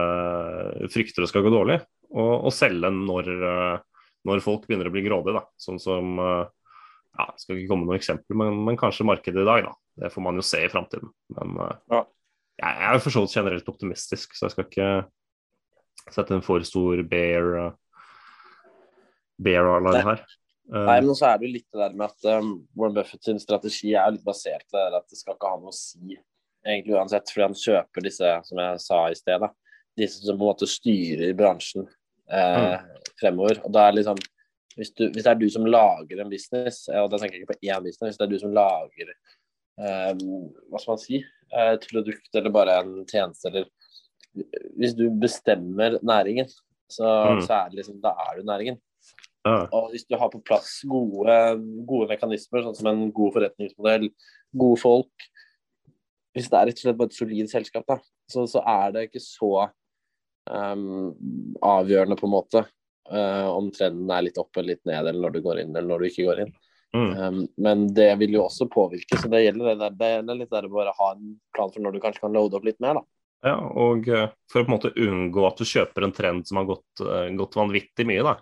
frykter 0.89 1.21
det 1.21 1.29
skal 1.29 1.43
gå 1.45 1.51
dårlig. 1.53 1.77
Og, 2.15 2.47
og 2.47 2.53
selge 2.55 2.89
når, 2.89 3.29
uh, 3.45 4.05
når, 4.25 4.41
folk 4.43 4.65
begynner 4.65 4.89
å 4.89 4.93
bli 4.93 5.05
grådige. 5.05 5.38
Da. 5.38 5.45
Sånn 5.62 5.77
som 5.81 6.17
ja, 6.19 7.27
Jeg 7.29 7.43
skal 7.43 7.60
ikke 7.60 7.69
komme 7.69 7.86
med 7.86 7.93
noen 7.93 8.01
eksempler, 8.01 8.39
men, 8.41 8.63
men, 8.65 8.79
kanskje 8.79 9.08
markedet 9.08 9.45
i 9.45 9.47
dag. 9.47 9.69
da. 9.69 9.75
Det 10.01 10.12
får 10.12 10.25
man 10.25 10.41
jo 10.41 10.43
se 10.43 10.65
i 10.65 10.71
framtiden. 10.71 11.13
Men 11.38 11.60
ja. 11.62 12.01
jeg, 12.01 12.71
jeg 12.81 12.89
er 12.89 13.03
for 13.05 13.15
så 13.15 13.23
vidt 13.23 13.38
generelt 13.38 13.69
optimistisk, 13.71 14.34
så 14.36 14.49
jeg 14.49 14.55
skal 14.55 14.67
ikke 14.67 14.89
sette 16.12 16.36
en 16.36 16.43
for 16.45 16.63
stor 16.67 17.01
bear 17.10 17.73
bear 19.41 19.69
alarm 19.77 20.12
her. 20.13 20.25
Uh, 20.73 20.86
Nei, 20.88 21.01
men 21.05 21.13
så 21.17 21.27
er 21.29 21.39
det 21.39 21.45
jo 21.45 21.55
litt 21.60 21.67
det 21.73 21.81
der 21.81 21.97
med 21.97 22.08
at 22.10 22.29
um, 22.41 22.53
Warren 22.73 22.95
Buffett 22.95 23.27
sin 23.27 23.41
strategi 23.41 23.91
er 23.93 24.08
jo 24.08 24.15
litt 24.15 24.25
basert 24.25 24.65
på 24.71 24.81
at 24.81 25.03
det 25.12 25.19
skal 25.19 25.36
ikke 25.36 25.51
ha 25.51 25.60
noe 25.62 25.73
å 25.73 25.77
si 25.77 26.15
egentlig 26.65 26.95
uansett, 26.97 27.29
fordi 27.29 27.45
han 27.45 27.60
kjøper 27.60 28.05
disse, 28.08 28.31
som 28.47 28.62
jeg 28.63 28.79
sa 28.81 29.01
i 29.10 29.17
sted, 29.17 29.43
da, 29.43 29.51
disse 29.99 30.23
som 30.23 30.39
på 30.39 30.41
en 30.41 30.49
måte 30.49 30.69
styrer 30.69 31.36
bransjen 31.38 31.86
eh, 32.34 32.79
fremover. 33.21 33.62
Og 33.67 33.75
da 33.75 33.86
er 33.86 33.99
liksom 33.99 34.17
hvis, 34.75 34.91
du, 34.97 35.05
hvis, 35.08 35.23
det 35.23 35.31
er 35.31 35.39
du 35.39 35.47
som 35.53 35.67
lager 35.69 36.19
en 36.19 36.31
business, 36.31 36.81
og 36.89 37.12
da 37.12 37.19
tenker 37.21 37.38
jeg 37.38 37.45
ikke 37.45 37.53
på 37.53 37.69
én 37.69 37.86
business, 37.86 38.15
hvis 38.15 38.19
det 38.19 38.25
er 38.25 38.34
du 38.34 38.41
som 38.41 38.55
lager 38.55 39.12
eh, 39.13 40.10
hva 40.17 40.81
skal 40.81 40.95
man 40.95 41.03
si, 41.03 41.21
eh, 41.21 41.69
et 41.77 41.88
produkt 41.91 42.41
eller 42.41 42.55
bare 42.58 42.79
en 42.81 42.95
tjeneste, 43.05 43.51
eller 43.51 43.69
hvis 44.76 44.95
du 44.98 45.08
bestemmer 45.21 46.00
næringen, 46.04 46.50
så, 46.91 47.06
mm. 47.06 47.41
så 47.45 47.62
er 47.62 47.71
det 47.71 47.80
liksom, 47.82 48.02
da 48.04 48.13
er 48.28 48.39
du 48.39 48.48
næringen. 48.48 48.82
Ja. 49.45 49.67
Og 49.78 49.91
hvis 49.93 50.08
du 50.10 50.17
har 50.17 50.32
på 50.34 50.41
plass 50.45 50.80
gode, 50.89 51.38
gode, 51.86 52.10
mekanismer, 52.10 52.65
sånn 52.65 52.78
som 52.78 52.89
en 52.89 53.04
god 53.13 53.36
forretningsmodell, 53.36 54.08
gode 54.58 54.80
folk 54.82 55.28
Hvis 56.34 56.50
det 56.50 56.58
er 56.58 56.65
rett 56.69 56.80
og 56.80 56.88
slett 56.88 56.98
bare 57.00 57.12
et 57.12 57.17
solid 57.19 57.52
selskap, 57.52 57.86
da, 57.88 58.00
så, 58.32 58.43
så 58.50 58.63
er 58.67 58.95
det 58.95 59.04
ikke 59.08 59.21
så 59.24 59.52
um, 60.52 61.13
avgjørende, 61.63 62.17
på 62.19 62.28
en 62.28 62.34
måte, 62.34 62.63
uh, 63.08 63.48
om 63.54 63.69
trenden 63.71 64.12
er 64.12 64.26
litt 64.26 64.41
opp 64.41 64.58
eller 64.58 64.74
litt 64.74 64.82
ned, 64.89 65.08
eller 65.13 65.21
når 65.21 65.38
du 65.38 65.45
går 65.45 65.62
inn 65.62 65.71
eller 65.71 65.88
når 65.93 66.04
du 66.04 66.08
ikke 66.10 66.26
går 66.28 66.41
inn. 66.43 66.52
Mm. 66.95 67.13
Um, 67.15 67.39
men 67.56 67.86
det 67.95 68.10
vil 68.19 68.36
jo 68.36 68.43
også 68.50 68.67
påvirke, 68.71 69.21
så 69.21 69.32
det 69.32 69.45
gjelder, 69.45 69.69
det 69.69 69.78
der, 69.86 69.95
det 70.02 70.12
gjelder 70.12 70.41
litt 70.41 70.58
der 70.58 70.67
å 70.67 70.74
bare 70.76 70.95
ha 71.00 71.10
en 71.13 71.38
plan 71.56 71.71
for 71.71 71.86
når 71.86 71.95
du 71.95 72.04
kanskje 72.04 72.26
kan 72.26 72.36
loade 72.36 72.60
opp 72.60 72.67
litt 72.67 72.82
mer. 72.84 73.00
da. 73.00 73.08
Ja, 73.45 73.55
og 73.77 74.08
uh, 74.10 74.27
for 74.49 74.62
å 74.62 74.65
på 74.65 74.71
en 74.71 74.73
måte 74.73 74.93
unngå 74.97 75.43
at 75.45 75.60
du 75.62 75.67
kjøper 75.69 76.08
en 76.08 76.13
trend 76.15 76.47
som 76.49 76.60
har 76.60 76.69
gått, 76.69 76.88
uh, 77.03 77.27
gått 77.38 77.58
vanvittig 77.60 78.08
mye, 78.10 78.23
da, 78.25 78.39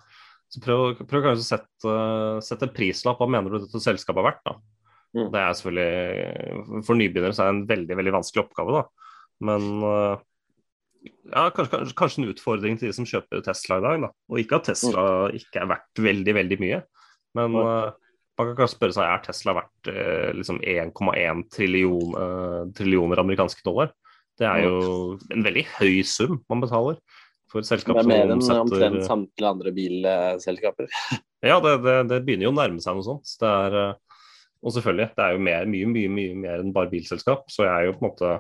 så 0.54 0.62
prøv, 0.64 1.02
prøv 1.10 1.26
kanskje 1.26 1.44
å 1.44 1.48
sette, 1.50 1.96
sette 2.46 2.70
en 2.70 2.76
prislapp. 2.76 3.20
Hva 3.20 3.28
mener 3.28 3.52
du 3.52 3.66
dette 3.66 3.82
selskapet 3.84 4.22
er 4.22 4.28
verdt? 4.30 4.44
da? 4.48 4.54
Mm. 5.14 5.26
Det 5.34 5.42
er 5.42 5.58
selvfølgelig, 5.58 6.84
For 6.88 6.98
nybegynnere 6.98 7.36
så 7.36 7.44
er 7.44 7.50
det 7.50 7.56
en 7.56 7.66
veldig 7.74 7.98
veldig 8.00 8.14
vanskelig 8.16 8.44
oppgave. 8.46 8.78
da. 8.78 9.10
Men 9.50 9.66
uh, 9.84 10.22
ja, 11.34 11.50
kanskje, 11.58 11.82
kanskje, 12.00 12.22
en 12.22 12.32
utfordring 12.32 12.80
til 12.80 12.88
de 12.88 12.96
som 12.96 13.10
kjøper 13.10 13.44
Tesla 13.44 13.82
i 13.82 13.86
dag. 13.88 14.06
da. 14.06 14.12
Og 14.32 14.40
ikke 14.40 14.62
at 14.62 14.70
Tesla 14.72 15.04
mm. 15.04 15.42
ikke 15.42 15.66
er 15.66 15.74
verdt 15.74 16.04
veldig 16.08 16.38
veldig 16.40 16.60
mye, 16.64 16.80
men 17.36 17.58
mm. 17.58 17.60
man 18.40 18.48
kan 18.48 18.56
kanskje 18.62 18.78
spørre 18.78 18.96
seg 18.96 19.10
er 19.10 19.26
Tesla 19.26 19.58
verdt 19.58 19.92
liksom 20.38 20.62
1,1 20.62 21.44
trillion, 21.54 22.16
trillioner 22.78 23.22
amerikanske 23.26 23.66
dollar. 23.66 23.92
Det 24.40 24.48
er 24.50 24.64
jo 24.66 24.78
en 25.34 25.46
veldig 25.46 25.66
høy 25.76 26.00
sum 26.08 26.40
man 26.50 26.64
betaler 26.64 26.98
for 27.54 27.66
selskap 27.68 28.00
som 28.00 28.10
omsetter 28.10 28.18
Det 28.18 28.24
er 28.24 28.32
mer 28.32 28.34
enn 28.34 28.64
omtrent 28.64 29.06
samtlige 29.06 29.50
andre 29.50 29.74
bilselskaper. 29.76 30.90
ja, 31.52 31.60
det, 31.62 31.76
det, 31.86 31.98
det, 32.10 32.22
begynner 32.26 32.48
jo 32.48 32.54
å 32.54 32.58
nærme 32.58 32.82
seg 32.84 32.98
noe 32.98 33.06
sånt. 33.06 33.36
Det 33.42 33.50
er, 33.50 33.78
eh, 33.82 34.24
og 34.64 34.76
selvfølgelig, 34.76 35.10
det 35.18 35.26
er 35.26 35.36
jo 35.36 35.44
mer, 35.50 35.70
mye, 35.70 35.92
mye, 35.92 36.14
mye 36.18 36.40
mer 36.46 36.64
enn 36.64 36.74
bare 36.76 36.92
bilselskap. 36.92 37.46
Så 37.54 37.68
jeg 37.68 37.74
er 37.74 37.90
jo 37.90 37.98
på 37.98 38.06
en 38.06 38.10
måte 38.10 38.34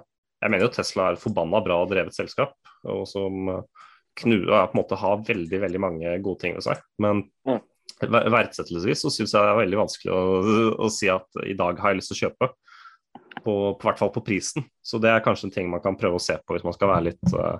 Jeg 0.43 0.51
mener 0.51 0.65
jo 0.65 0.73
Tesla 0.75 1.06
er 1.08 1.19
forbanna 1.21 1.62
bra 1.63 1.77
drevet 1.88 2.15
selskap, 2.17 2.58
og 2.91 3.06
som 3.08 3.45
knu, 3.47 3.62
knu, 4.43 4.49
på 4.49 4.73
en 4.73 4.75
måte 4.75 4.97
har 4.99 5.21
veldig, 5.23 5.60
veldig 5.62 5.79
mange 5.79 6.17
gode 6.25 6.41
ting 6.41 6.58
ved 6.58 6.65
seg. 6.65 6.82
Men 6.99 7.21
mm. 7.47 7.62
verdsettelsesvis 8.03 9.06
så 9.06 9.12
syns 9.13 9.32
jeg 9.32 9.39
det 9.39 9.53
er 9.53 9.62
veldig 9.62 9.79
vanskelig 9.79 10.12
å, 10.12 10.25
å, 10.84 10.89
si 10.91 11.08
at 11.13 11.43
i 11.47 11.56
dag 11.56 11.79
har 11.79 11.93
jeg 11.93 12.01
lyst 12.01 12.12
til 12.12 12.17
å 12.17 12.21
kjøpe. 12.25 12.51
På, 13.43 13.73
på 13.76 13.88
hvert 13.89 13.99
fall 13.99 14.12
på 14.13 14.23
prisen. 14.23 14.63
Så 14.84 14.99
det 15.04 15.12
er 15.12 15.23
kanskje 15.23 15.49
en 15.49 15.54
ting 15.56 15.71
man 15.71 15.82
kan 15.84 15.97
prøve 15.99 16.15
å 16.19 16.23
se 16.23 16.38
på 16.39 16.56
hvis 16.56 16.63
man 16.63 16.76
skal 16.76 16.93
være 16.93 17.10
litt 17.10 17.34
uh, 17.36 17.60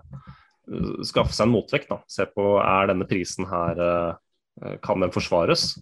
skaffe 1.04 1.36
seg 1.36 1.48
en 1.48 1.56
motvekt. 1.56 1.90
Da. 1.92 2.00
Se 2.08 2.28
på 2.30 2.58
er 2.62 2.92
denne 2.92 3.08
prisen 3.10 3.50
her 3.50 3.82
uh, 3.82 4.78
Kan 4.86 5.04
den 5.04 5.12
forsvares? 5.12 5.74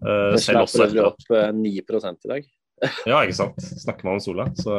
Uh, 0.00 0.36
slipper 0.40 0.70
slapper 0.70 1.10
opp 1.10 1.26
9 1.58 1.72
i 1.74 1.82
dag. 2.30 2.48
ja, 3.10 3.20
ikke 3.20 3.36
sant. 3.36 3.60
Snakker 3.60 4.08
man 4.08 4.16
om 4.20 4.24
sola. 4.24 4.48
Så 4.56 4.78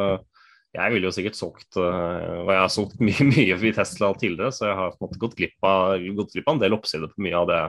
jeg 0.78 0.94
ville 0.94 1.10
jo 1.10 1.14
sikkert 1.16 1.38
solgt 1.38 1.78
Og 1.80 2.50
jeg 2.52 2.60
har 2.60 2.74
solgt 2.74 3.00
mye, 3.08 3.30
mye 3.30 3.58
i 3.58 3.76
Tesla 3.76 4.12
tidligere, 4.18 4.54
så 4.56 4.72
jeg 4.72 4.80
har 4.80 4.96
på 4.96 5.02
en 5.02 5.10
måte 5.10 5.22
gått 5.22 5.38
glipp 5.38 5.70
av, 5.70 6.02
gått 6.18 6.34
glipp 6.34 6.50
av 6.50 6.58
en 6.58 6.66
del 6.66 6.78
oppsider 6.78 7.14
på 7.14 7.26
mye 7.28 7.38
av 7.40 7.50
det, 7.52 7.62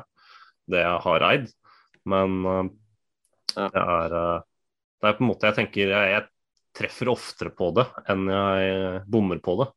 det 0.73 0.83
jeg 0.87 1.05
har 1.05 1.29
eid. 1.33 1.49
Men 2.09 2.41
ja. 3.53 3.69
det, 3.75 3.83
er, 3.85 4.19
det 5.03 5.11
er 5.11 5.17
på 5.19 5.25
en 5.25 5.31
måte 5.35 5.51
jeg 5.51 5.59
tenker 5.59 5.93
jeg, 5.93 6.13
jeg 6.15 6.29
treffer 6.79 7.11
oftere 7.13 7.53
på 7.55 7.73
det 7.77 7.85
enn 8.11 8.29
jeg 8.31 9.03
bommer 9.11 9.41
på 9.45 9.57
det. 9.63 9.69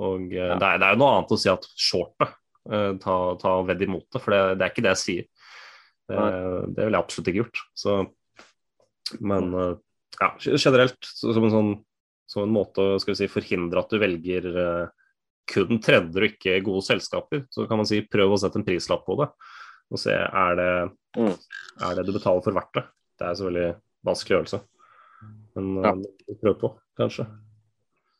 Og 0.00 0.30
uh, 0.30 0.36
ja. 0.36 0.54
det, 0.54 0.66
er, 0.66 0.80
det, 0.80 0.86
er, 0.86 0.94
jo 0.94 1.02
noe 1.02 1.12
annet 1.16 1.34
å 1.34 1.40
si 1.40 1.50
at 1.52 1.66
shortet, 1.74 2.34
uh, 2.70 2.94
ta, 3.02 3.18
ta 3.40 3.54
vedd 3.66 3.84
imot 3.86 4.06
det, 4.06 4.22
for 4.22 4.34
det, 4.34 4.40
det, 4.56 4.64
er 4.64 4.74
ikke 4.74 4.86
det 4.86 4.94
jeg 4.94 5.02
sier. 5.04 5.28
Det, 6.10 6.22
det 6.74 6.86
ville 6.86 6.96
jeg 6.96 7.04
absolutt 7.04 7.30
ikke 7.30 7.42
gjort. 7.44 7.62
Så, 7.78 7.98
men 9.22 9.52
uh, 9.54 9.74
ja, 10.20 10.32
generelt 10.40 10.98
så, 11.06 11.34
som, 11.36 11.46
en 11.46 11.54
sånn, 11.54 11.74
som 12.30 12.46
en 12.46 12.54
måte 12.54 12.86
å 12.96 13.02
si, 13.02 13.30
forhindre 13.30 13.82
at 13.82 13.92
du 13.92 14.00
velger 14.02 14.50
kun 15.50 15.80
trender 15.82 16.26
og 16.26 16.34
ikke 16.34 16.60
gode 16.62 16.84
selskaper, 16.86 17.44
så 17.50 17.66
kan 17.66 17.80
man 17.80 17.88
si 17.88 18.04
prøv 18.06 18.36
å 18.36 18.38
sette 18.38 18.60
en 18.60 18.66
prislapp 18.66 19.02
på 19.06 19.16
det. 19.18 19.26
Og 19.90 19.98
se 19.98 20.14
er 20.14 20.58
det, 20.58 20.72
mm. 21.18 21.32
er 21.88 21.96
det 21.98 22.04
du 22.06 22.12
betaler 22.14 22.44
for 22.44 22.54
verdt 22.54 22.76
det. 22.78 22.84
Det 23.18 23.26
er 23.26 23.38
så 23.38 23.48
veldig 23.48 23.70
vanskelig 24.06 24.36
øvelse. 24.38 24.60
Men 25.60 26.04
ja. 26.06 26.36
prøv 26.42 26.56
på, 26.60 26.72
kanskje. 27.00 27.26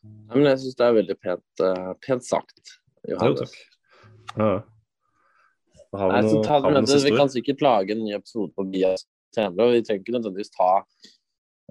Ja, 0.01 0.33
men 0.35 0.47
jeg 0.49 0.61
syns 0.63 0.77
det 0.79 0.87
er 0.87 0.97
veldig 0.97 1.17
pent, 1.21 1.63
uh, 1.63 1.93
pent 2.05 2.25
sagt, 2.25 2.75
Johannes. 3.09 3.55
Ja. 4.35 4.51
Har 5.91 6.13
vi, 6.13 6.21
noe, 6.23 6.39
Nei, 6.39 6.47
har 6.47 6.61
vi, 6.63 6.75
noe 6.77 6.99
vi 7.03 7.15
kan 7.17 7.31
sikkert 7.31 7.63
lage 7.65 7.95
en 7.95 8.05
ny 8.05 8.13
episode 8.15 8.53
på 8.55 8.65
Bias 8.71 9.03
senere, 9.35 9.65
og 9.67 9.75
vi 9.75 9.83
trenger 9.85 10.05
ikke 10.05 10.15
nødvendigvis 10.15 10.53
ta 10.55 10.71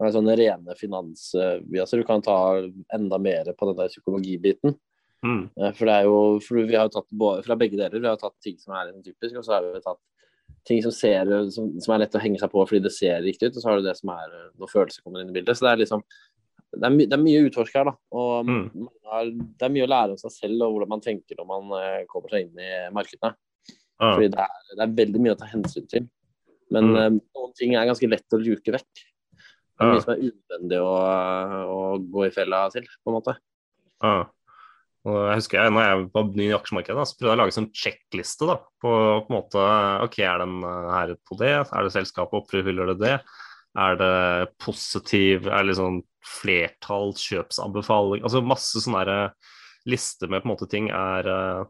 sånne 0.08 0.36
rene 0.38 0.76
finansbiaser. 0.80 2.00
Du 2.00 2.08
kan 2.08 2.22
ta 2.24 2.36
enda 2.94 3.18
mer 3.20 3.50
på 3.52 3.68
den 3.68 3.78
der 3.80 3.90
psykologibiten. 3.92 4.76
Mm. 5.20 5.42
For 5.76 5.84
det 5.84 5.94
er 5.94 6.06
jo, 6.08 6.20
for 6.40 6.62
vi 6.64 6.76
har 6.76 6.88
jo 6.88 6.94
tatt 6.94 7.10
både 7.12 7.44
fra 7.44 7.56
begge 7.60 7.76
deler. 7.76 8.00
Vi 8.00 8.08
har 8.08 8.20
tatt 8.20 8.36
ting 8.44 8.56
som 8.60 8.76
er 8.76 8.94
typisk, 9.04 9.34
og 9.36 9.44
så 9.44 9.58
har 9.58 9.66
vi 9.66 9.82
tatt 9.84 10.00
ting 10.68 10.82
som, 10.84 10.92
ser, 10.92 11.30
som, 11.54 11.70
som, 11.80 11.94
er 11.94 12.02
lett 12.04 12.16
å 12.16 12.22
henge 12.22 12.40
seg 12.40 12.50
på 12.52 12.64
fordi 12.66 12.82
det 12.84 12.92
ser 12.94 13.22
riktig 13.24 13.50
ut, 13.50 13.56
og 13.56 13.62
så 13.62 13.70
har 13.70 13.80
du 13.80 13.86
det 13.86 13.96
som 13.98 14.12
er 14.12 14.34
når 14.60 14.72
følelser 14.72 15.04
kommer 15.04 15.22
inn 15.22 15.32
i 15.32 15.36
bildet. 15.38 15.56
Så 15.56 15.66
det 15.66 15.72
er 15.72 15.82
liksom 15.84 16.04
det 16.70 16.86
er, 16.86 16.94
my, 16.94 17.06
det 17.10 17.16
er 17.16 17.22
mye 17.22 17.44
utforske 17.48 17.80
her, 17.80 17.88
da. 17.88 17.94
Og 18.14 18.46
mm. 18.46 18.88
har, 19.10 19.30
det 19.58 19.66
er 19.66 19.72
mye 19.74 19.86
å 19.86 19.90
lære 19.90 20.14
om 20.14 20.20
seg 20.20 20.34
selv 20.36 20.66
og 20.66 20.76
hvordan 20.76 20.92
man 20.92 21.02
tenker 21.02 21.38
når 21.38 21.48
man 21.48 21.72
uh, 21.74 22.02
kommer 22.10 22.34
seg 22.34 22.46
inn 22.46 22.62
i 22.62 22.70
markedene. 22.94 23.32
Ah. 24.00 24.14
Fordi 24.14 24.30
det 24.32 24.44
er, 24.44 24.58
det 24.70 24.84
er, 24.84 24.96
veldig 25.02 25.22
mye 25.24 25.34
å 25.34 25.40
ta 25.40 25.48
hensyn 25.50 25.88
til. 25.90 26.06
Men 26.70 26.92
mm. 26.94 27.20
noen 27.36 27.54
ting 27.58 27.74
er 27.74 27.88
ganske 27.88 28.08
lett 28.08 28.36
å 28.36 28.40
luke 28.40 28.76
vekk. 28.76 28.90
Det 29.00 29.86
er 29.86 29.90
mye 29.90 30.04
som 30.04 30.12
er 30.14 30.22
unødvendig 30.28 30.80
å, 30.84 30.94
å, 31.74 31.80
gå 32.14 32.26
i 32.26 32.32
fella 32.34 32.62
til, 32.72 32.86
på 33.00 33.10
en 33.10 33.16
måte. 33.16 33.34
Ah. 34.06 34.22
Og 35.08 35.16
jeg 35.16 35.40
husker 35.40 35.56
jeg, 35.56 35.72
når 35.72 35.86
jeg 35.86 36.00
var 36.12 36.26
ny 36.36 36.46
i 36.50 36.56
aksjemarkedet, 36.56 37.04
så 37.08 37.16
prøvde 37.16 37.30
jeg 37.30 37.38
å 37.38 37.40
lage 37.40 37.52
en 37.54 37.56
sånn 37.56 37.70
sjekkliste 37.82 38.48
på, 38.50 38.58
på 38.84 38.92
en 38.92 39.32
måte, 39.32 39.62
ok, 40.04 40.18
er 40.26 40.42
den 40.42 40.58
eh, 40.68 40.90
her 40.92 41.14
på 41.24 41.38
det, 41.40 41.54
er 41.62 41.86
det 41.86 41.94
selskapet 41.94 42.36
oppfyller 42.42 42.92
det 42.92 42.98
det, 43.00 43.14
er 43.80 43.96
det 43.96 44.50
positiv, 44.60 45.48
er 45.48 45.62
det 45.62 45.70
liksom 45.70 46.02
flertall, 46.26 47.14
kjøpsanbefaling 47.16 48.26
Altså 48.26 48.42
masse 48.44 48.82
sånne 48.84 49.04
eh, 49.08 49.54
lister 49.88 50.28
med 50.28 50.42
på 50.42 50.50
en 50.50 50.52
måte 50.52 50.68
ting 50.68 50.90
er 50.92 51.32
eh, 51.32 51.62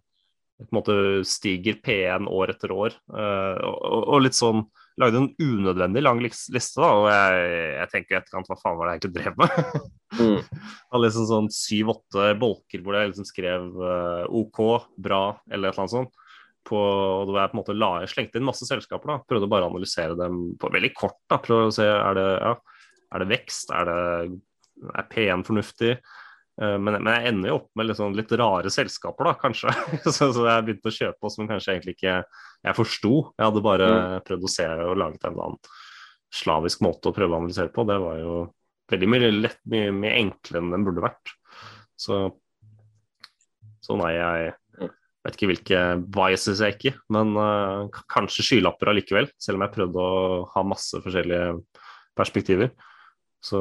på 0.60 0.66
en 0.66 0.80
måte 0.80 0.96
stiger 1.28 1.78
P1 1.80 2.26
år 2.28 2.50
etter 2.52 2.74
år. 2.74 2.96
Og, 3.08 3.76
og, 3.80 4.02
og, 4.02 4.18
litt 4.26 4.36
sånn 4.36 4.66
Lagde 5.00 5.20
en 5.20 5.30
unødvendig 5.40 6.02
lang 6.04 6.20
liste, 6.22 6.52
da, 6.76 6.88
og 6.92 7.06
jeg, 7.08 7.44
jeg 7.78 7.90
tenker 7.92 8.14
i 8.14 8.18
etterkant 8.20 8.50
hva 8.50 8.58
faen 8.60 8.78
var 8.78 8.88
det 8.88 8.92
jeg 8.92 9.00
egentlig 9.00 9.14
drev 9.16 9.38
med? 9.40 9.86
mm. 10.20 10.64
Hadde 10.90 11.02
liksom 11.06 11.28
sånn 11.30 11.52
syv-åtte 11.54 12.26
bolker 12.40 12.82
hvor 12.84 12.98
jeg 12.98 13.12
liksom 13.12 13.28
skrev 13.28 13.68
uh, 13.80 14.24
OK, 14.40 14.60
bra, 15.00 15.22
eller 15.48 15.70
et 15.70 15.72
eller 15.72 15.86
annet 15.86 15.96
sånt. 15.96 16.26
På, 16.68 16.76
og 17.24 17.32
jeg 17.32 17.50
på 17.50 17.56
en 17.56 17.60
måte 17.62 17.76
la, 17.78 17.90
slengte 18.10 18.38
inn 18.38 18.46
masse 18.46 18.68
selskaper. 18.68 19.14
da, 19.14 19.18
Prøvde 19.30 19.48
bare 19.50 19.66
å 19.66 19.72
analysere 19.72 20.18
dem 20.18 20.42
på 20.60 20.70
veldig 20.74 20.92
kort. 20.98 21.18
da, 21.30 21.40
Prøve 21.42 21.70
å 21.70 21.74
se 21.74 21.88
er 21.88 22.18
det, 22.18 22.28
ja, 22.36 22.52
er 23.10 23.24
det 23.24 23.30
vekst, 23.32 23.72
er, 23.74 23.88
det, 23.88 24.40
er 24.92 25.08
P1 25.10 25.46
fornuftig? 25.48 25.94
Uh, 26.60 26.76
men, 26.76 26.98
men, 27.00 27.10
jeg 27.14 27.32
ender 27.32 27.52
jo 27.52 27.58
opp 27.62 27.68
med 27.78 27.88
litt, 27.88 27.98
sånn, 27.98 28.16
litt 28.18 28.32
rare 28.36 28.72
selskaper, 28.72 29.30
da, 29.30 29.34
kanskje. 29.40 29.74
så, 30.04 30.28
så, 30.28 30.46
jeg 30.46 30.66
begynte 30.66 30.92
å 30.92 30.96
kjøpe 30.96 31.28
oss, 31.28 31.38
men 31.40 31.50
kanskje 31.50 31.76
egentlig 31.76 31.96
ikke 31.96 32.16
jeg 32.20 32.76
forsto. 32.76 33.14
Jeg 33.34 33.46
hadde 33.48 33.64
bare 33.64 33.90
mm. 33.90 34.16
prøvd 34.28 34.46
å 34.46 34.52
se 34.52 34.68
og 34.86 35.00
laget 35.00 35.26
en 35.28 35.40
annen 35.46 35.74
slavisk 36.30 36.84
måte 36.86 37.10
å 37.10 37.16
prøve 37.16 37.34
å 37.34 37.40
analysere 37.42 37.72
på. 37.74 37.84
Det 37.88 37.98
var 38.02 38.20
jo 38.20 38.34
veldig 38.92 39.10
mye, 39.10 39.32
lett, 39.46 39.60
mye, 39.70 39.90
mye 39.94 40.16
enklere 40.20 40.62
enn 40.62 40.74
den 40.74 40.86
burde 40.86 41.04
vært. 41.04 41.34
Så, 41.98 42.20
så 43.82 43.96
nei, 43.98 44.12
jeg 44.16 44.52
vet 45.26 45.36
ikke 45.36 45.50
hvilke 45.50 45.80
biases 46.12 46.62
jeg 46.64 46.76
gikk 46.76 46.86
i, 46.90 46.94
men 47.12 47.34
uh, 47.36 48.02
kanskje 48.12 48.46
skylapper 48.46 48.92
allikevel. 48.92 49.28
Selv 49.40 49.58
om 49.58 49.66
jeg 49.66 49.74
prøvde 49.74 50.04
å 50.04 50.44
ha 50.54 50.64
masse 50.66 51.00
forskjellige 51.04 51.58
perspektiver 52.18 52.72
så, 53.44 53.60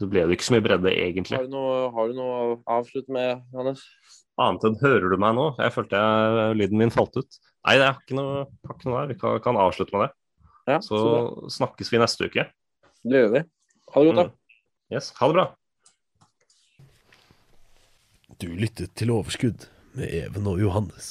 så 0.00 0.08
ble 0.10 0.24
det 0.26 0.36
ikke 0.36 0.46
så 0.48 0.56
mye 0.56 0.64
bredde, 0.64 0.90
egentlig. 0.90 1.38
Har 1.38 1.46
du 1.46 1.54
noe, 1.54 1.74
har 1.94 2.10
du 2.10 2.16
noe 2.18 2.36
å 2.36 2.54
avslutte 2.78 3.14
med, 3.14 3.44
Johannes? 3.54 3.84
Annet 4.42 4.66
enn 4.66 4.78
hører 4.80 5.12
du 5.12 5.18
meg 5.22 5.36
nå? 5.36 5.46
Jeg 5.62 5.74
følte 5.76 6.00
jeg, 6.00 6.56
lyden 6.58 6.80
min 6.80 6.92
falt 6.94 7.14
ut. 7.14 7.38
Nei, 7.64 7.76
det 7.78 7.86
er 7.86 8.00
ikke 8.00 8.16
noe, 8.18 8.46
ikke 8.66 8.88
noe 8.88 8.96
der. 8.96 9.12
Vi 9.12 9.18
kan, 9.20 9.36
kan, 9.44 9.58
avslutte 9.62 9.94
med 9.94 10.08
det. 10.08 10.10
Ja, 10.72 10.80
så, 10.82 10.98
så 10.98 11.52
snakkes 11.60 11.92
vi 11.92 12.00
neste 12.02 12.26
uke. 12.26 12.48
Det 13.04 13.22
gjør 13.22 13.30
vi. 13.36 13.44
Ha 13.94 14.02
det 14.02 14.10
godt, 14.10 14.18
da. 14.18 14.26
Mm. 14.32 14.58
Yes, 14.96 15.12
ha 15.20 15.30
det 15.30 15.38
bra. 15.38 15.46
Du 18.42 18.48
lyttet 18.58 18.96
til 18.98 19.14
Overskudd 19.14 19.68
med 19.94 20.10
Even 20.10 20.50
og 20.50 20.58
Johannes. 20.58 21.08